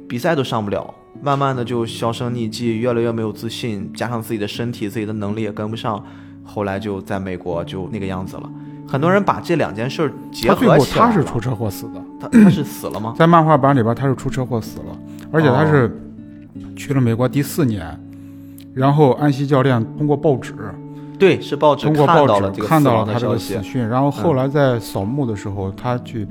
[0.09, 6.03] 比赛都上不了，慢慢的就销声匿迹，越来越没有自信，加上自己的身体、自己的能力也跟不上，
[6.45, 8.51] 后来就在美国就那个样子了。
[8.87, 13.15] 很多人把这两件事儿结他最后合起来了，他是出车祸死的，他他是死了吗？
[13.19, 14.99] 在漫画版里边他是出车祸死了，
[15.31, 15.97] 而且他是
[16.75, 17.99] 去了美国第四年，
[18.75, 20.55] 然后安西教练通过报纸
[21.21, 23.63] 对，是报纸通过看到报纸看了这个死到了他这个死。
[23.63, 26.27] 讯，然后后来在扫墓的时候，他去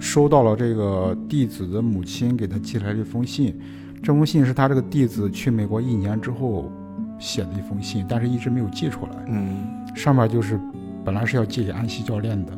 [0.00, 3.54] 收到了这个弟子的母亲给他寄来的一封信，
[4.02, 6.72] 这封信是他这个弟子去美国一年之后
[7.20, 9.12] 写的一封信，但是一直没有寄出来。
[9.28, 9.64] 嗯，
[9.94, 10.58] 上面就是
[11.04, 12.52] 本来是要寄给安西教练的，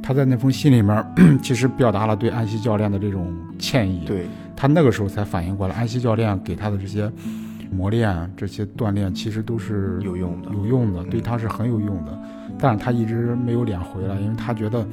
[0.00, 1.04] 他在那封信里面
[1.42, 4.04] 其实表达了对安西教练的这种歉意。
[4.06, 7.10] 对，他那个时候才反应过来，安西教练给他的这些
[7.70, 10.50] 磨练、这些锻炼，其实都是有用的。
[10.52, 12.16] 有用的，嗯对他是很有用的。
[12.58, 14.86] 但是他一直没有脸回来，因为他觉得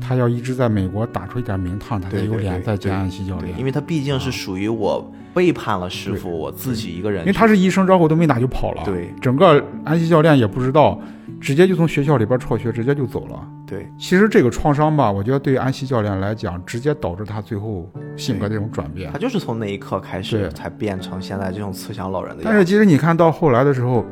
[0.00, 3.58] 他要一直在美国打出一点名堂，他才有脸再见安西教练。
[3.58, 7.20] 因为他毕竟是属于我背叛了师傅，我自己一个人。
[7.22, 11.00] 因为他是一声招呼都没打就跑了，对整个安西教练也不知道，
[11.40, 13.40] 直接就从学校里边辍学，直接就走了。
[13.66, 17.86] 对其实这个创伤吧，我觉得对于安西教练来讲，直接导致他最后
[18.16, 19.18] 性格这种转变他。
[19.18, 22.48] 就是从那一刻开始对才变成现在这种慈祥老人的样子。
[22.48, 24.06] 但是其实你看到后来的时候，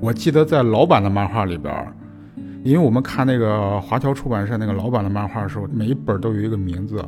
[0.00, 1.94] 我记得在老版的漫画里边儿，
[2.62, 7.04] 因为我们看那个华侨出版社那个老版的漫画的时候，每一本都有一个名字，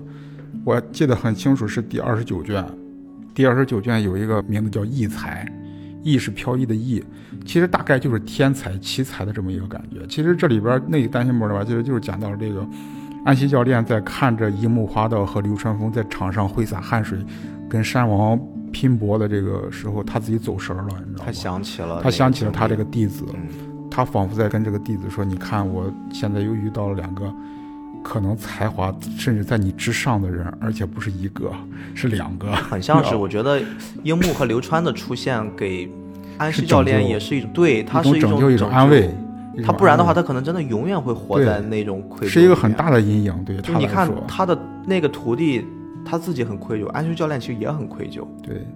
[0.65, 2.65] 我记得很清楚，是第二十九卷。
[3.35, 5.45] 第二十九卷有一个名字叫异才，
[6.03, 7.03] 逸是飘逸的逸，
[7.45, 10.07] 其实大概就是天才奇才的这么一个感觉。
[10.07, 12.65] 其实这里边那个单行本的话，其实就是讲到了这个
[13.25, 17.19] 安西教练在看着樱木花道和流川枫在场上挥洒汗水，
[17.69, 18.39] 跟山王
[18.71, 21.23] 拼搏的这个时候，他自己走神儿了，你知道吗？
[21.27, 23.49] 他想起了，他想起了他这个，弟子，嗯，
[23.95, 27.32] 他仿佛在跟这个弟子说：“你看，我现在又遇到了两个
[28.03, 31.53] 可能才华甚至在你之上的人，而且不是一个，
[31.95, 32.51] 是两个。
[32.57, 33.62] 很像是 我觉得
[34.03, 35.88] 樱木和流川的出现给
[36.38, 39.09] 安西教练也是一种对，他是种一种拯救，一种安慰。
[39.64, 42.30] 他不然的话，他可能真的永远会活在那种愧疚。
[42.32, 42.72] 是一个很。
[42.72, 44.11] 大的阴影，对他就你看。
[44.26, 45.64] 他的那个徒弟，
[46.05, 48.26] 他自己很愧疚，安西教练其实也很愧疚。
[48.42, 48.66] 对，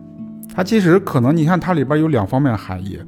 [0.54, 3.00] 他其实可能你看他里边有两方面的含义。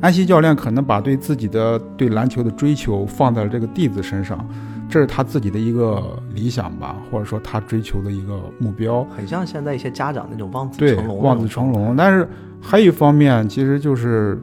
[0.00, 4.46] 安西教练可能把对自己的对篮球的追求放在了这个弟子身上，
[4.88, 9.04] 这是他自己的一个理想吧，或者说他追求的一个目标。
[9.04, 11.70] 很像现在一些家长那种望子成龙，，望子成。
[11.70, 11.94] 龙。
[11.94, 12.26] 但是
[12.62, 14.42] 还有一方面，其实就是，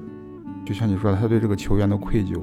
[0.63, 2.39] 就像你说的，他对这个球员的愧疚，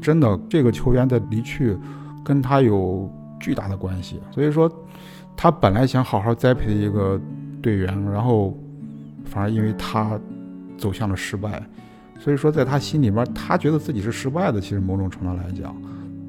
[0.00, 1.76] 真的，这个球员的离去
[2.24, 4.18] 跟他有巨大的关系。
[4.30, 4.70] 所以说，
[5.36, 7.20] 他本来想好好栽培一个
[7.60, 8.56] 队员，然后
[9.26, 10.18] 反而因为他
[10.78, 11.62] 走向了失败。
[12.24, 14.58] 所以说，在他心里面，他觉得自己是失败的。
[14.58, 15.76] 其实某种程度来讲，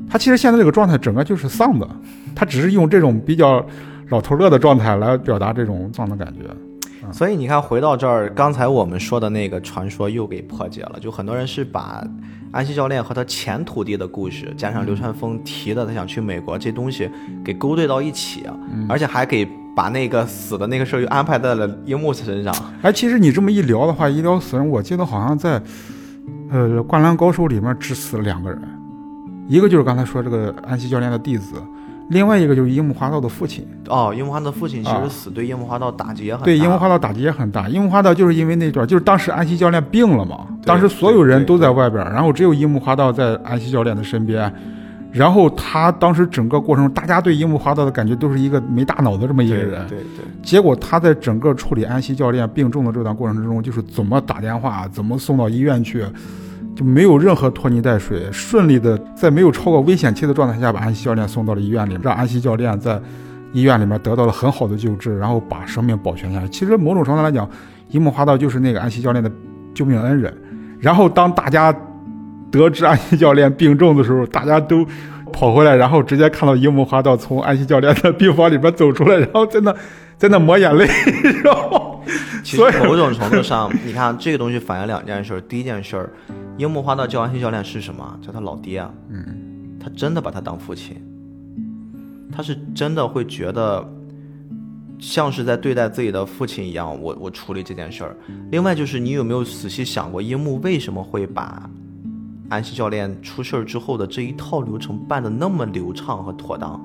[0.10, 1.88] 他其实现在这个状态整个就是丧的，
[2.36, 3.66] 他只是用这种比较
[4.10, 6.41] 老头乐的状态来表达这种丧的感觉。
[7.14, 11.00] 所以你看，回到这儿，刚才我们说的那个传说又给破解了。
[11.00, 12.06] 就很多人是把
[12.52, 17.10] 安西教练和他前徒弟的故事，加上流川枫提的他想去美国这东西
[17.41, 18.43] 给勾兑到一起，
[18.89, 22.55] 而且还给把那个死的那个事儿又安排在了樱木身上。
[22.82, 25.61] 哎，其实你这么一聊的话，一聊死人，我记得好像在，
[26.49, 28.61] 呃，《灌篮高手》里面只死了两个人，
[29.47, 31.55] 一个就是刚才说这个安西教练的弟子，
[32.09, 33.67] 另外一个就是樱木花道的父亲。
[33.89, 36.45] 哦，樱木花道的父亲其啊实死对樱木花道打击也很大。
[36.45, 37.67] 对，樱木花道打击也很大。
[37.67, 44.53] 樱木花道就是因为那段，就是当时安西教练病了嘛，当时所有人都在外边，然后只有樱木花道在安西教练的身边，
[45.16, 49.88] 然后他当时整个过程中，大家对樱木花道的感觉都是一个没大脑的这么一个对人。
[49.88, 56.03] 对对，结果他在整个处理安西教练病重的这段过程之中，就是怎么打电话，怎么送到医院去，
[56.76, 62.99] 就没有任何拖泥带水，顺利的在没有超过危险期的状态下，把安西教练送到了医院里，让安西教练在
[63.53, 66.47] 医院里面得到了很好的救治，然后把生命保全下来。
[66.49, 67.49] 其实某种程度来讲，
[67.91, 69.32] 樱木花道就是那个安西教练的
[69.74, 70.36] 救命恩人。
[70.78, 71.74] 然后当大家
[72.58, 74.86] 得知安西教练病重的时候，大家都
[75.32, 79.76] 跑回来，然后直接看到樱木花道从安西教练的病房里边走出来，然后在那
[80.18, 80.88] 在那抹眼泪，
[81.43, 82.01] 然后
[82.41, 85.41] 其实某种程度上，你看这个东西反映两件事儿。
[85.41, 86.10] 第一件事儿，
[86.58, 88.18] 樱木花道叫安西教练是什么？
[88.26, 88.89] 叫他老爹啊。
[89.10, 90.95] 嗯，他真的把他当父亲，
[92.32, 93.86] 他是真的会觉得
[94.99, 98.16] 像是在对待自己的父亲一样，我我处理这件事儿。
[98.51, 101.70] 另外就是你有没有仔细想过，樱木为什么会把
[102.50, 106.80] 安西教练出事儿之后的这一套流程办得那么流畅和妥当？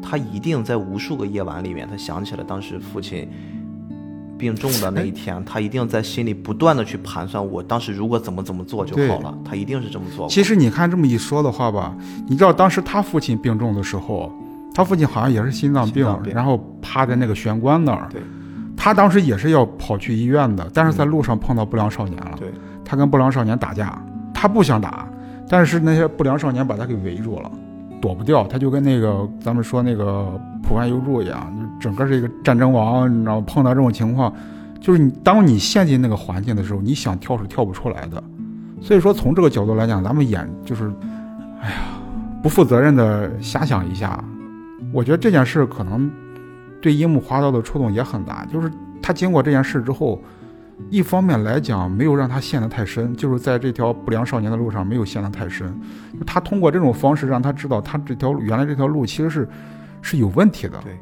[0.00, 3.28] 他一定在无数个夜晚里面，他想起了当时父亲
[4.36, 9.36] 病重的那一天，他一定在心里不断的去盘算，我当时如果怎么怎么做就好了。
[9.44, 10.28] 他一定是这么做。
[10.28, 14.30] 其实你看这么一说的话吧，你知道当时他父亲病重的时候，
[14.74, 18.08] 他父亲好像也是心脏病，脏病然后趴在那个玄关那儿。
[18.10, 18.20] 对
[18.76, 22.32] 他当时也是要跑去医院的，但是在路上碰到不良少年了。
[22.38, 22.52] 对，
[22.84, 24.03] 他跟不良少年打架，
[24.44, 25.08] 他不想打，
[25.48, 27.50] 但是那些不良少年把他给围住了，
[27.98, 28.46] 躲不掉。
[28.46, 33.40] 他就跟那个咱们说那个普安优助一样，整个是一个战争王，你知道？
[33.40, 34.30] 碰到这种情况，
[34.82, 38.22] 就是你当你陷进那个环境的时候，你想跳是跳不出来的。
[38.82, 40.92] 所以说，从这个角度来讲，咱们演就是，
[41.62, 41.76] 哎呀，
[42.42, 44.22] 不负责任的瞎想一下。
[44.92, 46.10] 我觉得这件事可能
[46.82, 48.70] 对樱木花道的触动也很大，就是
[49.00, 50.20] 他经过这件事之后，
[50.90, 55.72] 一方面来讲没有让他陷得太深，就是在这条不良少年的路上没有陷得太深。
[56.26, 59.48] 他通过这种方式让他知道，他这条原来这条路其实是
[60.02, 60.78] 是有问题的。
[60.82, 60.96] 对，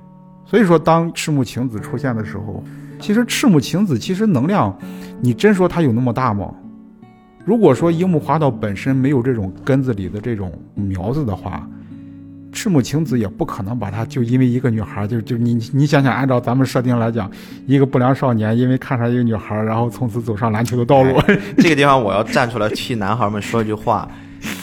[0.45, 2.63] 所以说当赤木晴子出现的时候，
[3.01, 4.77] 其实赤木晴子其实能量，
[5.21, 6.53] 你真说他有那么大吗？
[7.45, 11.69] 如果说樱木花道本身没有这种根子里的这种苗子的话，
[12.53, 17.31] 赤木晴子也不可能把他就因为一个女孩，就就你你想想，按照咱们设定来讲，
[17.67, 21.19] 一个不良少年因为看上一个女孩，然后从此走上篮球的道路。
[21.57, 24.09] 这个地方我要站出来替男孩们说一句话：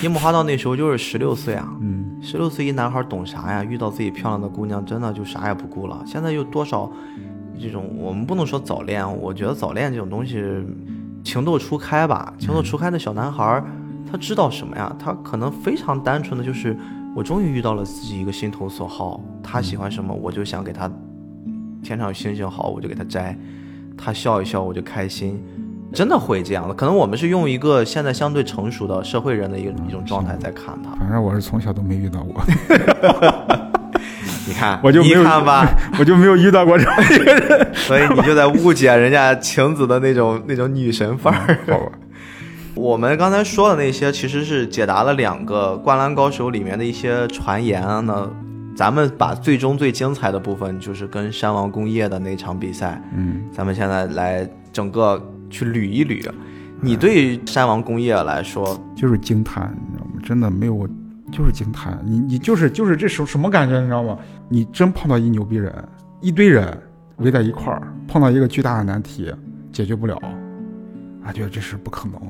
[0.01, 3.63] 樱木花道那时候就是十六岁啊，嗯，十六岁一男孩懂啥呀？
[3.63, 6.03] 遇到自己漂亮的姑娘，真的就啥也不顾了。
[6.05, 6.91] 现在有多少
[7.59, 10.43] 这种，我们不能说早恋，我觉得早恋这种东西，
[11.23, 12.33] 情窦初开吧。
[12.37, 13.63] 情窦初开的小男孩，
[14.11, 14.95] 他知道什么呀？
[14.99, 16.77] 他可能非常单纯的就是，
[17.19, 20.89] 我终于遇到了自己一个心头所好，他喜欢什么，我就想给他
[21.83, 23.37] 天上有星星好，我就给他摘，
[23.97, 25.37] 他笑一笑我就开心。
[25.91, 30.91] 真的会这样的，可能我们是用一个现在相对成熟的社会人的一个一种状态在看他。
[30.97, 32.41] 反正我是从小都没遇到过，
[34.47, 35.67] 你看， 我就没有你看吧，
[35.99, 37.75] 我就没有遇到过这样一个人。
[37.75, 41.57] 所以你就在误解人家晴子的那种那种女神范儿。
[41.67, 41.91] 好吧，
[42.79, 48.31] 我们刚才说的那些，其实是解答了两个《灌篮高手》里面的一些传言呢。
[48.73, 56.31] 咱们把最终最精彩的部分，就是跟山王工业的那场比赛，嗯，咱们现在来整个去捋一捋。
[56.79, 60.11] 你对山王工业来说，就是惊叹，你知道吗？
[60.23, 60.87] 真的没有，
[61.29, 61.99] 就是惊叹。
[62.05, 64.17] 你你就是就是这什什么感觉，你知道吗？
[64.47, 65.73] 你真碰到一牛逼人，
[66.21, 66.65] 一堆人
[67.17, 69.29] 围在一块儿，碰到一个巨大的难题，
[69.73, 70.15] 解决不了，
[71.25, 72.21] 啊，觉得这是不可能？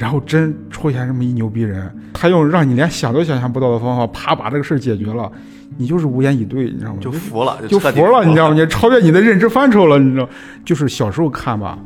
[0.00, 5.30] 然后真出现这么一牛逼人，他用让你连想都想象不到的方法，啪把这个事儿解决了，
[5.76, 6.98] 你就是无言以对，你知道吗？
[7.02, 8.54] 就服了，就服了，你知道吗？
[8.54, 10.26] 你超越你的认知范畴了，你知道？
[10.64, 11.78] 就是小时候看吧，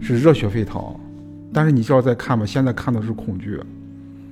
[0.00, 0.82] 是热血沸腾，
[1.50, 3.58] 但是你知道再看吧，现在看的是恐惧，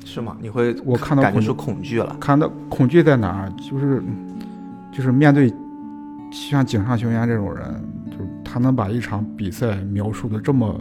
[0.04, 0.36] 是吗？
[0.42, 2.14] 你会我看到感觉是恐惧了。
[2.20, 3.50] 看到恐惧在哪儿？
[3.52, 4.02] 就是
[4.92, 5.50] 就是面对
[6.30, 7.64] 像井上雄彦这种人，
[8.10, 10.78] 就是他能把一场比赛描述的这么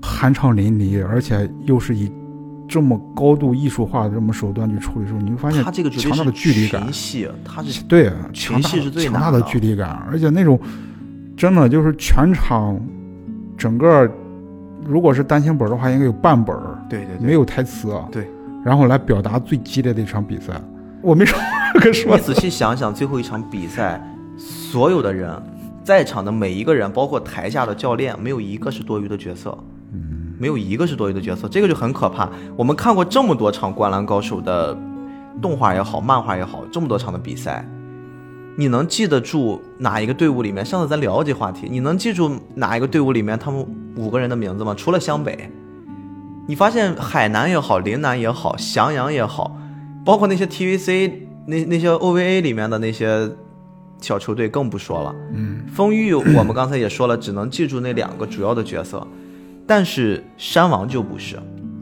[0.00, 2.10] 酣畅淋漓，而且又是以
[2.68, 6.82] 这么高度艺术化的这么手段去处理的时候，你会发现他这个强大的距离感
[7.44, 10.58] 他是对，群强大戏是最强大的距离感，而且那种
[11.36, 12.80] 真的就是全场
[13.56, 14.10] 整个，
[14.84, 18.28] 如果是单行本的话，应该有半本儿对对对，没有台词，对，
[18.64, 20.52] 然后来表达最激烈的一场比赛。
[21.02, 21.40] 我没什么
[21.80, 24.00] 可说你仔细想想，最后一场比赛，
[24.36, 25.30] 所有的人
[25.84, 29.56] 在场的每一个人，包括台下的教练，没有一个是多余的角色，
[29.96, 32.28] 嗯，没有一个是多余的角色，这个就很可怕。
[32.56, 34.76] 我们看过这么多场《灌篮高手》的
[35.40, 37.68] 动画也好，漫画也好，这么多场的比赛，
[38.56, 40.64] 你能记得住哪一个队伍里面？
[40.64, 43.66] 上次咱聊过这话题，你能记住哪一个队伍里面他们
[43.96, 44.74] 五个人的名字吗？
[44.76, 45.50] 除了湘北，
[46.46, 49.56] 你发现海南也好，陵南也好，翔阳也好，
[50.04, 51.12] 包括那些 TVC
[51.46, 53.30] 那那些 OVA 里面的那些
[54.00, 55.14] 小球队更不说了。
[55.34, 59.06] 嗯，风裕我们刚才也说了，只能记住那两个主要的角色，
[59.66, 61.38] 但是山王就不是，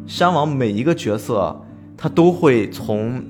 [0.07, 1.65] 山王每一个角色
[1.97, 3.23] 他都会从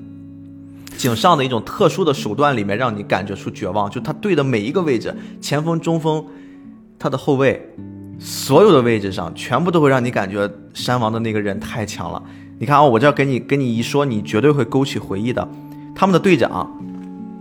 [0.97, 6.25] 井上的一种特殊的手段里面让你感觉出绝望，就他对的每一个位置，前锋、中锋，
[6.97, 7.69] 他的后卫，
[8.17, 12.23] 所有的位置上全部都会让你感觉山王的那个人太强了。
[12.57, 15.45] 你看啊、我这给你给你一说，你绝对会勾起回忆的。
[15.93, 16.81] 他们的队长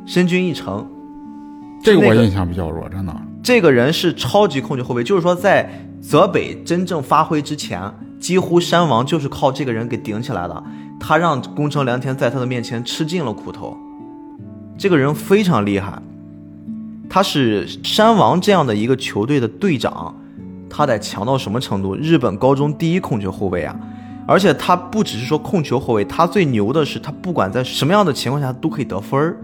[0.05, 0.85] 深军一成，
[1.83, 3.15] 这个我印象比较弱，真的。
[3.41, 7.91] 这个人是超级控球后卫，就是说在泽北真正发挥之前，
[8.21, 10.63] 几乎山王就是靠这个人给顶起来的。
[11.01, 13.75] 他让宫城良田在他的面前吃尽了苦头，
[14.77, 16.01] 这个人非常厉害。
[17.09, 20.15] 他是山王这样的一个球队的队长，
[20.69, 21.97] 他得强到什么程度？
[21.97, 23.75] 日本高中第一控球后卫啊！
[24.27, 29.39] 而且他不只是说控球后卫，他最牛的是他不管在什么样的情况下都可以得分儿。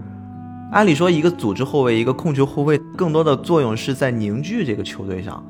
[0.71, 5.43] 按理说，一个组织后卫，一个控球后卫，更多的作用是在凝聚这个球队上，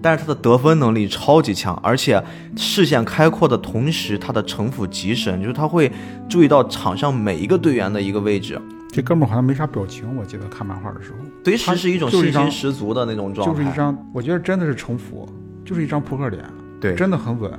[0.00, 2.22] 但是他的得分能力超级强，而且
[2.56, 5.90] 视线开阔的同时，他的城府极深，就是他会
[6.28, 8.60] 注意到场上每一个队员的一个位置，
[8.92, 13.52] 这哥们儿好像没啥表情，我记得看漫画的时候，随时是一种信心十足的那种状态。
[13.52, 15.28] 就是一张，我觉得真的是城府，
[15.64, 16.44] 就是一张扑克脸，
[16.80, 17.50] 对，真的很稳。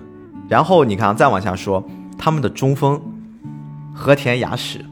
[0.47, 1.83] 然后你看，再往下说，
[2.17, 2.99] 他们的中锋
[3.93, 4.83] 和田雅史，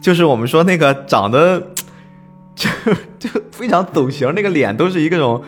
[0.00, 1.72] 就是我们说那个长得
[2.56, 2.68] 就
[3.18, 5.42] 就非常走形，那个脸都是一个种，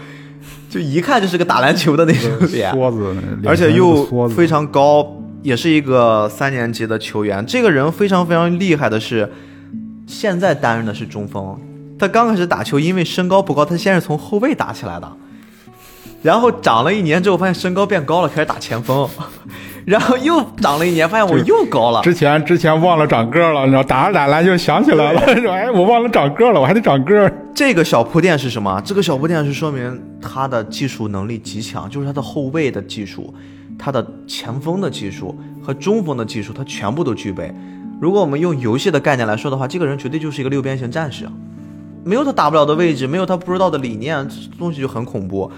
[0.68, 7.44] 就一看就是个打篮球的那种 脸，梭子，而且又非常高，也是一个三年级的球员。
[7.46, 9.30] 这个人非常非常厉害的是，
[10.06, 11.58] 现在担任的是中锋。
[11.98, 15.10] 他刚开始打球，因为身高不高，他先是从后卫打起来的，
[16.22, 19.08] 然后长了一年之后，发现身高变高了，开始打前锋，
[19.86, 22.02] 然后又长了一年，发现我又高了。
[22.02, 27.32] 之前之前忘了长个儿了，你知道，打着打着篮就想起来了， 说哎，我忘了长个儿了，我还得长个儿。
[27.54, 28.80] 这个小铺垫是什么？
[28.84, 33.32] 这个小铺垫是说明他的技术能力极强，就是他的后卫的技术、
[33.78, 37.54] 他的前锋的技术和中锋的技术，他全部都具备。
[38.00, 41.28] 如果我们用游戏的概念来说的话，这个人绝对就是一个六边形战士，
[42.04, 45.50] 没有他打不了的位置，没有他不知道的理念，这东西就很恐怖。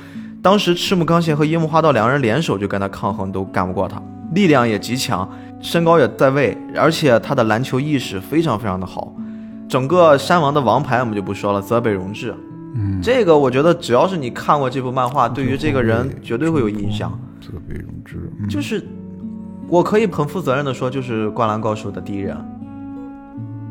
[0.42, 4.02] 当时赤木刚宪和樱木花道两人联手就跟他抗衡，都干不过他，
[4.34, 5.28] 力量也极强，
[5.60, 9.14] 身高也在位，而且他的篮球意识非常非常的好。
[9.68, 12.34] 整个山王的王牌我们就不说了，泽北荣治，
[12.74, 17.12] 嗯，这个我觉得只要是你看过这部漫画，对于这个人绝对会有印象。
[17.40, 18.48] 泽北荣治，嗯。
[18.48, 18.82] 就是
[19.68, 22.36] 我可以很负责任的说，就是《灌篮高手》的第一人，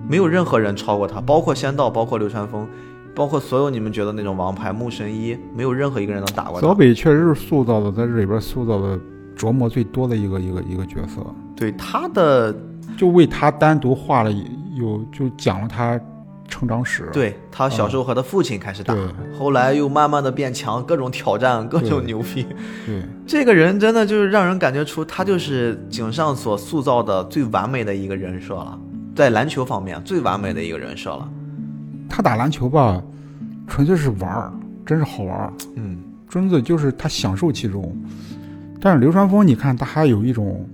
[0.07, 2.67] 没有任何人超过他，包括仙道，包括流川枫，
[3.15, 6.67] 包括所有你们觉得那种王牌木神一，没有任何一个人能打过他。
[6.67, 8.99] 泽北确实是塑造的，在这里边塑造的
[9.37, 12.55] 琢磨最多的一个一个一个角色，对他的，
[12.97, 14.31] 就为他单独画了
[14.75, 15.99] 有就讲了他
[16.47, 17.09] 成长史。
[17.13, 19.03] 对他小时候和他父亲开始打，对
[19.37, 22.45] 后来又慢慢的变强，各种挑战，各种牛逼。
[22.85, 28.79] 对，这个人真的就是让人感觉出他就是井上所塑造的最完美的一个人设了，
[29.15, 31.29] 在篮球方面最完美的一个人设了。
[32.09, 33.01] 他打篮球吧，
[33.67, 34.51] 纯粹是玩儿，
[34.85, 35.97] 真是好玩儿，嗯，
[36.27, 37.95] 真的就是他享受其中。
[38.81, 40.65] 但是流川枫，你看他还有一种，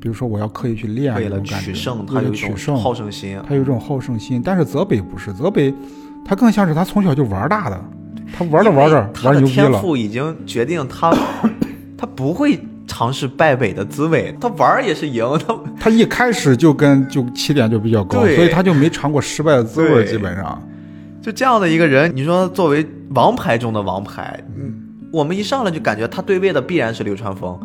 [0.00, 3.40] 比如说我要刻意去练为了取胜，他为有一种了取胜，好胜心。
[3.48, 4.42] 他有一种好胜心。
[4.44, 5.72] 但是泽北不是，泽北
[6.24, 7.80] 他更像是他从小就玩大的，
[8.32, 9.70] 他玩着玩着玩牛逼了。
[9.70, 11.12] 天赋已经决定他，
[11.96, 12.58] 他不会
[12.88, 20.60] 尝试败北的滋味，他玩儿也是赢，他 他一开始就跟就起点就比较高，对所以他就没尝过失败的滋味基本上。
[21.22, 24.72] 就这样的一个人，你说作为王牌中的王牌，嗯，
[25.12, 27.60] 我们一上来就感觉他对位的必然是流川枫，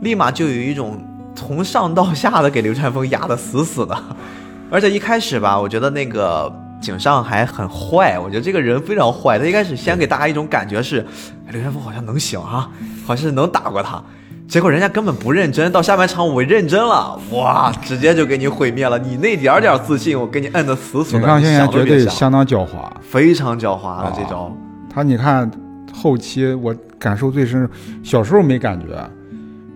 [0.00, 0.98] 立马就有一种
[1.34, 3.96] 从上到下的给流川枫压得死死的，
[4.70, 6.50] 而且一开始吧，我觉得那个
[6.80, 11.04] 井上还很坏，我觉得这个人非常坏，他一开始先给大家一种感觉是，
[11.46, 12.70] 哎流川枫好像能行啊，
[13.04, 14.02] 好像是能打过他。
[14.48, 18.98] 结果人家根本不认真，到下半场我认真了，哇，直接就给你毁灭了。
[18.98, 21.18] 你那点儿点儿自信，我给你摁得死死的。
[21.18, 22.90] 井上现在绝对相当狡猾。
[23.00, 24.42] 非常狡猾的这招。
[24.42, 24.52] 啊
[24.88, 25.50] 他你看
[25.92, 27.68] 后期我感受最深，
[28.02, 28.86] 小时候没感觉，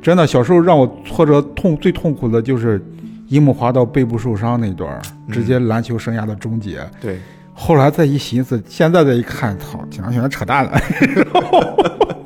[0.01, 2.83] 真的小时候让我挫折痛最痛苦的就是
[3.29, 4.99] 樱木花道背部受伤那段
[5.31, 6.81] 直接篮球生涯的终结。
[7.03, 7.19] 对，
[7.53, 10.81] 后来再一寻思，现在再一看，操，井上全扯淡了。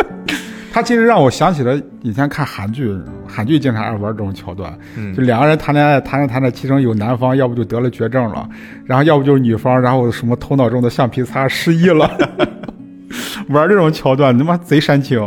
[0.74, 2.92] 他其实让我想起了以前看韩剧，
[3.28, 5.14] 韩剧经常爱玩这种桥段，嗯。
[5.14, 8.48] 就两个人谈恋爱，谈着谈着，其中有男方要不就得了绝症了，
[8.84, 12.10] 然后要不就是女方，然后什么头脑中的橡皮擦失忆了，
[13.50, 15.20] 玩这种桥段，他妈贼煽情。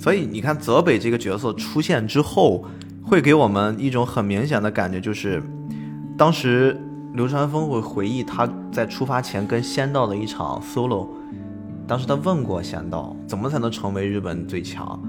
[0.00, 2.64] 所以你看泽北这个角色出现之后，
[3.00, 5.40] 会给我们一种很明显的感觉，就是
[6.16, 6.76] 当时
[7.14, 11.06] 流川枫会回忆他在出发前跟仙道的一场 solo，
[11.88, 15.00] 当时他问过仙道怎么才能成为日本最强，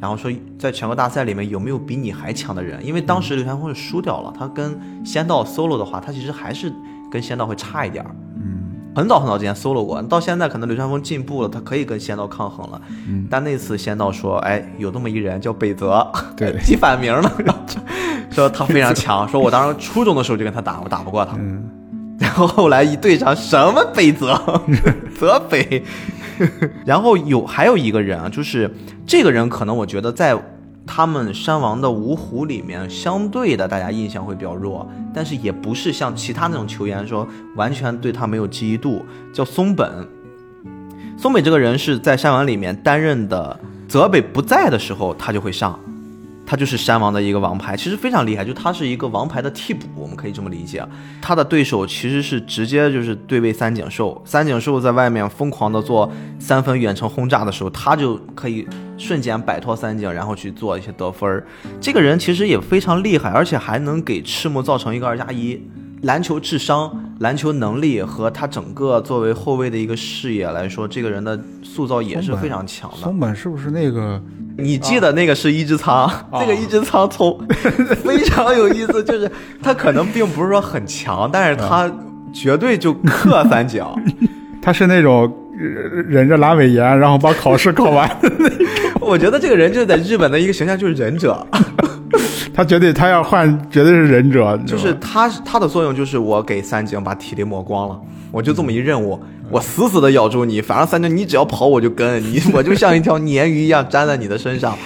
[0.00, 6.72] 然后说在全国大赛里面有没有比你还强的人，因为当时流川枫是输掉了，他跟仙道 solo 的话，他其实还是
[7.10, 8.10] 跟仙道会差一点儿。
[8.96, 12.82] 很早很早之前 solo 过，到现在可能流川枫进步了，他可以跟仙道抗衡了。
[13.30, 16.04] 但那次仙道说：“哎，有这么一人叫北泽，
[16.36, 17.32] 对 记反名了，
[18.30, 21.36] 说他非常强，说我当时初中的时候就跟他打，我打不过他。
[21.38, 21.77] 嗯，然
[22.38, 24.40] 后后来一对上，什么北泽，
[25.18, 25.82] 泽北，
[26.86, 28.72] 然后有还有一个人啊，就是
[29.04, 30.40] 这个人可能我觉得在
[30.86, 37.26] 他们山王的五虎里面，相对的大家印象会比较弱，但是也不是像其他那种球员说
[37.56, 40.08] 完全对他没有记忆度，叫松本。
[41.18, 43.58] 松本这个人是在山王里面担任的，
[43.88, 45.78] 泽北不在的时候他就会上，
[46.48, 50.82] 他就是山王的一个王牌，其实非常厉害，就他是一个王牌的替补，我们可以这么理解。
[51.20, 61.44] 他的对手其实是直接就是对位三井寿，三井寿在外面疯狂的做三分远程轰炸的时候，他就可以瞬间摆脱三井，然后去做一些得分。
[61.82, 65.60] 这个人其实也非常厉害，而且还能给赤木造成一个二加一。
[66.02, 66.90] 篮球智商、
[67.20, 72.96] 篮球能力和他整个作为后卫的一个视野来说，这个人的塑造也是非常强的。
[72.98, 74.20] 松本是不是那个？
[74.56, 77.38] 你记得那个是一只仓，这个一只仓从
[78.04, 79.30] 非常有意思，就是
[79.62, 81.90] 他可能并不是说很强，但是他
[82.32, 83.96] 绝对就克三角。
[84.60, 88.10] 他是那种忍忍着阑尾炎，然后把考试考完。
[89.00, 91.46] 我觉得这个人就在日本的一个形象就是忍者，
[92.54, 94.58] 他绝对，他要换，绝对是忍者。
[94.66, 98.00] 就是他他的作用就是我给三井把体力磨光了，
[98.30, 104.76] 我就这么一任务，我死死的咬住你，反正三井你只要跑我就跟你， 我就像一条鲶鱼一样粘在你的身上。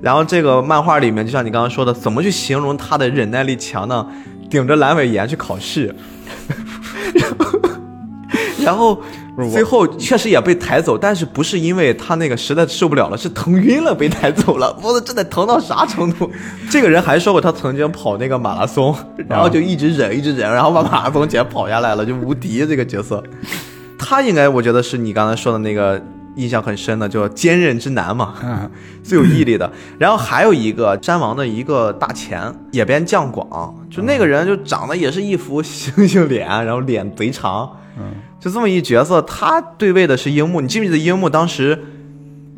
[0.00, 4.06] 然后这个漫画里面，就像你刚刚说的，怎么去形容他的忍耐力强呢？
[4.48, 5.94] 顶着阑尾炎去考试，
[8.64, 9.19] 然后不是我
[9.52, 14.76] 最后确实也被抬走，但是不是因为他那个实在受不了了，是疼晕了被抬走了。
[14.82, 16.30] 我的这得疼到啥程度？
[16.70, 18.94] 这个人还说过他曾经跑那个马拉松，
[19.28, 23.22] 然后就一直忍一直忍，然后把马拉松全跑下来了，就无敌这个角色。
[23.98, 26.02] 他应该我觉得是你刚才说的那个
[26.36, 28.34] 印象很深的，叫坚韧之男嘛。
[28.42, 28.70] 嗯，
[29.04, 29.70] 最有毅力的。
[29.98, 39.22] 然后还有一个山王的一个大前野边将广，就那个人就长得也是一副猩猩脸，然后脸贼长，嗯，就这么一角色。
[39.22, 41.78] 他对位的是樱木，你记不记得樱木当时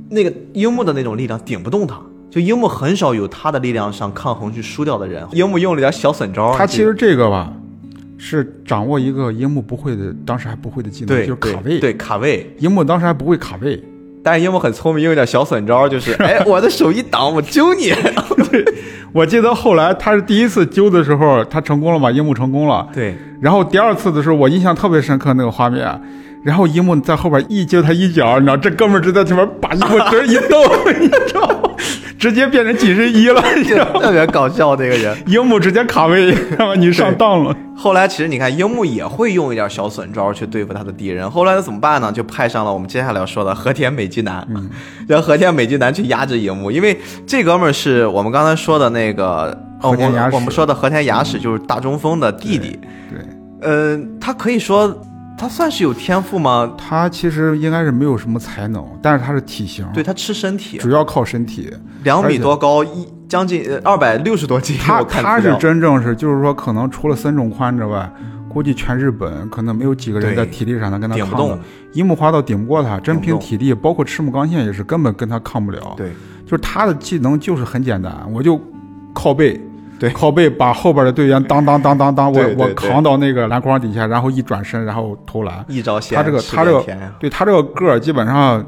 [0.09, 2.01] 那个樱木的那种力量顶不动他？
[2.31, 6.57] 就樱木很少有他的力量上抗衡去输掉的人，樱木用了点小损招。
[6.57, 7.53] 他其实这个吧，
[8.17, 13.83] 是掌握一个樱木不会的，当时还不会的技能，对就是卡位。，对卡位，樱木当时还不会卡位。
[14.23, 17.93] 但是樱木很聪明，用点小损招，就是 哎，我的手一挡，我揪你。
[19.13, 22.11] 我记得后来他是第一次揪的时候，他成功了嘛？
[22.11, 22.89] 樱木成功了。
[22.95, 26.01] 对，然后第二次的时候，我印象特别深刻那个画面。
[26.45, 30.61] 然后樱木在后边一揪他一脚，你知道，这哥们儿就在前面把樱木直接一蹬，
[31.01, 31.42] 你知道吗？
[32.23, 34.01] 直接变成紧身衣了， 你知道吗？
[34.01, 35.17] 特别搞笑那个人。
[35.27, 36.33] 樱木直接卡位，
[36.79, 37.53] 你上当了。
[37.77, 41.29] 后来其实你看，樱木也会用一点小损招去对付他的敌人。
[41.29, 42.13] 后来怎么办呢？
[42.13, 44.47] 就派上了我们接下来要说的和田美纪男，
[45.09, 46.97] 让和田美纪男去压制樱木，因为
[47.27, 49.47] 这哥们儿是我们刚才说的那个，
[49.81, 52.79] 哦我我们说的和田雅史就是大中锋的弟弟。
[53.11, 53.19] 对
[53.65, 54.97] 嗯、他可以说
[55.43, 56.73] 他算是有天赋吗？
[56.79, 61.69] 他其实应该是没有什么才能，但是他是体型，对，他吃身体，主要靠身体。
[62.05, 64.77] 两米多高，一将近呃二百六十多斤。
[64.79, 68.09] 他他是真正是，就是说，可能除了孙仲宽之外，
[68.49, 71.59] 估计全日本可能没有几个人在体力上能跟他抗的。
[71.95, 76.13] 樱木花道顶不过他，真凭体力，包括赤木刚宪也是根本跟他抗不了。，对
[76.47, 78.61] 就是他的技能就是很简单，我就
[79.13, 79.61] 靠背，
[80.03, 85.65] 对靠背把后边的队员当当当当当，我我扛到那个篮筐底下，然后一转身，然后投篮。
[85.69, 86.85] 一招鲜，他这个他这个
[87.21, 88.67] 对他这个个儿，基本上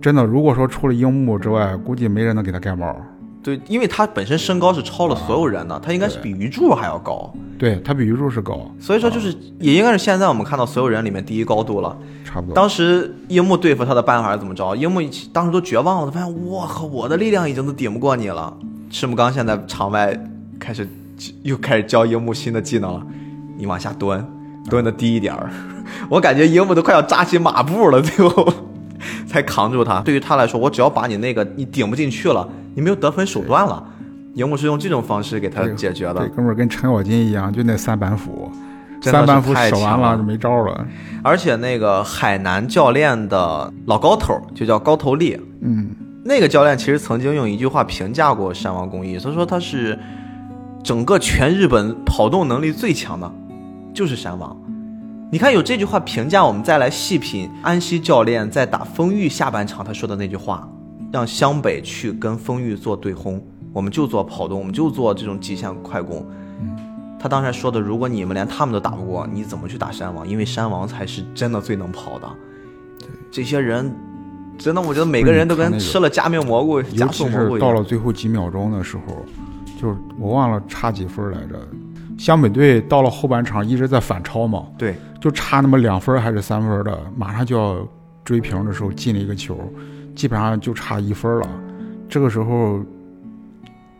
[0.00, 2.96] 真的，如果说除了樱木之外，估计没人能给他盖帽。
[3.42, 11.94] 对，因为他本身身高是超了所有人的，他应该是比鱼柱还要高，对他比鱼柱是高，所以说就是也应该是现在我们看到所有人里面第一高度了。
[12.24, 12.54] 差不多。
[12.54, 14.74] 当时樱木对付他的办法是怎么着？
[14.74, 18.56] 樱木当时都绝望了，他发现我靠，我的力量已经都顶不过你了。
[18.88, 20.18] 赤木刚现在场外
[20.58, 20.88] 开始
[21.42, 23.06] 又开始教樱木新的技能了，
[23.56, 24.24] 你往下蹲，
[24.68, 25.50] 蹲的低一点儿。
[26.08, 28.52] 我感觉樱木都快要扎起马步了，最后
[29.26, 30.00] 才扛住他。
[30.00, 33.82] 对于他来说，我只要把你那个你顶不进去了，你没有得分手段了。
[34.34, 38.50] 樱木是用这种方式给他解决的这，哥们儿跟程咬金一样，就那三板斧，
[39.00, 40.84] 三板斧使完了了就没招了。
[41.22, 45.88] 而且那个海南教练的老高头就叫高头力，嗯，
[46.24, 49.96] 那个教练其实曾经用一句话评价过山王工艺，他说他是
[50.84, 53.32] 整个全日本跑动能力最强的，
[53.94, 54.54] 就是山王。
[55.32, 60.68] 你看有这句话评价，我们再来细品安西教练在打丰裕下半场他说的那句话，
[61.10, 63.42] 让湘北去跟丰裕做对轰，
[63.72, 66.24] 我们就做跑动，我们就做这种极限快攻。
[67.18, 70.28] 他当时说的，如果你们连他们都打不过，你怎么去打山王？
[70.28, 72.28] 因为山王才是真的最能跑的。
[73.30, 73.90] 这些人
[74.58, 77.58] 真的，我觉得每个人都跟吃了加面蘑菇、加尤其速蘑菇一样。
[77.58, 79.24] 是到了最后几秒钟的时候，
[79.84, 81.60] 就是我忘了差几分来着。
[82.16, 87.86] 湘北队到了后半场一直在反超嘛，对，就差那么两分还是三分的，马上就要
[88.24, 89.58] 追平的时候进了一个球，
[90.14, 91.48] 基本上就差一分了。
[92.08, 92.80] 这个时候，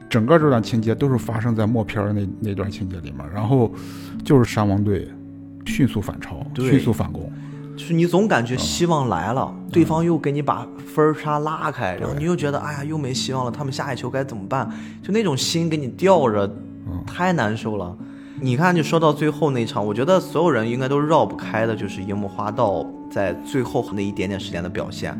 [0.09, 3.70] 整个这段情节都是发生在默片那那段情节里面，然后
[4.24, 5.06] 就是山王队
[5.66, 7.31] 迅速反超，迅速反攻。
[7.77, 14.71] 就是你总感觉希望来了，对方又给你把分差拉开，然后你又觉得哎呀又没希望了，他们下一球该怎么办？
[15.03, 16.49] 就那种心给你吊着，
[17.07, 17.97] 太难受了。
[18.41, 25.19] 你看，就说到最后那场，我觉得所有人应该都绕不开的，就是樱木花道在最后那一点点时间的表现。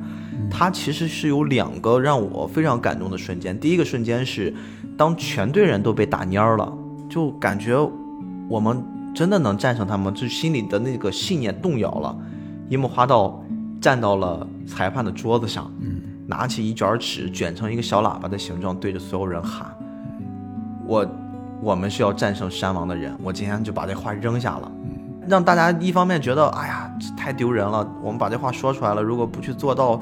[0.51, 3.59] 他其实是有两个让我非常感动的瞬间。
[3.59, 4.53] 第一个瞬间是，
[4.97, 6.73] 当全队人都被打蔫儿了，
[7.09, 7.77] 就感觉
[8.49, 12.17] 我们真的能战胜他们，就心里的那个信念动摇了。
[12.69, 13.43] 樱木花道
[13.81, 15.71] 站到了裁判的桌子上，
[16.27, 19.69] 拿起一卷纸卷成一个小喇叭的形状，对着所有人喊
[20.87, 21.07] ：“我，
[21.61, 24.73] 我们是要战胜山王的人。”我今天就把这话扔下了，
[25.29, 30.01] 让大家一方面觉得，哎呀，这太丢人了，我们把这话说出来了，如果不去做到，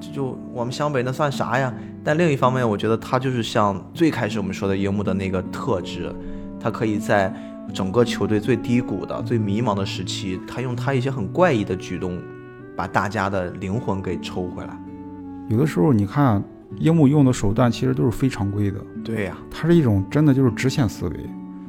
[0.00, 1.74] 就就我们湘北那算啥呀？
[2.04, 6.14] 但另一方面，我觉得他就是像最开始我们说的樱木的那个特质，
[6.60, 7.34] 他可以在
[7.72, 12.18] 整个球队最低谷的、最迷茫的时期，他用他一些很怪异的举动，
[12.76, 14.76] 把大家的灵魂给抽回来。
[15.48, 16.42] 有的时候你看
[16.78, 21.16] 樱木用的手段其实都是非常规的，对呀、他是一种真的就是直线思维，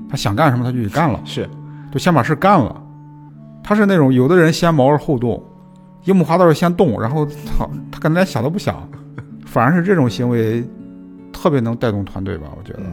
[0.10, 1.50] 他想干什么他就去干了，是。
[1.92, 2.82] 就先把事干了。
[3.64, 5.42] 他是那种有的人先谋而后动，
[6.04, 8.88] 樱木花道是先动，然后他他可能连想都不想，
[9.46, 10.64] 反而是这种行为
[11.34, 12.84] 特别能带动团队吧，我觉得。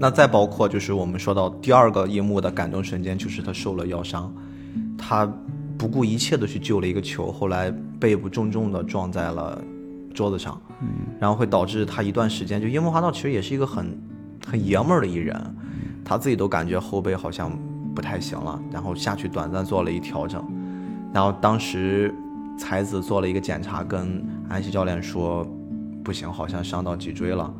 [0.00, 4.32] 那再包括就是我们说到第二个樱木的感动瞬间，就是他受了腰伤，
[4.96, 5.28] 他
[5.76, 9.60] 不顾一切的去救了一个球，后来背部重重的撞在了
[10.14, 10.88] 桌子上，嗯，
[11.20, 13.98] 然后会导致他一段时间就樱木花道其实也是一个很
[14.46, 15.36] 很爷们儿的一人，
[16.04, 17.50] 他自己都感觉后背好像
[17.94, 20.44] 不太行了，然后下去短暂做了一调整，
[21.12, 22.14] 然后当时
[22.56, 25.44] 才子做了一个检查，跟安西教练说
[26.04, 27.52] 不行，好像伤到脊椎了。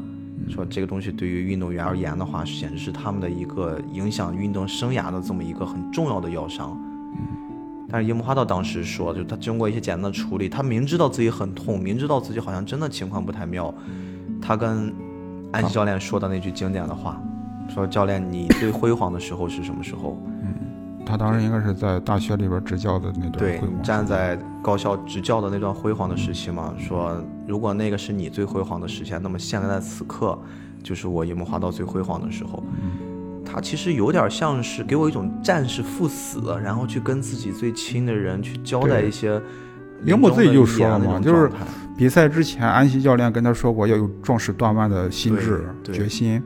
[0.49, 6.79] 说这个东西对于运动员而言的话，显示是他们的一个影响运动生涯的这么一个很重要的药伤。
[7.91, 13.73] 但是樱木花道当时说，就他经过一些简单的处理，他明知道自己很痛，明知道自己好像真的情况不太妙，
[14.41, 14.93] 他跟
[15.53, 17.21] 安西教练说的那句经典的话，
[17.69, 20.21] 说教练，你最辉煌的时候是什么时候？
[21.09, 27.17] 他当时应该是在大学里边执教的那段对辉煌，站在高校执教的那段辉煌的时期嘛，说
[27.47, 30.39] 如果那个是你最辉煌的时期，那么现在此刻
[30.83, 32.63] 就是我樱木花道最辉煌的时候。
[33.51, 39.41] 他其实有点像是给我一种战士赴死，然后去跟自己最亲的人去交代一些
[40.05, 41.51] 樱木自己就说了嘛就是
[41.97, 46.43] 比赛之前，安西教练跟他说过要有壮士断腕的心智、决心，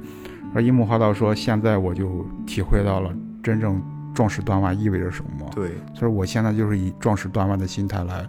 [0.55, 3.11] 而樱木花道说：“现在我就体会到了
[3.43, 3.83] 真正
[4.15, 5.49] 壮士断腕意味着什么。
[5.55, 8.27] 对所以我现在就是以壮士断腕的心态来，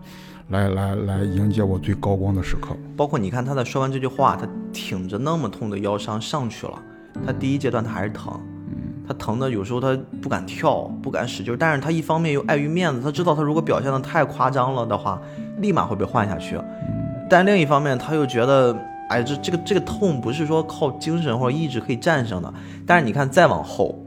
[0.50, 2.76] 来来来迎接我最高光的时刻。
[2.96, 6.74] 包括你看他在说完这句话，他挺着那么痛的腰伤上去了，
[7.26, 8.40] 他第一阶段他还是疼，
[9.08, 15.22] 他疼的有时候他不敢跳，不敢使劲，但是他一方面又碍于面子，他知道他如果表现的太夸张了的话，
[15.58, 16.60] 立马会被换下去，
[17.30, 18.78] 但另一方面他又觉得。
[19.10, 22.52] 哎，这这个这个痛不是说靠精神或者意志可以战胜的，
[22.88, 24.03] 但是你看再往后，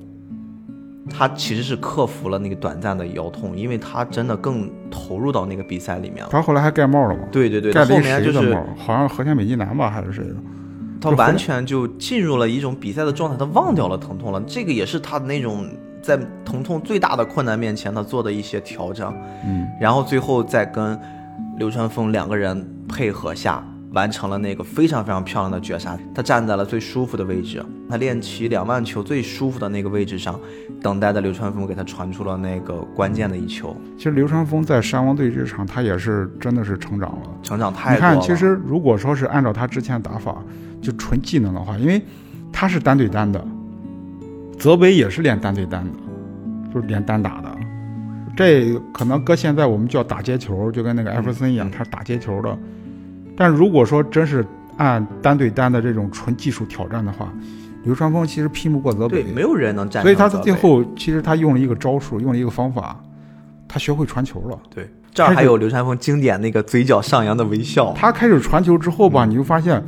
[1.08, 6.28] 他其实是克服了那个短暂的腰痛，因为他真的更投入到那个比赛里面了。
[6.30, 7.22] 他后来还盖帽了嘛？
[7.30, 8.54] 对对对，后面就是？
[8.76, 10.34] 好像和田美纪男吧，还是谁的？
[11.00, 14.42] 他完全就进入了一种比赛的状态，他忘掉了疼痛了。
[14.46, 15.68] 这个也是他的那种
[16.02, 19.14] 在疼痛最大的困难面前，他做的一些调整。
[19.46, 20.98] 嗯，然后最后再跟
[21.58, 23.62] 流川枫两个人配合下，
[23.92, 25.98] 完成了那个非常非常漂亮的绝杀。
[26.14, 30.38] 他站在了最舒服的位置，他练起两万球最舒服的那个位置上，
[30.82, 37.30] 等待着流川枫给他传出了那个关键的一球，其实流川枫在山王队这场，他也是真的是成长了。
[37.42, 38.14] 成长太你多了。
[38.14, 40.36] 看，其实如果说是按照他之前打法，
[40.82, 42.02] 就纯技能的话，因为
[42.52, 43.42] 他是单对单的，
[44.58, 45.90] 泽北也是练单对单的，
[46.72, 47.56] 就是练单打的。
[48.36, 52.58] 这可能搁现在我们叫打接球，就跟那个艾弗森一样，他是打接球的。
[53.36, 54.44] 但如果说真是
[54.78, 57.32] 按单对单的这种纯技术挑战的话，
[57.84, 63.00] 流川枫其实拼不过泽北对，，没有人能战胜所以他泽北最后其实他用了一个招数，用了一个方法，
[63.68, 64.58] 他学会传球了。
[64.74, 67.94] 对这儿还有流川枫经典那个嘴角上扬的微笑。
[67.94, 69.82] 他开始传球之后吧，你就发现，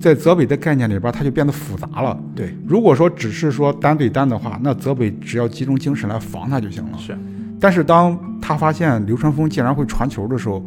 [0.00, 2.18] 在泽北的概念里边，他就变得复杂了。
[2.34, 6.98] 对，如果说只是说单对单的话，那泽北只要集中精神来防他就行了。
[6.98, 7.16] 是，
[7.60, 10.64] 但是当他发现流川枫竟然会传球的时候，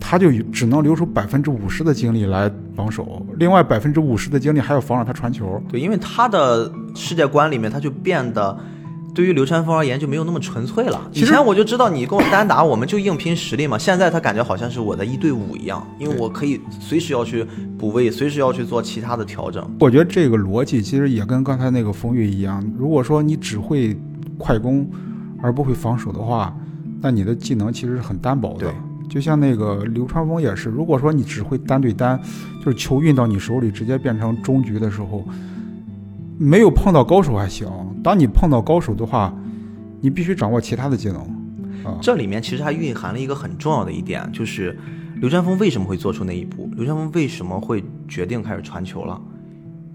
[0.00, 5.62] 他就只能留出百分之五十的精力来防守，另外百分之五十的精力还要防止他传球。
[5.68, 8.58] 对，因为他的世界观里面，他就变得
[9.14, 11.00] 对于流川枫而言就没有那么纯粹了。
[11.12, 13.76] 以前我就知道你跟我单打，我们就硬拼实力嘛。
[13.76, 17.46] 现在他感觉好像是我的一对五一样，因为我可以随时要去
[17.78, 19.68] 补位，随时要去做其他的调整。
[19.80, 23.96] 我觉得这个逻辑其实也跟刚才那个风月一样，如果说你只会
[24.38, 24.88] 快攻
[25.42, 26.56] 而不会防守的话，
[27.00, 28.74] 那你的技能其实是很单薄的对。
[29.10, 32.18] 就像那个流川枫也是，如果说你只会单对单，
[32.64, 35.26] 就是球运到你手里直接变成中局的时候，
[36.38, 37.68] 没有碰到高手还行，
[38.04, 39.34] 当你碰到高手的话，
[40.00, 41.20] 你必须掌握其他的技能
[41.84, 41.98] 啊。
[42.00, 44.78] 这里面其实还蕴含了一个很重要的一点，就是
[45.16, 46.70] 流川枫为什么会做出那一步？
[46.76, 49.20] 流川枫为什么会决定开始传球了？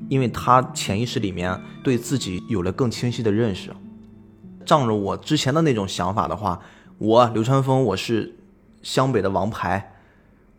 [0.10, 3.72] 因为他潜意识里面对自己有了更清晰的认识。
[4.66, 6.60] 仗着我之前的那种想法的话，
[6.98, 8.36] 我流川枫我是
[8.86, 9.96] 湘北的王牌，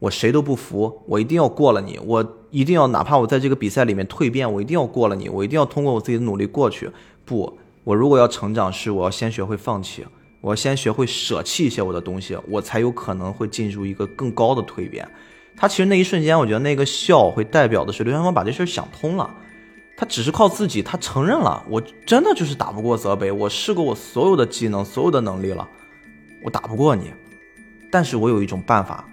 [0.00, 6.90] 我谁都不服，我一定要过了你，我一定要哪怕我在这个比赛里面蜕变，我一定要过了你，我一定要通过我自己的努力过去。
[7.24, 10.04] 不，我如果要成长，是我要先学会放弃。
[10.40, 15.08] 我要先学会舍弃一些我的东西，我才有可能会进入一个更高的蜕变。
[15.56, 19.32] 他其实那一瞬间，我觉得那个笑会代表的是刘川枫把这事儿想通了。
[19.96, 25.66] 他只是靠自己，他承认了，我真的就是打不过泽北，我试过我所有的技能、所有的能力了，
[26.44, 27.12] 我打不过你。
[27.90, 29.08] 但是我有一种办法，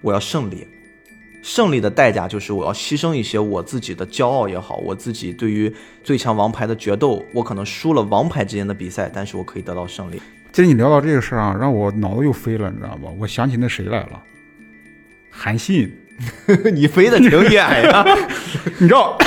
[0.00, 0.66] 我要胜利。
[1.42, 5.70] 胜利的代价就是我要牺牲一些我自己的骄傲也好，我自己对于
[6.02, 10.22] 最强王牌的决斗，我可能输了王牌之间的比赛，但是我可以得到胜利。
[10.52, 13.10] 其实你聊到这个事儿啊，让我脑子又飞了，你知道吧？
[13.18, 14.22] 我想起那谁来了，
[15.30, 15.92] 韩信。
[16.72, 17.52] 你飞的挺远
[17.90, 18.04] 呀！
[18.78, 19.18] 你知道，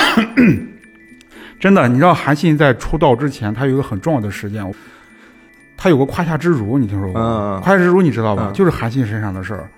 [1.60, 4.64] 真的，你知道韩信在出道之前，他有一个很重要的事件，
[5.78, 7.60] 他有个胯下之辱，你听说过吗？
[7.60, 8.50] 嗯胯下之辱你知道吧？
[8.50, 9.70] 嗯就是韩信身上的事儿。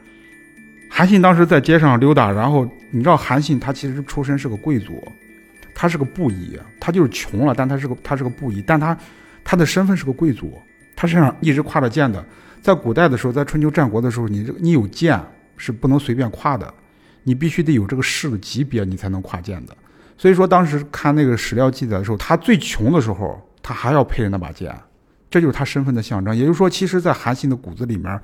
[0.91, 5.07] 韩信当时在街上溜达，然后你知道韩信他其实出身是个贵族，
[5.75, 8.97] 他是个布衣，他就是穷了，但他是个他是个布衣，但他
[9.45, 10.59] 他的身份是个贵族，
[10.97, 12.25] 他身上一直挎着剑的。
[12.63, 15.21] 在古代的时候，在春秋战国的时候，你这个你有剑
[15.57, 16.73] 是不能随便挎的，
[17.23, 19.77] 你必须得有这个士的级别，你才能挎剑的。
[20.19, 24.75] 所以说，当时看那个史料记载的时候，他最穷的时候，他还要配着那把剑，
[25.31, 26.37] 这就是他身份的象征。
[26.37, 28.21] 也就是说，其实，在韩信的骨子里面，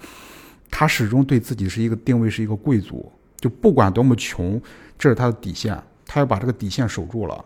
[0.70, 4.60] 他始终对自己是一个定位是一个贵族，就不管多么穷，
[4.98, 7.44] 这是他的底线，他要把这个底线守住了。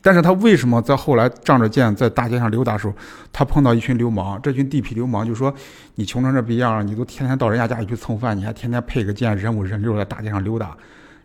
[0.00, 2.94] 但是他为什么在后来仗着剑在大街上溜达的时候，
[3.32, 5.52] 他碰到一群流氓，这群地痞流氓就说
[5.96, 10.76] ：“你穷成这逼样，你都天天到人家家里去蹭饭，你还天天配个剑，人五人六在大街上溜达，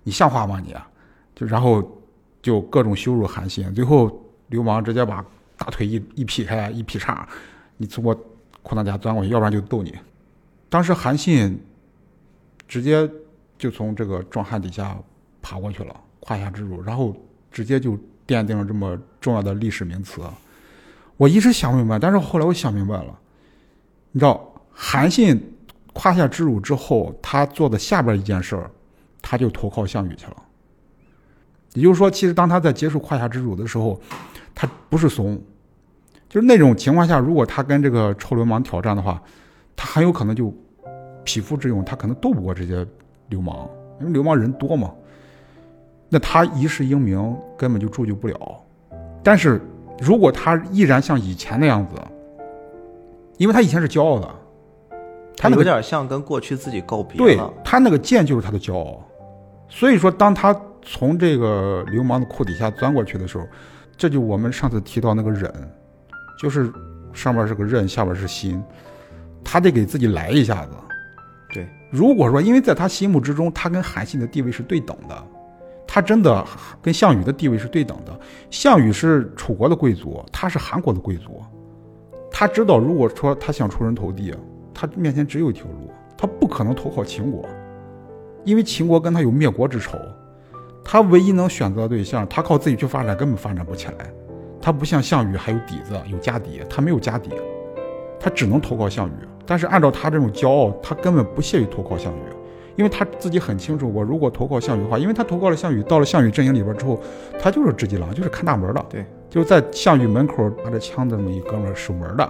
[0.04, 0.76] 你像话吗你？”
[1.36, 2.02] 就然后
[2.42, 5.24] 就各种羞辱韩信，最后流氓直接把
[5.58, 7.28] 大腿一一劈开，一劈叉，
[7.78, 8.14] 你从我
[8.62, 9.94] 裤裆底下钻过去，要不然就揍你。
[10.70, 11.62] 当时韩信
[12.68, 13.10] 直接
[13.58, 14.98] 就从这个壮汉底下
[15.42, 17.16] 爬过去了，胯下之辱，然后
[17.52, 17.98] 直接就
[18.28, 20.22] 奠定了这么重要的历史名词。
[21.18, 23.20] 我一直想不明白，但是后来我想明白了，
[24.12, 25.56] 你知道韩信
[25.94, 28.72] 胯下之辱之后，他做的下边一件事儿，
[29.22, 30.38] 他就投靠项羽去了。
[31.74, 34.02] 也就是说，其实当他在结束胯下之辱的时候，
[34.56, 35.42] 他不是怂，
[36.30, 39.22] 就是那种情况下，如果他跟这个臭流氓挑战的话，
[39.76, 40.54] 他很有可能就
[41.24, 42.86] 匹夫之勇，他可能斗不过这些
[43.30, 43.68] 流氓，
[44.00, 44.92] 因为流氓人多嘛。
[46.10, 48.64] 那他一世英名根本就铸就不了。
[49.24, 49.60] 但是
[50.00, 51.96] 如果他依然像以前那样子，
[53.38, 54.30] 因为他以前是骄傲的，
[55.36, 57.40] 他那个有点像跟过去自己告别对。
[57.64, 59.04] 他那个剑就是他的骄傲，
[59.68, 63.46] 所以说当他从这个流氓的裤底下钻过去的时候，
[63.96, 65.52] 这就我们上次提到那个忍，
[66.40, 66.72] 就是
[67.14, 68.62] 上面是个刃，下边是心，
[69.44, 70.72] 他得给自己来一下子。
[71.54, 75.24] 对，如果说因为在他心目之中，他跟韩信的地位是对等的，
[75.88, 76.46] 他真的
[76.82, 78.20] 跟项羽的地位是对等的。
[78.50, 81.42] 项羽是楚国的贵族，他是韩国的贵族，
[82.32, 84.34] 他知道如果说他想出人头地，
[84.74, 87.48] 他面前只有一条路，他不可能投靠秦国，
[88.44, 89.98] 因为秦国跟他有灭国之仇。
[90.84, 93.94] 他唯一能选择的对象，他靠自己去发展根本发展不起来。
[94.62, 97.32] 他不像项羽还有底子有家底，他没有家底，
[98.20, 99.12] 他只能投靠项羽。
[99.46, 102.22] 但是按照他这种骄傲，他根本不屑于投靠项羽，
[102.78, 106.98] 因为他自己很清楚，我如果投靠项羽的话，因为他投靠了项羽，到了项羽阵营里边之后，
[107.42, 112.30] 他就是知己郎，就是看大门的，对，就是在项羽门口拿着枪的那么一哥们儿守门的。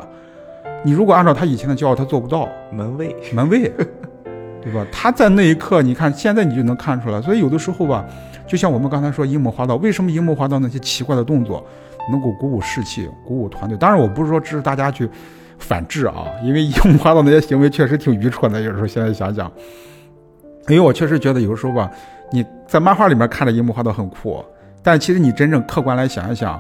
[0.84, 3.72] 你如果按照他以前的骄傲，他做不到门卫，门卫，
[4.60, 4.84] 对吧？
[4.92, 7.22] 他在那一刻，你看现在你就能看出来。
[7.22, 8.04] 所以有的时候吧，
[8.48, 11.66] 就像我们刚才说樱木花道，为什么樱木花道那些奇怪的动作
[12.12, 13.78] 能够鼓舞士气、鼓舞团队？
[13.78, 15.10] 当然，我不是说支持大家去
[15.58, 18.62] 反制啊，因为樱木花道那些行为确实挺愚蠢的。
[18.62, 19.52] 有时候现在想想，
[20.68, 21.90] 因为我确实觉得有时候吧，
[22.32, 24.44] 你在漫画里面看着樱木花道很酷，
[24.82, 26.60] 但其实你真正客观来想一想，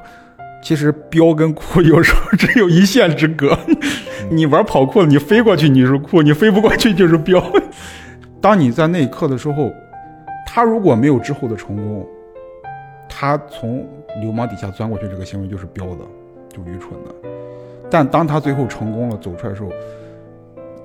[0.61, 3.57] 其实彪跟酷有时候只有一线之隔。
[4.31, 7.43] 你玩跑酷，你飞过去你是酷，你飞不过去就是彪。
[8.39, 9.71] 当你在那一刻的时候，
[10.55, 12.07] 他如果没有之后的成功，
[13.09, 13.83] 他从
[14.21, 16.05] 流氓底下钻过去这个行为就是彪的，
[16.47, 17.29] 就愚蠢的。
[17.89, 19.71] 但当他最后成功了走出来的时候，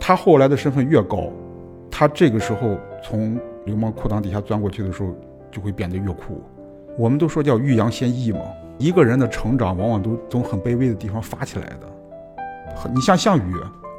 [0.00, 1.30] 他后来的身份越高，
[1.90, 5.14] 他这个时候从流氓裤裆底下钻过去的时候
[5.50, 6.42] 就会变得越酷。
[6.96, 8.40] 我们都说叫欲扬先抑嘛，
[8.78, 12.88] 一个人的成长往往都从很卑微的地方发起来的。
[12.94, 13.54] 你像项羽，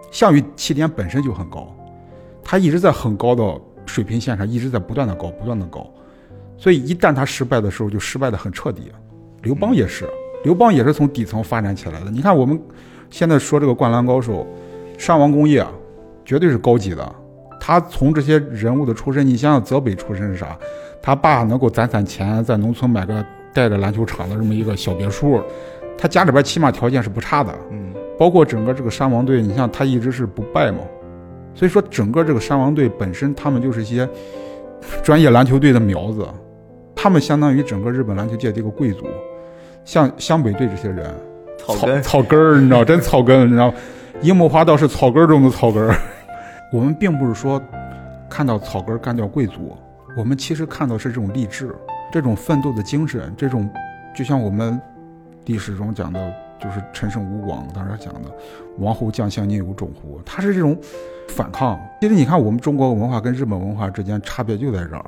[0.09, 1.67] 项羽起点本身就很高，
[2.43, 3.43] 他一直在很高的
[3.89, 5.85] 水平线上，一直在不断的高，不断的高，
[6.57, 8.91] 所以一旦他失败的时候，就失败的很彻底。
[9.41, 10.07] 刘邦也是，
[10.43, 12.11] 刘邦也是从底层发展起来的。
[12.11, 12.61] 你看我们
[13.09, 14.45] 现在说这个灌篮高手，
[14.97, 15.65] 山王工业，
[16.23, 17.15] 绝对是高级的。
[17.59, 20.57] 他从这些人物的出身，你想想泽北出身是啥？
[21.01, 25.41] 他爸能够攒攒钱，在农村买个带着篮球场的这么一个小别墅，
[25.97, 27.53] 他家里边起码条件是不差的。
[27.71, 27.93] 嗯。
[28.17, 30.79] 包括整个这个山王队，你像他一直是不败嘛，
[31.59, 34.07] 所以说整个这个山王队本身，他们就是一些
[35.03, 36.25] 专业篮球队的苗子，
[36.95, 39.05] 他们相当于整个日本篮球界的一个贵族。
[39.83, 41.13] 像湘北队这些人，
[41.57, 43.73] 草根草根儿，你知道，真草根，你知道，
[44.21, 45.93] 樱木花道是草根中的草根。
[46.71, 47.61] 我们并不是说
[48.29, 49.75] 看到草根干掉贵族，
[50.15, 51.75] 我们其实看到是这种励志，
[52.09, 53.69] 这种奋斗的精神，这种
[54.15, 54.79] 就像我们
[55.43, 56.33] 历史中讲的。
[56.61, 58.29] 就是陈胜吴广当时讲的
[58.79, 60.77] “王侯将相宁有种乎”，他是这种
[61.29, 61.79] 反抗。
[62.01, 65.05] 其实你看，我们中国文化跟日本文化之间差别就在这儿。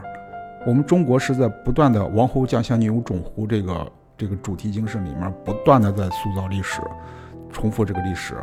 [0.66, 6.80] 我们中国是在不断的“王侯将相宁有种乎”这个这个主题精神里面，不断的在塑造历史，
[7.52, 8.36] 重复这个历史，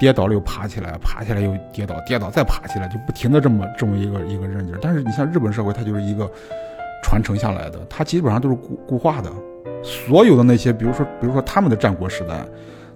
[0.00, 4.74] 跌倒了又爬起来，爬起来又跌倒，跌倒再爬起来，就不停的这么这么一个一个韧劲。
[4.82, 6.28] 但是你像日本社会，它就是一个
[7.04, 9.30] 传承下来的，它基本上都是固固化的。
[9.84, 12.44] 所有的那些，比如说，比如说他们的战国时代，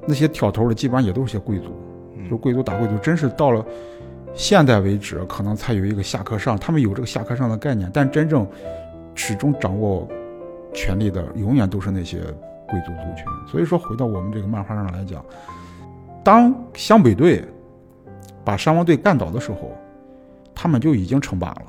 [0.06, 1.72] 那些挑头的基本上也都是些贵族，
[2.28, 2.96] 就贵族打贵族。
[2.98, 3.64] 真是到了
[4.36, 8.46] 现代为止，可能才有一个下克上，他们有这个下克上的概念，但真正
[9.14, 10.06] 始终掌握
[10.74, 12.18] 权力的，永远都是那些
[12.68, 13.24] 贵族族群。
[13.50, 15.24] 所以说，回到我们这个漫画上来讲，
[16.22, 17.42] 当湘北队
[18.44, 19.72] 把山王队干倒的时候，
[20.54, 21.62] 他们就已经称霸了。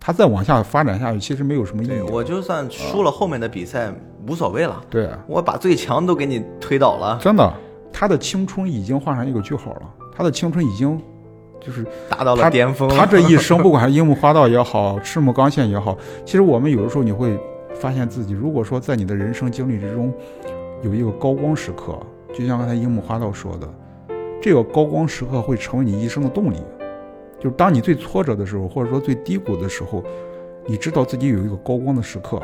[0.00, 2.00] 他再往下发展下去，其实没有什么意义。
[2.10, 3.90] 我就算输了后面的比赛，
[4.28, 4.84] 无所谓了。
[4.90, 7.18] 对，我把最强都给你推倒了。
[7.22, 7.54] 真的，
[7.92, 9.82] 他的青春已经画上一个句号了。
[10.12, 11.00] 他的青春已经
[11.64, 12.88] 就是达到了巅峰。
[12.90, 17.38] 他这一生，不管是樱木花道也好，赤木刚宪也好，其实我们有的时候你会
[17.74, 20.12] 发现自己，如果说在你的人生经历之中
[20.82, 21.98] 有一个高光时刻，
[22.32, 23.68] 就像刚才樱木花道说的，
[24.42, 26.56] 这个高光时刻会成为你一生的动力。
[27.40, 30.02] 就是当你最挫折的时候，或者说最低谷的时候，
[30.66, 32.40] 你知道自己有一个高光的时刻，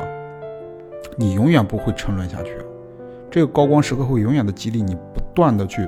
[1.15, 2.55] 你永远不会沉沦下去。
[3.31, 5.81] 这个高光时刻会永远的激励你，不断的去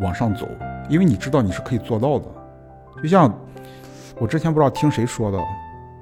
[0.00, 0.46] 往上走，
[0.90, 2.24] 因为你知道你是可以做到的。
[3.04, 3.30] 就像
[4.18, 5.38] 我之前不知道听谁说的，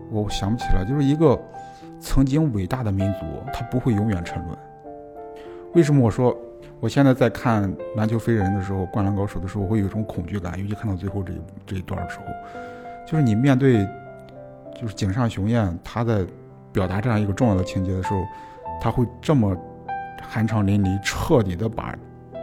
[0.08, 1.36] 我想不起来，就是一个
[1.98, 4.56] 曾经伟大的民族，他不会永远沉沦。
[5.74, 6.32] 为什么我说？
[6.78, 12.24] 我现在在看《篮球飞人》的时候，《灌篮高手》的时候，我会有一种恐惧感，尤其看到最后这一这一段的时候，
[13.04, 13.84] 就是你面对，
[14.80, 16.24] 就是井上雄彦他在
[16.72, 18.22] 表达这样一个重要的情节的时候，
[18.80, 19.56] 他会这么
[20.32, 21.96] 酣畅淋漓、彻底的把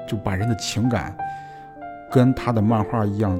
[0.05, 1.15] 就把人的情感
[2.11, 3.39] 跟他的漫画一样。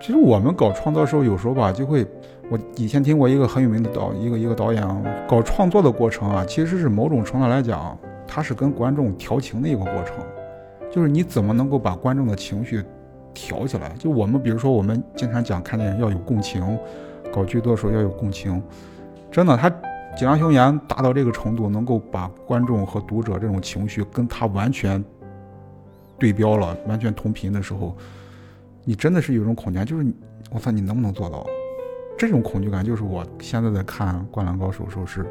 [0.00, 2.06] 其实我们搞创作的时候，有时候吧，就会
[2.50, 4.82] 我以前听过一个很有名的导一个一个导演
[5.28, 7.96] 搞创作的过程啊，其实是某种程度来讲。
[8.30, 10.16] 它是跟观众调情的一个过程，
[10.92, 12.84] 就是你怎么能够把观众的情绪
[13.32, 13.88] 调起来？
[13.98, 16.78] 就我们比如说，我们经常讲看电影要有共情，
[17.32, 18.62] 搞剧作的时候要有共情。
[19.32, 19.70] 真的，他
[20.14, 25.02] 井上雄言达到这个程度，能够把观众和读者这种情绪跟他完全
[26.18, 27.96] 对标了，完全同频的时候，
[28.88, 30.06] 你真的是有一种恐惧，就是
[30.50, 31.46] 我操，你能不能做到？
[32.16, 35.26] 这种恐惧感就是我现在在看《灌篮高手》时候是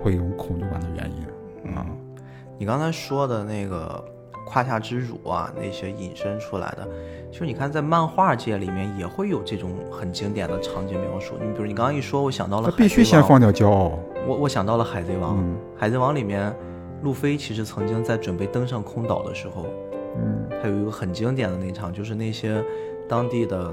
[0.00, 1.84] 会有恐惧感的原因啊。
[2.56, 4.04] 你刚才说的那个
[4.46, 6.88] 胯下之辱啊那些引申出来的。
[7.32, 11.34] 其实你看，在漫画界里面也会有这种很经典的场景描述。
[11.40, 13.98] 你比如你刚刚一说，我想到了他必须先放掉骄傲。
[14.28, 16.54] 我我想到了《海贼王》，嗯海贼王》里面，
[17.02, 19.66] 路飞其实曾经在准备登上空岛的时候，
[20.16, 22.62] 嗯他有一个很经典的那场，就是那些
[23.08, 23.72] 当地的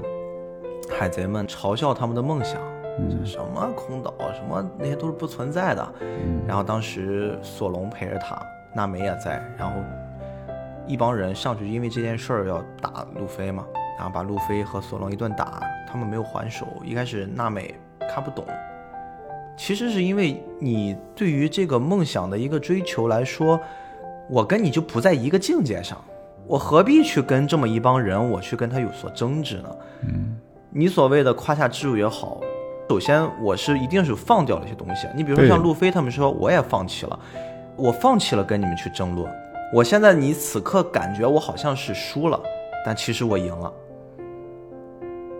[0.90, 2.60] 海贼们嘲笑他们的梦想，
[2.98, 5.94] 嗯什么空岛，什么那些都是不存在的。
[6.00, 8.40] 嗯然后当时索隆陪着他，
[8.74, 9.80] 娜美也在，然后
[10.86, 13.64] 一帮人上去，因为这件事儿要打路飞嘛，
[13.96, 16.66] 然后把路飞和索隆一顿打，他们没有还手。
[16.84, 17.74] 一开始娜美
[18.12, 18.44] 看不懂，
[19.56, 23.60] 其实是因为你对于这个梦想的一个追求来说，
[24.28, 25.96] 我跟你就不在一个境界上，
[26.50, 29.68] 我何必去跟这么一帮人，我去跟他有所争执呢？
[30.02, 30.36] 嗯
[30.72, 32.40] 你所谓的胯下之辱也好，
[32.88, 35.06] 首先我是一定是放掉了一些东西。
[35.16, 37.16] 你比如说像路飞他们说，我也放弃了，
[37.76, 39.32] 我放弃了跟你们去争论。
[39.72, 42.40] 我现在你此刻感觉我好像是输了，
[42.84, 43.72] 但其实我赢了。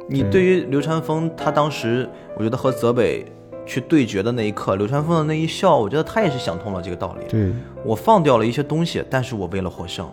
[0.08, 3.24] 你对对于流川枫他当时，我觉得和泽北
[3.66, 7.26] 去对决的那一刻，流川枫的那一笑，我觉得他也是想通了这个道理。
[7.28, 7.52] 对，
[7.84, 10.08] 我放掉了一些东西，但是我为了获胜，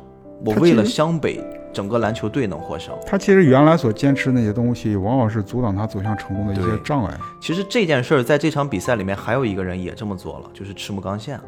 [0.46, 1.44] 我为了湘北
[1.74, 2.94] 整个篮球队能获胜。
[3.06, 7.14] 他其实原来所坚持的那些东西，往往是阻挡他走向成功的一些障碍。
[7.42, 11.40] 其实这件事儿在这场比赛里面还有一个人也这么做了，就是赤木刚宪。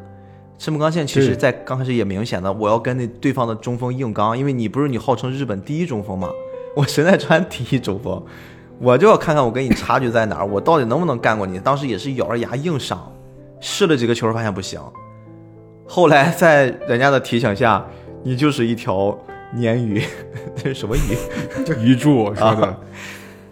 [0.58, 6.28] 赤木刚宪其实在刚开始也明显的，我要跟那对方的中锋硬刚，因为你不是你号称日本第一中锋吗？
[6.76, 8.22] 我神奈川第一中锋，
[8.78, 11.58] 我就要看看我跟你差距在哪儿，我到底能不能干过你。
[11.58, 13.10] 当时也是咬着牙硬上，
[13.58, 14.78] 试了几个球发现不行，
[15.88, 17.84] 后来在人家的提醒下，
[18.22, 19.16] 你就是一条
[19.54, 20.02] 鲶鱼，
[20.54, 21.16] 这是什么鱼？
[21.82, 22.76] 鱼柱说的，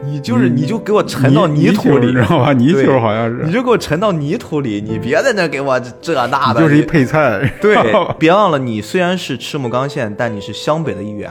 [0.04, 2.52] 你就是你就给我沉到泥土里，你知道吧？
[2.52, 7.50] 泥对球好像是，你就给我沉到泥土里，你别在那给我这这那的，就是一配菜。
[7.60, 7.76] 对，
[8.18, 11.30] 别忘了，你虽然是赤木刚宪，但你是湘北的一员，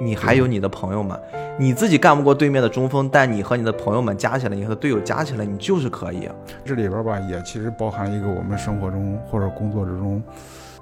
[0.00, 1.16] 你还有你的朋友们，
[1.58, 6.28] 你自己干不过对面的中锋，但你和你的朋友们加起来，你和队友加起来，你就是可以。
[6.64, 10.20] 这里边吧，也其实包含了一个我们生活中或者工作之中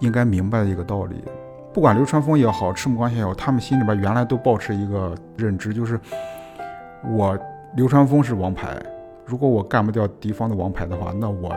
[0.00, 1.16] 应该明白的一个道理。
[1.72, 6.00] 不管流川枫也好，赤木刚宪也好，他们心里边原来都保持一个认知，就是
[7.14, 7.38] 我
[7.74, 8.76] 流川枫是王牌，
[9.24, 11.54] 如果我干不掉敌方的王牌的话，那我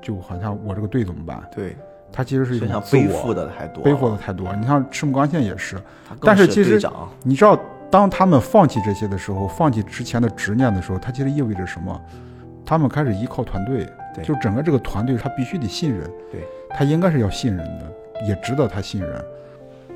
[0.00, 1.40] 就好像我这个队怎么办？
[1.54, 1.76] 对，
[2.10, 4.52] 他其实是一种自我背负的太多，背负的太多。
[4.56, 5.76] 你像赤木刚宪也是，
[6.22, 6.80] 但是其实
[7.22, 7.58] 你知道，
[7.90, 12.00] 当他们放弃这些的时候，放弃之前的执念的时候，它其实意味着什么？
[12.64, 17.92] 他们开始依靠团队，对就整个这个团队，他必须得信任，对，他应该是要信任的，
[18.26, 19.24] 也值得他信任。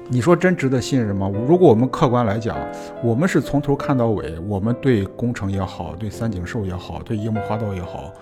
[0.08, 1.30] 你说真值得信任吗？
[1.48, 2.56] 如果我们客观来讲，
[3.02, 8.12] 我们是从头看到尾，我们对工程也好，对三井寿也好，对樱木花道也好，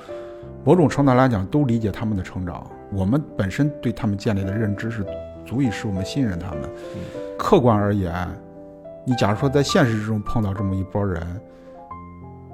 [0.62, 2.64] 某种程度来讲都理解他们的成长。
[2.92, 5.04] 我们本身对他们建立的认知是
[5.46, 6.60] 足以使我们信任他们。
[7.38, 8.14] 客观而言，
[9.04, 11.22] 你假如说在现实之中碰到这么一波人，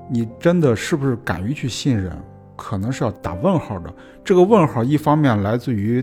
[0.09, 2.12] 你真的是不是敢于去信任？
[2.55, 3.93] 可能是要打问号的。
[4.24, 6.02] 这个问号一方面来自于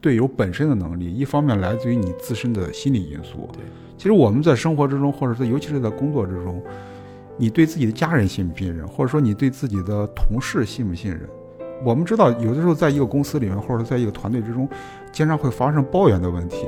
[0.00, 3.48] 队友本身的能力，一方面来自于你自身的心理因素。
[3.52, 3.62] 对，
[3.98, 6.62] 其实我们在生活之中，或者说尤其是在工作之中，
[7.36, 11.20] 你对自己的家人信不信任，或者说你对自己的同事信不信任？
[11.84, 14.68] 我们知道，有的时候在一个公司里面，或者在一个团队之中，
[15.12, 16.66] 经常会发生抱怨的问题。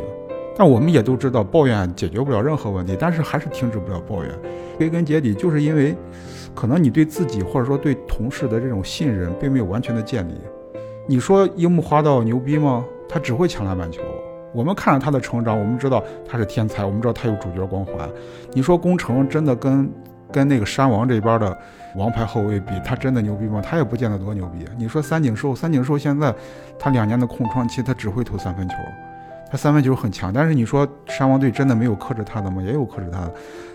[0.54, 4.30] 但我们也都知道，抱怨解决不了任何问题，但是还是停止不了抱怨。
[4.76, 5.96] 归根结底，就是因为
[6.54, 10.34] 可能你对自己或者说对同事的这种信任并没有完全的建立。
[11.06, 12.84] 你说樱木花道牛逼吗？
[13.12, 14.01] 他只会抢篮板球。
[14.55, 18.09] 我们看着他的成长，我们知道他是天才，我们知道他有主角光环。
[18.52, 19.90] 你说宫城真的跟
[20.30, 21.56] 跟那个山王这边的
[21.97, 23.62] 王牌后卫比，他真的牛逼吗？
[23.62, 24.66] 他也不见得多牛逼。
[24.76, 26.34] 你说三井寿，三井寿现在
[26.78, 28.74] 他两年的空窗期，他只会投三分球，
[29.51, 30.32] 他三分球很强。
[30.32, 32.62] 但是你说山王队真的没有克制他的吗？
[32.62, 33.34] 也有克制他的。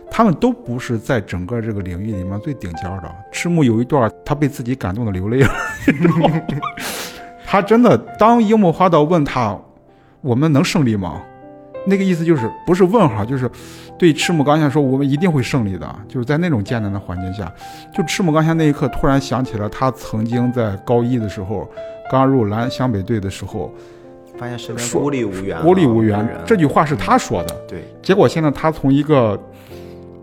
[0.10, 3.16] 他们都不是在整个这个领域里面最顶尖的。
[3.32, 5.50] 赤木有一段，他被自己感动的流泪了。
[7.50, 9.58] 他真的，当樱木花道问他
[10.20, 11.22] ：“我们能胜利吗？”
[11.88, 13.50] 那个意思就是不是问号，就是
[13.98, 17.50] 对赤木刚宪说：“我们一定会胜利的。”就是在那种艰难的环境下，
[17.96, 21.66] 就赤木刚宪那一刻突然想起了他曾经在高一的时候，
[22.12, 23.74] 刚入蓝湘北队的时候，
[24.38, 26.30] 发现身边说孤立无援啊，孤立无援。
[26.46, 27.56] 这句话是他说的。
[27.66, 29.42] 对结果现在他从一个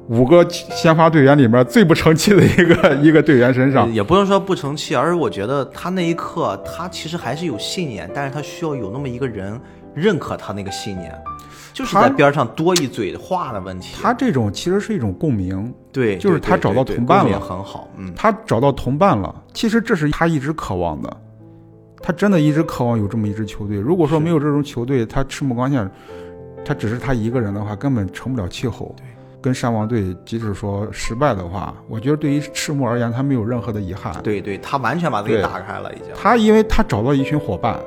[0.08, 9.58] 五个先发队员里面最不成器的一个 一个队员身上，也不能说不成器，而是我觉得他那一刻，他其实还是有信念，但是他需要有那么一个人
[9.94, 11.10] 认可他那个信念，
[11.72, 13.96] 就是他在边上多一嘴话的问题。
[14.02, 19.34] 他这种其实是一种共鸣，对，就是对对他找到对对同伴了很好，嗯，他找到同伴了。
[19.54, 21.16] 其实这是他一直渴望的，
[22.02, 23.78] 他真的一直渴望有这么一支球队。
[23.78, 25.90] 如果说没有这种球队，他赤木刚宪
[26.62, 28.94] 他只是他一个人的话，根本成不了气候。
[29.44, 34.14] 跟山王队即使说失败的话，我觉得对于赤木而言，他没有任何的遗憾。
[34.22, 36.06] 对对，他完全把自己打开了，已经。
[36.14, 37.78] 他因为他找到一群伙伴，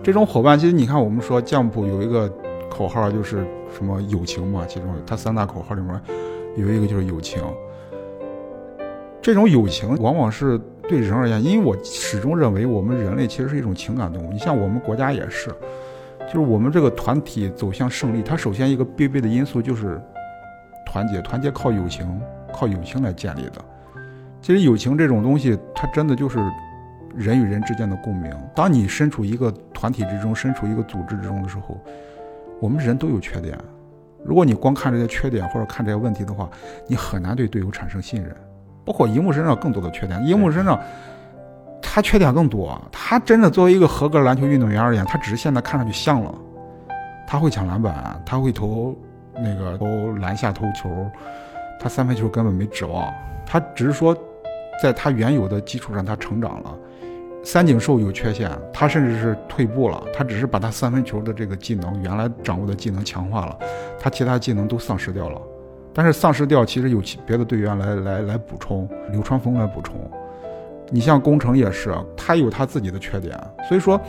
[0.00, 2.32] 这种伙伴其实你看，我们说将普有一个
[2.70, 3.44] 口号就是
[3.76, 6.00] 什么友情嘛，其中他三大口号里面
[6.54, 7.42] 有一个就是友情。
[9.20, 10.56] 这种友情往往是
[10.88, 14.32] 对人而言，因为我始终认为我们人类其实是一种情感动物。
[14.32, 15.48] 你像我们国家也是，
[16.28, 20.00] 就是我们这个团体走向胜利，它首先一个必备的因素就是
[20.92, 22.20] 团结，团结靠友情，
[22.52, 23.64] 靠友情来建立的。
[24.42, 26.38] 其实友情这种东西，它真的就是
[27.14, 28.30] 人与人之间的共鸣。
[28.54, 31.80] 当你身处一个团体之中，身处一个组织之中的时候，
[32.60, 33.56] 我们人都有缺点。
[34.22, 36.46] 如果你光看这些缺点或者看这些问题的话，
[36.86, 38.36] 你很难对队友产生信任。
[38.84, 40.78] 包括樱木身上更多的缺点，樱木身上
[41.80, 42.78] 他缺点更多。
[42.92, 46.34] 他真的作为一个合格篮球运动员而言，他只是现在看上去像了。
[47.26, 48.94] 他会抢篮板，他会投
[49.34, 49.86] 那个投
[50.20, 50.88] 篮下投球，
[51.80, 53.12] 他三分球根本没指望。
[53.46, 54.16] 他只是说，
[54.82, 56.74] 在他原有的基础上，他成长了。
[57.44, 60.00] 三井寿有缺陷，他甚至是退步了。
[60.14, 63.58] 他只是把他三分球的这个技能，原来掌握的技能强化了，
[63.98, 65.40] 他其他技能都丧失掉了。
[65.92, 69.94] 但是丧失掉，其实有其别的队员来来来补充，流川枫来补充。
[70.88, 73.36] 你像宫城也是，他有他自己的缺点，
[73.68, 74.00] 所以说，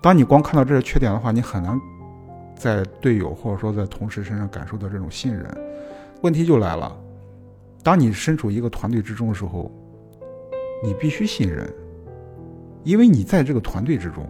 [0.00, 1.78] 当你光看到这些缺点的话，你很难
[2.62, 5.44] 在队友或者说在同事身上感受到这种信任。
[6.20, 6.96] 问题就来了，
[7.82, 9.68] 当你身处一个团队之中的时候，
[10.84, 11.68] 你必须信任，
[12.84, 14.24] 因为你在这个团队之中，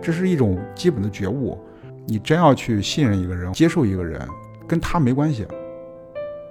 [0.00, 1.58] 这是一种基本的觉悟。
[2.06, 4.24] 你真要去信任一个人，接受一个人，
[4.68, 5.44] 跟他没关系，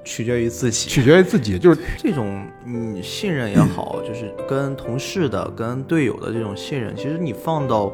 [0.04, 0.90] 取决于自己。
[0.90, 1.58] 取决于自己。
[1.58, 7.90] 就是这种你信任也好，就是跟同事的、跟队友的这种信任，其实你放到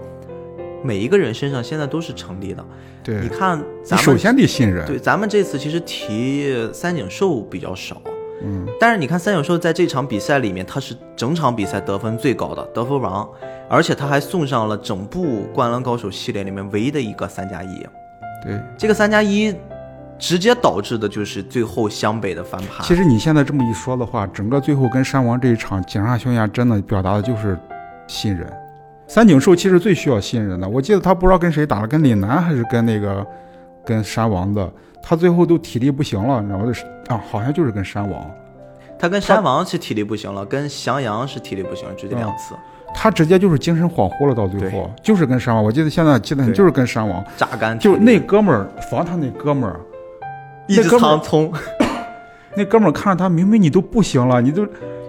[0.83, 2.65] 每一个人身上，现在都是成立的。
[3.03, 4.85] 对你看咱们首先得信任。
[4.85, 8.01] 对咱们这次其实提三井寿比较少，
[8.43, 13.27] 嗯，但是你看三井寿在这场比赛里面，他是整场比赛得分最高的得分王，
[13.69, 17.85] 而且他还送上了整部《灌篮高手》系列里面唯一的一个三加一。
[18.43, 18.59] 对。
[18.77, 19.55] 这个三加一
[20.19, 22.85] 直接导致的就是最后湘北的翻盘。
[22.85, 27.57] 其实你现在这么一说的话，整个最后跟山王这一场井上雄彦真的表达的就是
[28.05, 28.47] 信任。
[29.13, 33.27] 三井寿其实最需要信任的，我记得他不知道跟谁打了，跟岭南还是跟那个
[33.85, 34.71] 跟山王的，
[35.03, 36.71] 他最后都体力不行了，你知道吗？
[37.09, 38.31] 啊，好像就是跟山王，
[38.97, 42.55] 他跟山王是体力不行了，跟翔阳是体力不行了，就这两次、
[42.95, 49.77] 他直接就是精神恍惚了，到最后就是跟山王，我记得现在记得很就是跟山王，榨干，就那哥们儿防他那哥们儿，
[50.69, 51.53] 一直那哥们儿苍葱，
[52.55, 54.65] 那哥们儿看着他，明明你都不行了，你都，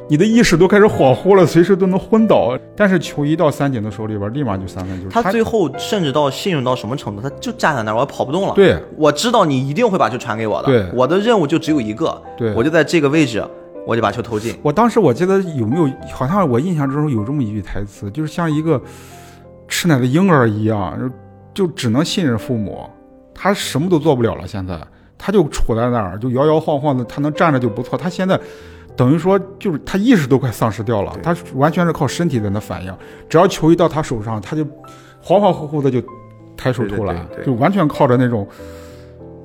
[0.08, 2.58] 你的意识都开始恍惚了，随时都能昏倒。
[2.76, 5.08] 但是球一到三井的手里边，立马就三分球。
[5.08, 8.52] 他最后甚至到信任到什么程度，他就站在那儿，我跑不动了。
[8.54, 13.42] 对我知道你一定会把球传给我的，对我的任务就只有一个，对我就在这个位置，
[13.86, 14.54] 我就把球投进。
[14.62, 18.80] 我当时我记得有没有，好像我印象之中有这么一句台词，就是像一个
[19.68, 21.10] 吃奶的婴儿一样，
[21.54, 22.84] 就只能信任父母，
[23.34, 24.46] 他什么都做不了了。
[24.46, 24.78] 现在
[25.16, 27.96] 他就杵在那儿，就摇摇晃晃的，他能站着就不错。
[27.96, 28.38] 他现在
[28.96, 32.94] 等于说就是他意识都快丧失掉了，他完全是靠身体在那反应。
[33.28, 34.64] 只要球一到他手上，他就
[35.22, 36.02] 恍恍惚惚的就
[36.56, 38.46] 抬手投篮，对对对对就完全靠着那种。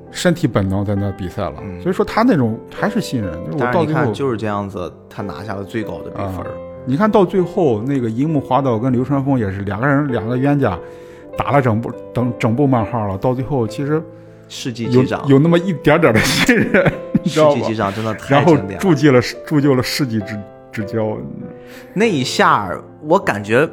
[0.10, 3.32] 身体本能在那比赛了，嗯所以说他那种还是信任。
[3.52, 6.38] 就是我到最后看就是这样子，他拿下了最高的比分。
[6.38, 6.48] 啊
[6.86, 10.80] 你看到最后，那个樱木花道跟流川枫也是两个人，两个冤家，
[11.38, 13.18] 打了整部整整部漫画了。
[13.18, 14.02] 到最后，其实
[14.48, 16.90] 世纪有有那么一点点的信任，
[17.28, 17.76] 你知道吗世纪击？
[17.76, 18.82] 掌真的太然后经典了。
[18.82, 20.40] 铸就了铸就了世纪之
[20.72, 21.18] 之交。
[21.94, 22.72] 那一下
[23.02, 23.68] 我感觉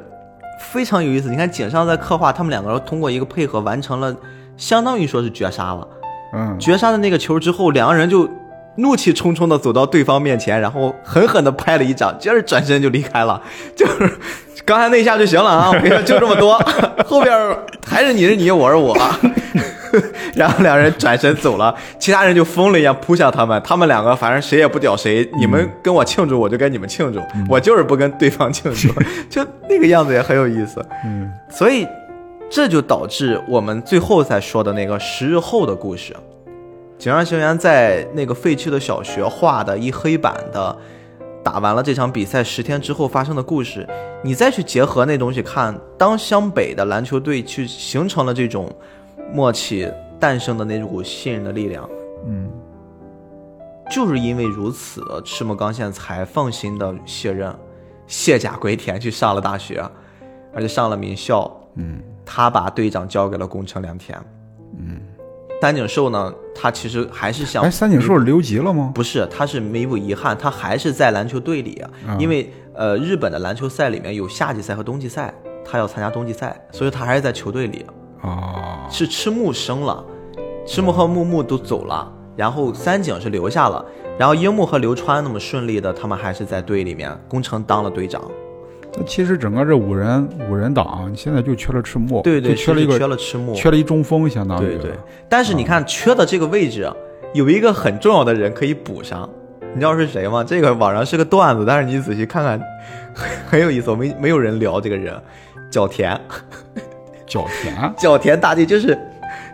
[0.72, 1.30] 非常有意思。
[1.30, 4.14] 你看井上在刻画他们两个人通过一个配合完成了，
[4.56, 5.86] 相当于说是绝杀了。
[6.32, 8.28] 嗯，绝杀的那个球之后，两个人就
[8.76, 13.40] 怒气冲冲的走到对方面前，然后狠狠的拍了一掌，接着转身就离开了。
[13.76, 14.10] 就是
[14.64, 16.58] 刚才那一下就行了啊，我跟你说就这么多，
[17.06, 17.56] 后边
[17.86, 18.96] 还是你是你，我是我。
[20.34, 23.60] 然后两人转身走了，其他人就疯了一样扑向他们。
[23.64, 28.88] 他们两个反正谁也不屌谁，你们跟我庆祝，我就跟你们庆祝，我就是不跟对方庆祝，
[29.30, 30.84] 就那个样子也很有意思。
[31.04, 31.86] 嗯，所以
[32.50, 36.14] 这就导致我们最后才说的那个十日后的故事。
[36.96, 40.74] 井上雄彦在那个废弃的小学画的一黑板的，
[41.42, 43.86] 打完了这场比赛十天之后发生的故事，
[44.22, 48.72] 你再去结合那东西看，当湘北的篮球队去形成了这种
[49.32, 49.90] 默契，
[50.20, 51.88] 诞生的那股信任的力量，
[52.26, 52.50] 嗯，
[53.90, 57.54] 就是因为如此，赤木刚宪才放心的卸任，
[58.06, 59.84] 卸甲归田去上了大学，
[60.52, 61.50] 而且上了名校。
[61.76, 64.16] 嗯，他把队长交给了宫城良田。
[64.78, 65.00] 嗯，
[65.60, 68.92] 三井寿呢，他其实还是想哎，三井寿留级了吗？
[68.94, 71.74] 不是，他是弥补遗憾，他还是在篮球队里，
[72.06, 75.34] 啊因为呃，日本的篮球赛里面有夏季赛和冬季赛，
[75.64, 77.84] 他要参加冬季赛，所以他还是在球队里。
[78.24, 80.02] 啊，是赤木生了，
[80.66, 83.84] 赤木和木木都走了，然后三井是留下了，
[84.18, 88.22] 然后樱木和流川那么顺利的，他们还是在队里面，宫城当了队长。
[88.96, 94.92] 那其实整个这五人五人党现在就缺了赤木，对对，就缺了一个缺了赤木，缺了一中锋，相当于对对。
[95.28, 96.90] 但是你看，缺的这个位置
[97.34, 99.28] 有一个很重要的人可以补上，
[99.74, 100.42] 你知道是谁吗？
[100.42, 102.62] 这个网上是个段子，但是你仔细看看，
[103.12, 105.20] 很 很有意思，没没有人聊这个人，
[105.70, 106.18] 角田。
[107.26, 108.98] 角田角田大地就是，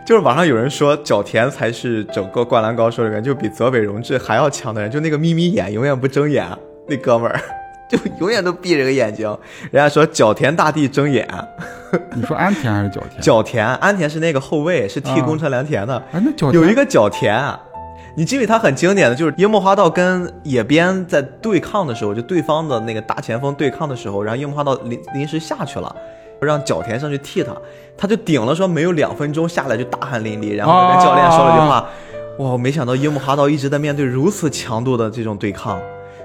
[0.05, 6.45] 就是网上有人说角田才是整个灌篮高手里面就比泽北荣治还要强的人，就那个眯眯眼永远不睁眼
[6.87, 7.39] 那哥们儿，
[7.89, 9.25] 就永远都闭着个眼睛。
[9.71, 11.27] 人家说角田大地睁眼，
[12.13, 13.21] 你说安田还是角田？
[13.21, 15.97] 角田安田是那个后卫，是踢啊宫城良田的。
[16.11, 17.41] 哎，那角田有一个角田，
[18.15, 25.95] 你记不记得他很经典的就是樱木花道跟野边在对抗的时候，就对方的那个大前锋对抗的时候，然后樱木花道临临时下去了。
[26.47, 27.55] 让角田上去替他，
[27.95, 31.87] 他就顶了，说没有两分钟下来就大汗淋漓，然后跟教练说了句话，
[32.39, 35.79] 哇，我没想到樱木花道一直在面对如此强度的这种对抗，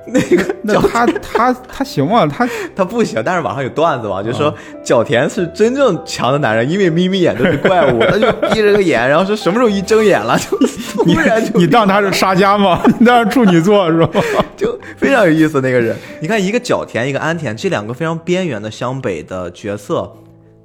[0.06, 2.26] 那个角那他他他行吗？
[2.26, 4.54] 他 他不行，但是网上有段子嘛，就说
[4.84, 10.56] 角田是真正强的男人，因为眯眯眼都是怪物，他就闭着个眼，然后说什么时候一睁眼了，就
[11.04, 12.80] 突然就你当他是沙家吗？
[12.98, 14.20] 你当是处女座是吧？
[14.56, 15.96] 就非常有意思那个人。
[16.20, 20.10] 你看，一个角田，一个安田，这两个非常边缘的湘北的角色，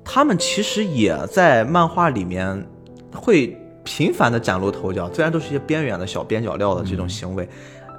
[0.03, 2.65] 他们其实也在漫画里面
[3.13, 7.47] 会频繁的崭露头角，虽然都是一些边缘的小边角料的这种行为。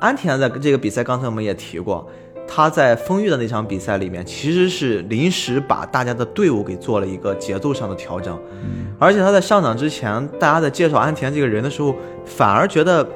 [0.02, 2.04] 安田在这个比赛，刚才我们也提过。
[2.44, 8.36] 他在丰裕的那场比赛里面，其实是临时把大家的队伍给做了一个节奏上的调整，
[8.98, 11.94] 而且他在上场之前，大家在介绍安田这个人的时候，
[12.26, 13.06] 反而觉得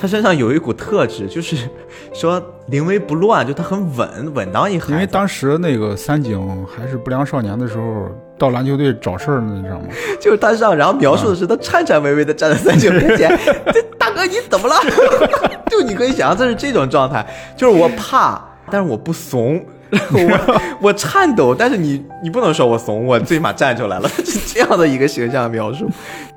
[0.00, 1.68] 他身上有一股特质，就是
[2.14, 4.92] 说临危不乱，就他很稳稳当一孩。
[4.92, 8.06] 因为当时那个三井还是不良少年的时候，
[8.38, 9.88] 到篮球队找事儿呢，你知道吗？
[10.20, 13.36] 就是他上，然后描述的是他颤颤巍巍的站在三井面前，
[14.20, 14.76] 哥你怎么了？
[15.70, 17.26] 就你可以想象这是这种状态，
[17.56, 18.40] 就是我怕，
[18.70, 19.64] 但是我不怂。
[19.90, 25.90] 我我颤抖，但是你你不能说我怂，我最起码站出来了， 是这样的一个形象描述。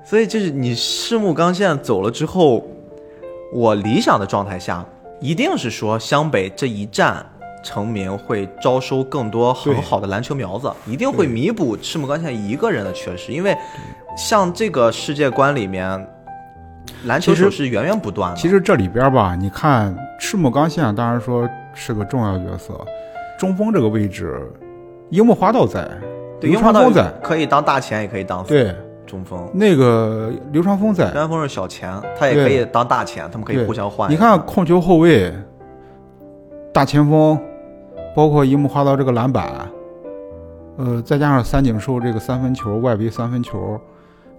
[0.04, 2.66] 所以就是你赤木刚宪走了之后，
[3.54, 4.84] 我理想的状态下，
[5.20, 7.24] 一定是说湘北这一站
[7.64, 13.56] 成名会招收更多很好的篮球苗子，一定会弥补赤木刚宪一个人的缺失，因为
[14.18, 16.08] 像这个世界观里面，
[17.06, 18.38] 篮球手是源源不断的。
[18.38, 22.74] 其实这里边吧，你看赤木刚宪，当然说是个重要角色，
[23.38, 24.40] 中锋这个位置，
[25.10, 25.88] 樱木花道在，
[26.40, 28.74] 对，流樱花道川枫在，可以当大前，也可以当对，
[29.06, 29.50] 中锋。
[29.54, 31.14] 那个流川枫在流。
[31.14, 34.10] 川枫是小前，他也可以当大前，他们可以互相换。
[34.10, 35.34] 你看控球后卫、
[36.74, 37.38] 大前锋，
[38.16, 39.68] 包括樱木花道这个篮板，
[40.78, 43.80] 呃，再加上三井寿这个三分球、外围三分球，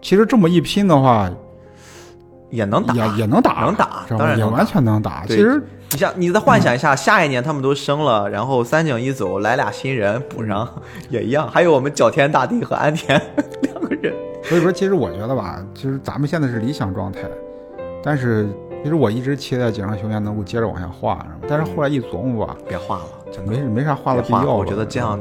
[0.01, 1.31] 其实这么一拼的话，
[2.55, 4.25] 也能打，也也能打，能打知道吧？
[4.25, 5.25] 当然也完全能打。
[5.27, 5.61] 其实
[5.91, 10.69] 你像你再幻想一下，下一年他们都升了，然后三井一走，来俩新人补上，
[11.11, 11.51] 也一样。
[11.51, 13.21] 还有我们角田大地和安田
[13.63, 14.15] 两个人，
[14.45, 17.21] 所以说，其实我觉得吧，其实咱们现在是理想状态，
[18.03, 18.47] 但是
[18.83, 23.05] 其实我一直期待井上雄彦能够接着往下画，但是后来一琢磨吧，别画了，
[23.47, 24.23] 没没啥画的。
[24.23, 24.53] 必要了。
[24.53, 25.19] 我觉得这样，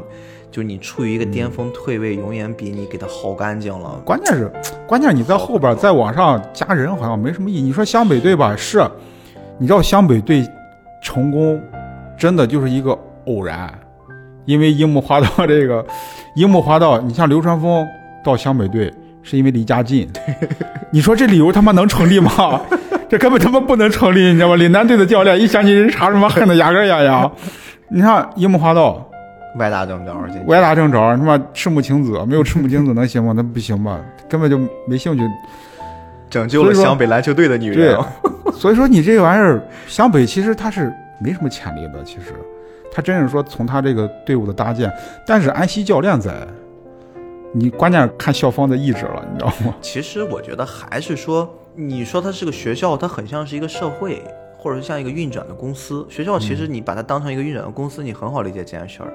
[0.54, 4.00] 就你处于一个巅峰退位，永远比你给他耗干净了。
[4.06, 4.52] 关键是，
[4.88, 7.62] 关键是你在后边再往上加人，好像没什么意义。
[7.64, 8.88] 你说湘北队吧，是，
[9.58, 10.48] 你知道湘北队
[11.02, 11.60] 成功
[12.16, 13.74] 真的就是一个偶然，
[14.46, 15.84] 因为樱木花道这个，
[16.38, 17.84] 樱木花道，你像流川枫
[18.24, 18.94] 到湘北队
[19.24, 20.08] 是因为离家近，
[20.94, 22.62] 你说这理由他妈能成立吗？
[23.10, 24.56] 这根本他妈不能成立，你知道吗？
[24.56, 27.32] 岭南队的教练一想起人查什么恨得牙根痒痒。
[27.90, 29.10] 你看樱木花道
[29.58, 33.34] 歪打正着，这歪打正着，他妈赤木晴子没有赤木晴子能行吗？
[33.36, 35.24] 那不行吧，根本就没兴趣。
[36.30, 38.00] 拯救了湘北篮球队的女人。
[38.54, 42.04] 所以说你这玩意儿，湘北其实他是没什么潜力的。
[42.04, 42.34] 其实，
[42.92, 44.92] 他真是说从他这个队伍的搭建，
[45.28, 46.34] 但是安西教练在，
[47.52, 49.76] 你关键看校方的意志了，你知道吗？
[49.82, 54.24] 其实我觉得还是说，你说他是个学校，它很像是一个社会，
[54.64, 56.07] 或者是像一个运转的公司。
[56.10, 59.14] 学校其实你把它当成一个运转的公司，你很好理解这件事儿。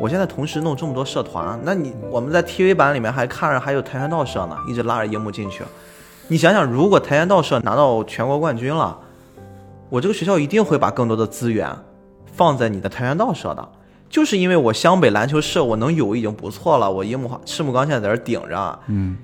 [0.00, 5.62] 我现在同时弄这么多社团，那你我们在 TV 版里面还看着还有跆拳道社呢，一直拉着樱木进去。
[6.26, 8.98] 你想想，如果跆拳道社拿到全国冠军了，
[9.88, 11.70] 我这个学校一定会把更多的资源
[12.32, 13.68] 放在你的跆拳道社的。
[14.08, 19.16] 就是因为我湘北篮球社我能有已经不错了，我樱木花赤木刚现在在这顶着，嗯，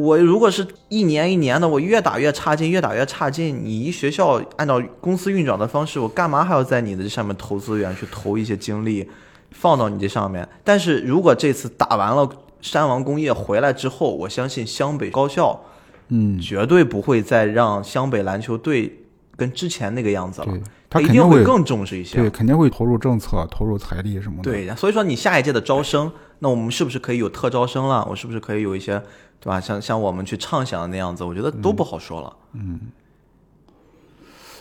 [0.00, 9.08] 我如果是一年一年的，我越打越差劲，越打越差劲，你一学校按照公司运转的方式，我干嘛还要在你的这上面投资源，去投一些精力，
[9.50, 10.48] 放到你这上面？
[10.64, 12.28] 但是如果这次打完了
[12.60, 15.60] 山王工业回来之后，我相信湘北高校
[16.08, 19.04] 嗯，绝对不会再让湘北篮球队
[19.36, 20.48] 跟之前那个样子了，，
[20.88, 22.18] 他一肯定会定会更重视一些。
[22.18, 26.10] 对，肯定会投入政策、投入财力什么的。，对，所以说你下一届的招生，
[26.40, 28.06] 那我们是不是可以有特招生了？
[28.10, 29.00] 我是不是可以有一些，
[29.40, 29.60] 对吧？
[29.60, 32.36] 像像我们去畅想的那样子，我觉得都不好说了。
[32.52, 32.80] 嗯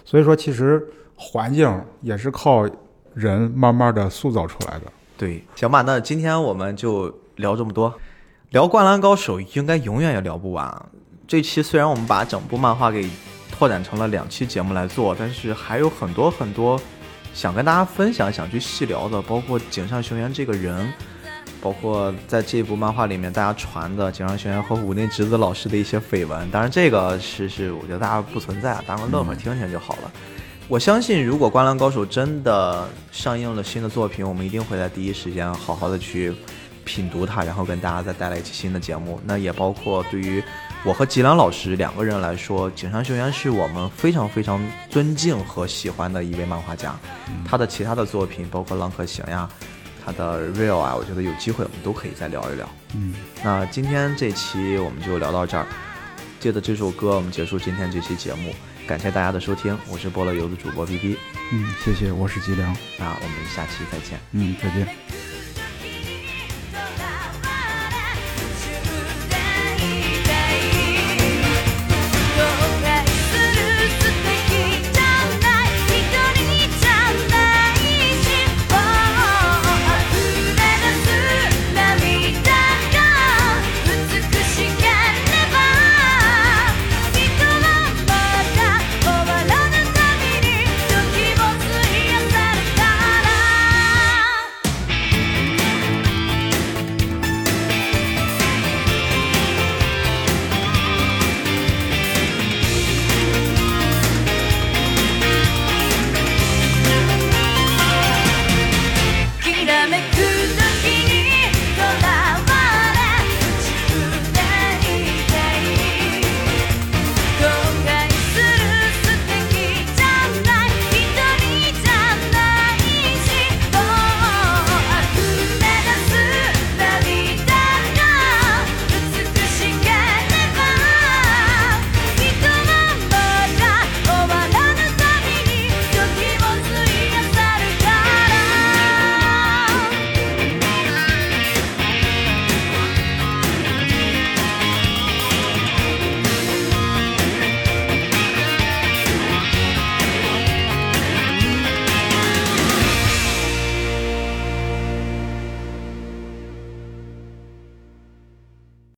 [0.06, 2.68] 所以说其实环境也是靠
[3.14, 4.86] 人慢慢的塑造出来的。
[5.18, 7.94] 对，行吧，那今天我们就聊这么多。
[8.52, 10.90] 聊《灌篮高手》应该永远也聊不完。
[11.28, 13.08] 这期虽然我们把整部漫画给
[13.52, 16.82] 拓展成了两期节目来做，但是还有很多很多
[17.34, 20.92] 想跟大家分享、想去细聊的，包括井上雄彦这个人，
[21.62, 26.50] 包括在这部漫画里面大家传的井上雄彦和武内直子老师的一些绯闻。
[26.52, 30.12] 当然，这个是是我觉得大家不存在，当个乐呵听听就好了。
[30.68, 36.32] 我相信，如果《灌篮高手》真的上映了新的作品，我们一定会在第一时间好好的去
[36.86, 39.20] 品读它，然后跟大家再带来一期新的节目。
[39.26, 40.44] 那也包括对于
[40.86, 46.96] 我和吉良老师两个人来说，井上雄彦是我们非常非常尊敬和喜欢的一位漫画家。
[47.44, 49.50] 他的其他的作品，包括《浪客行》呀，
[50.12, 52.70] 他的《Real》啊，我觉得有机会我们都可以再聊一聊。
[52.96, 53.14] 嗯，
[53.44, 55.66] 那今天这期我们就聊到这儿，
[56.40, 58.54] 借着这首歌，我们结束今天这期节目。
[58.88, 61.18] 感谢大家的收听，我是菠萝油的主播 B B，
[61.52, 62.76] 嗯，谢谢，我是吉良。
[62.98, 64.20] 那我们下期再见。
[64.32, 65.39] 嗯，再见。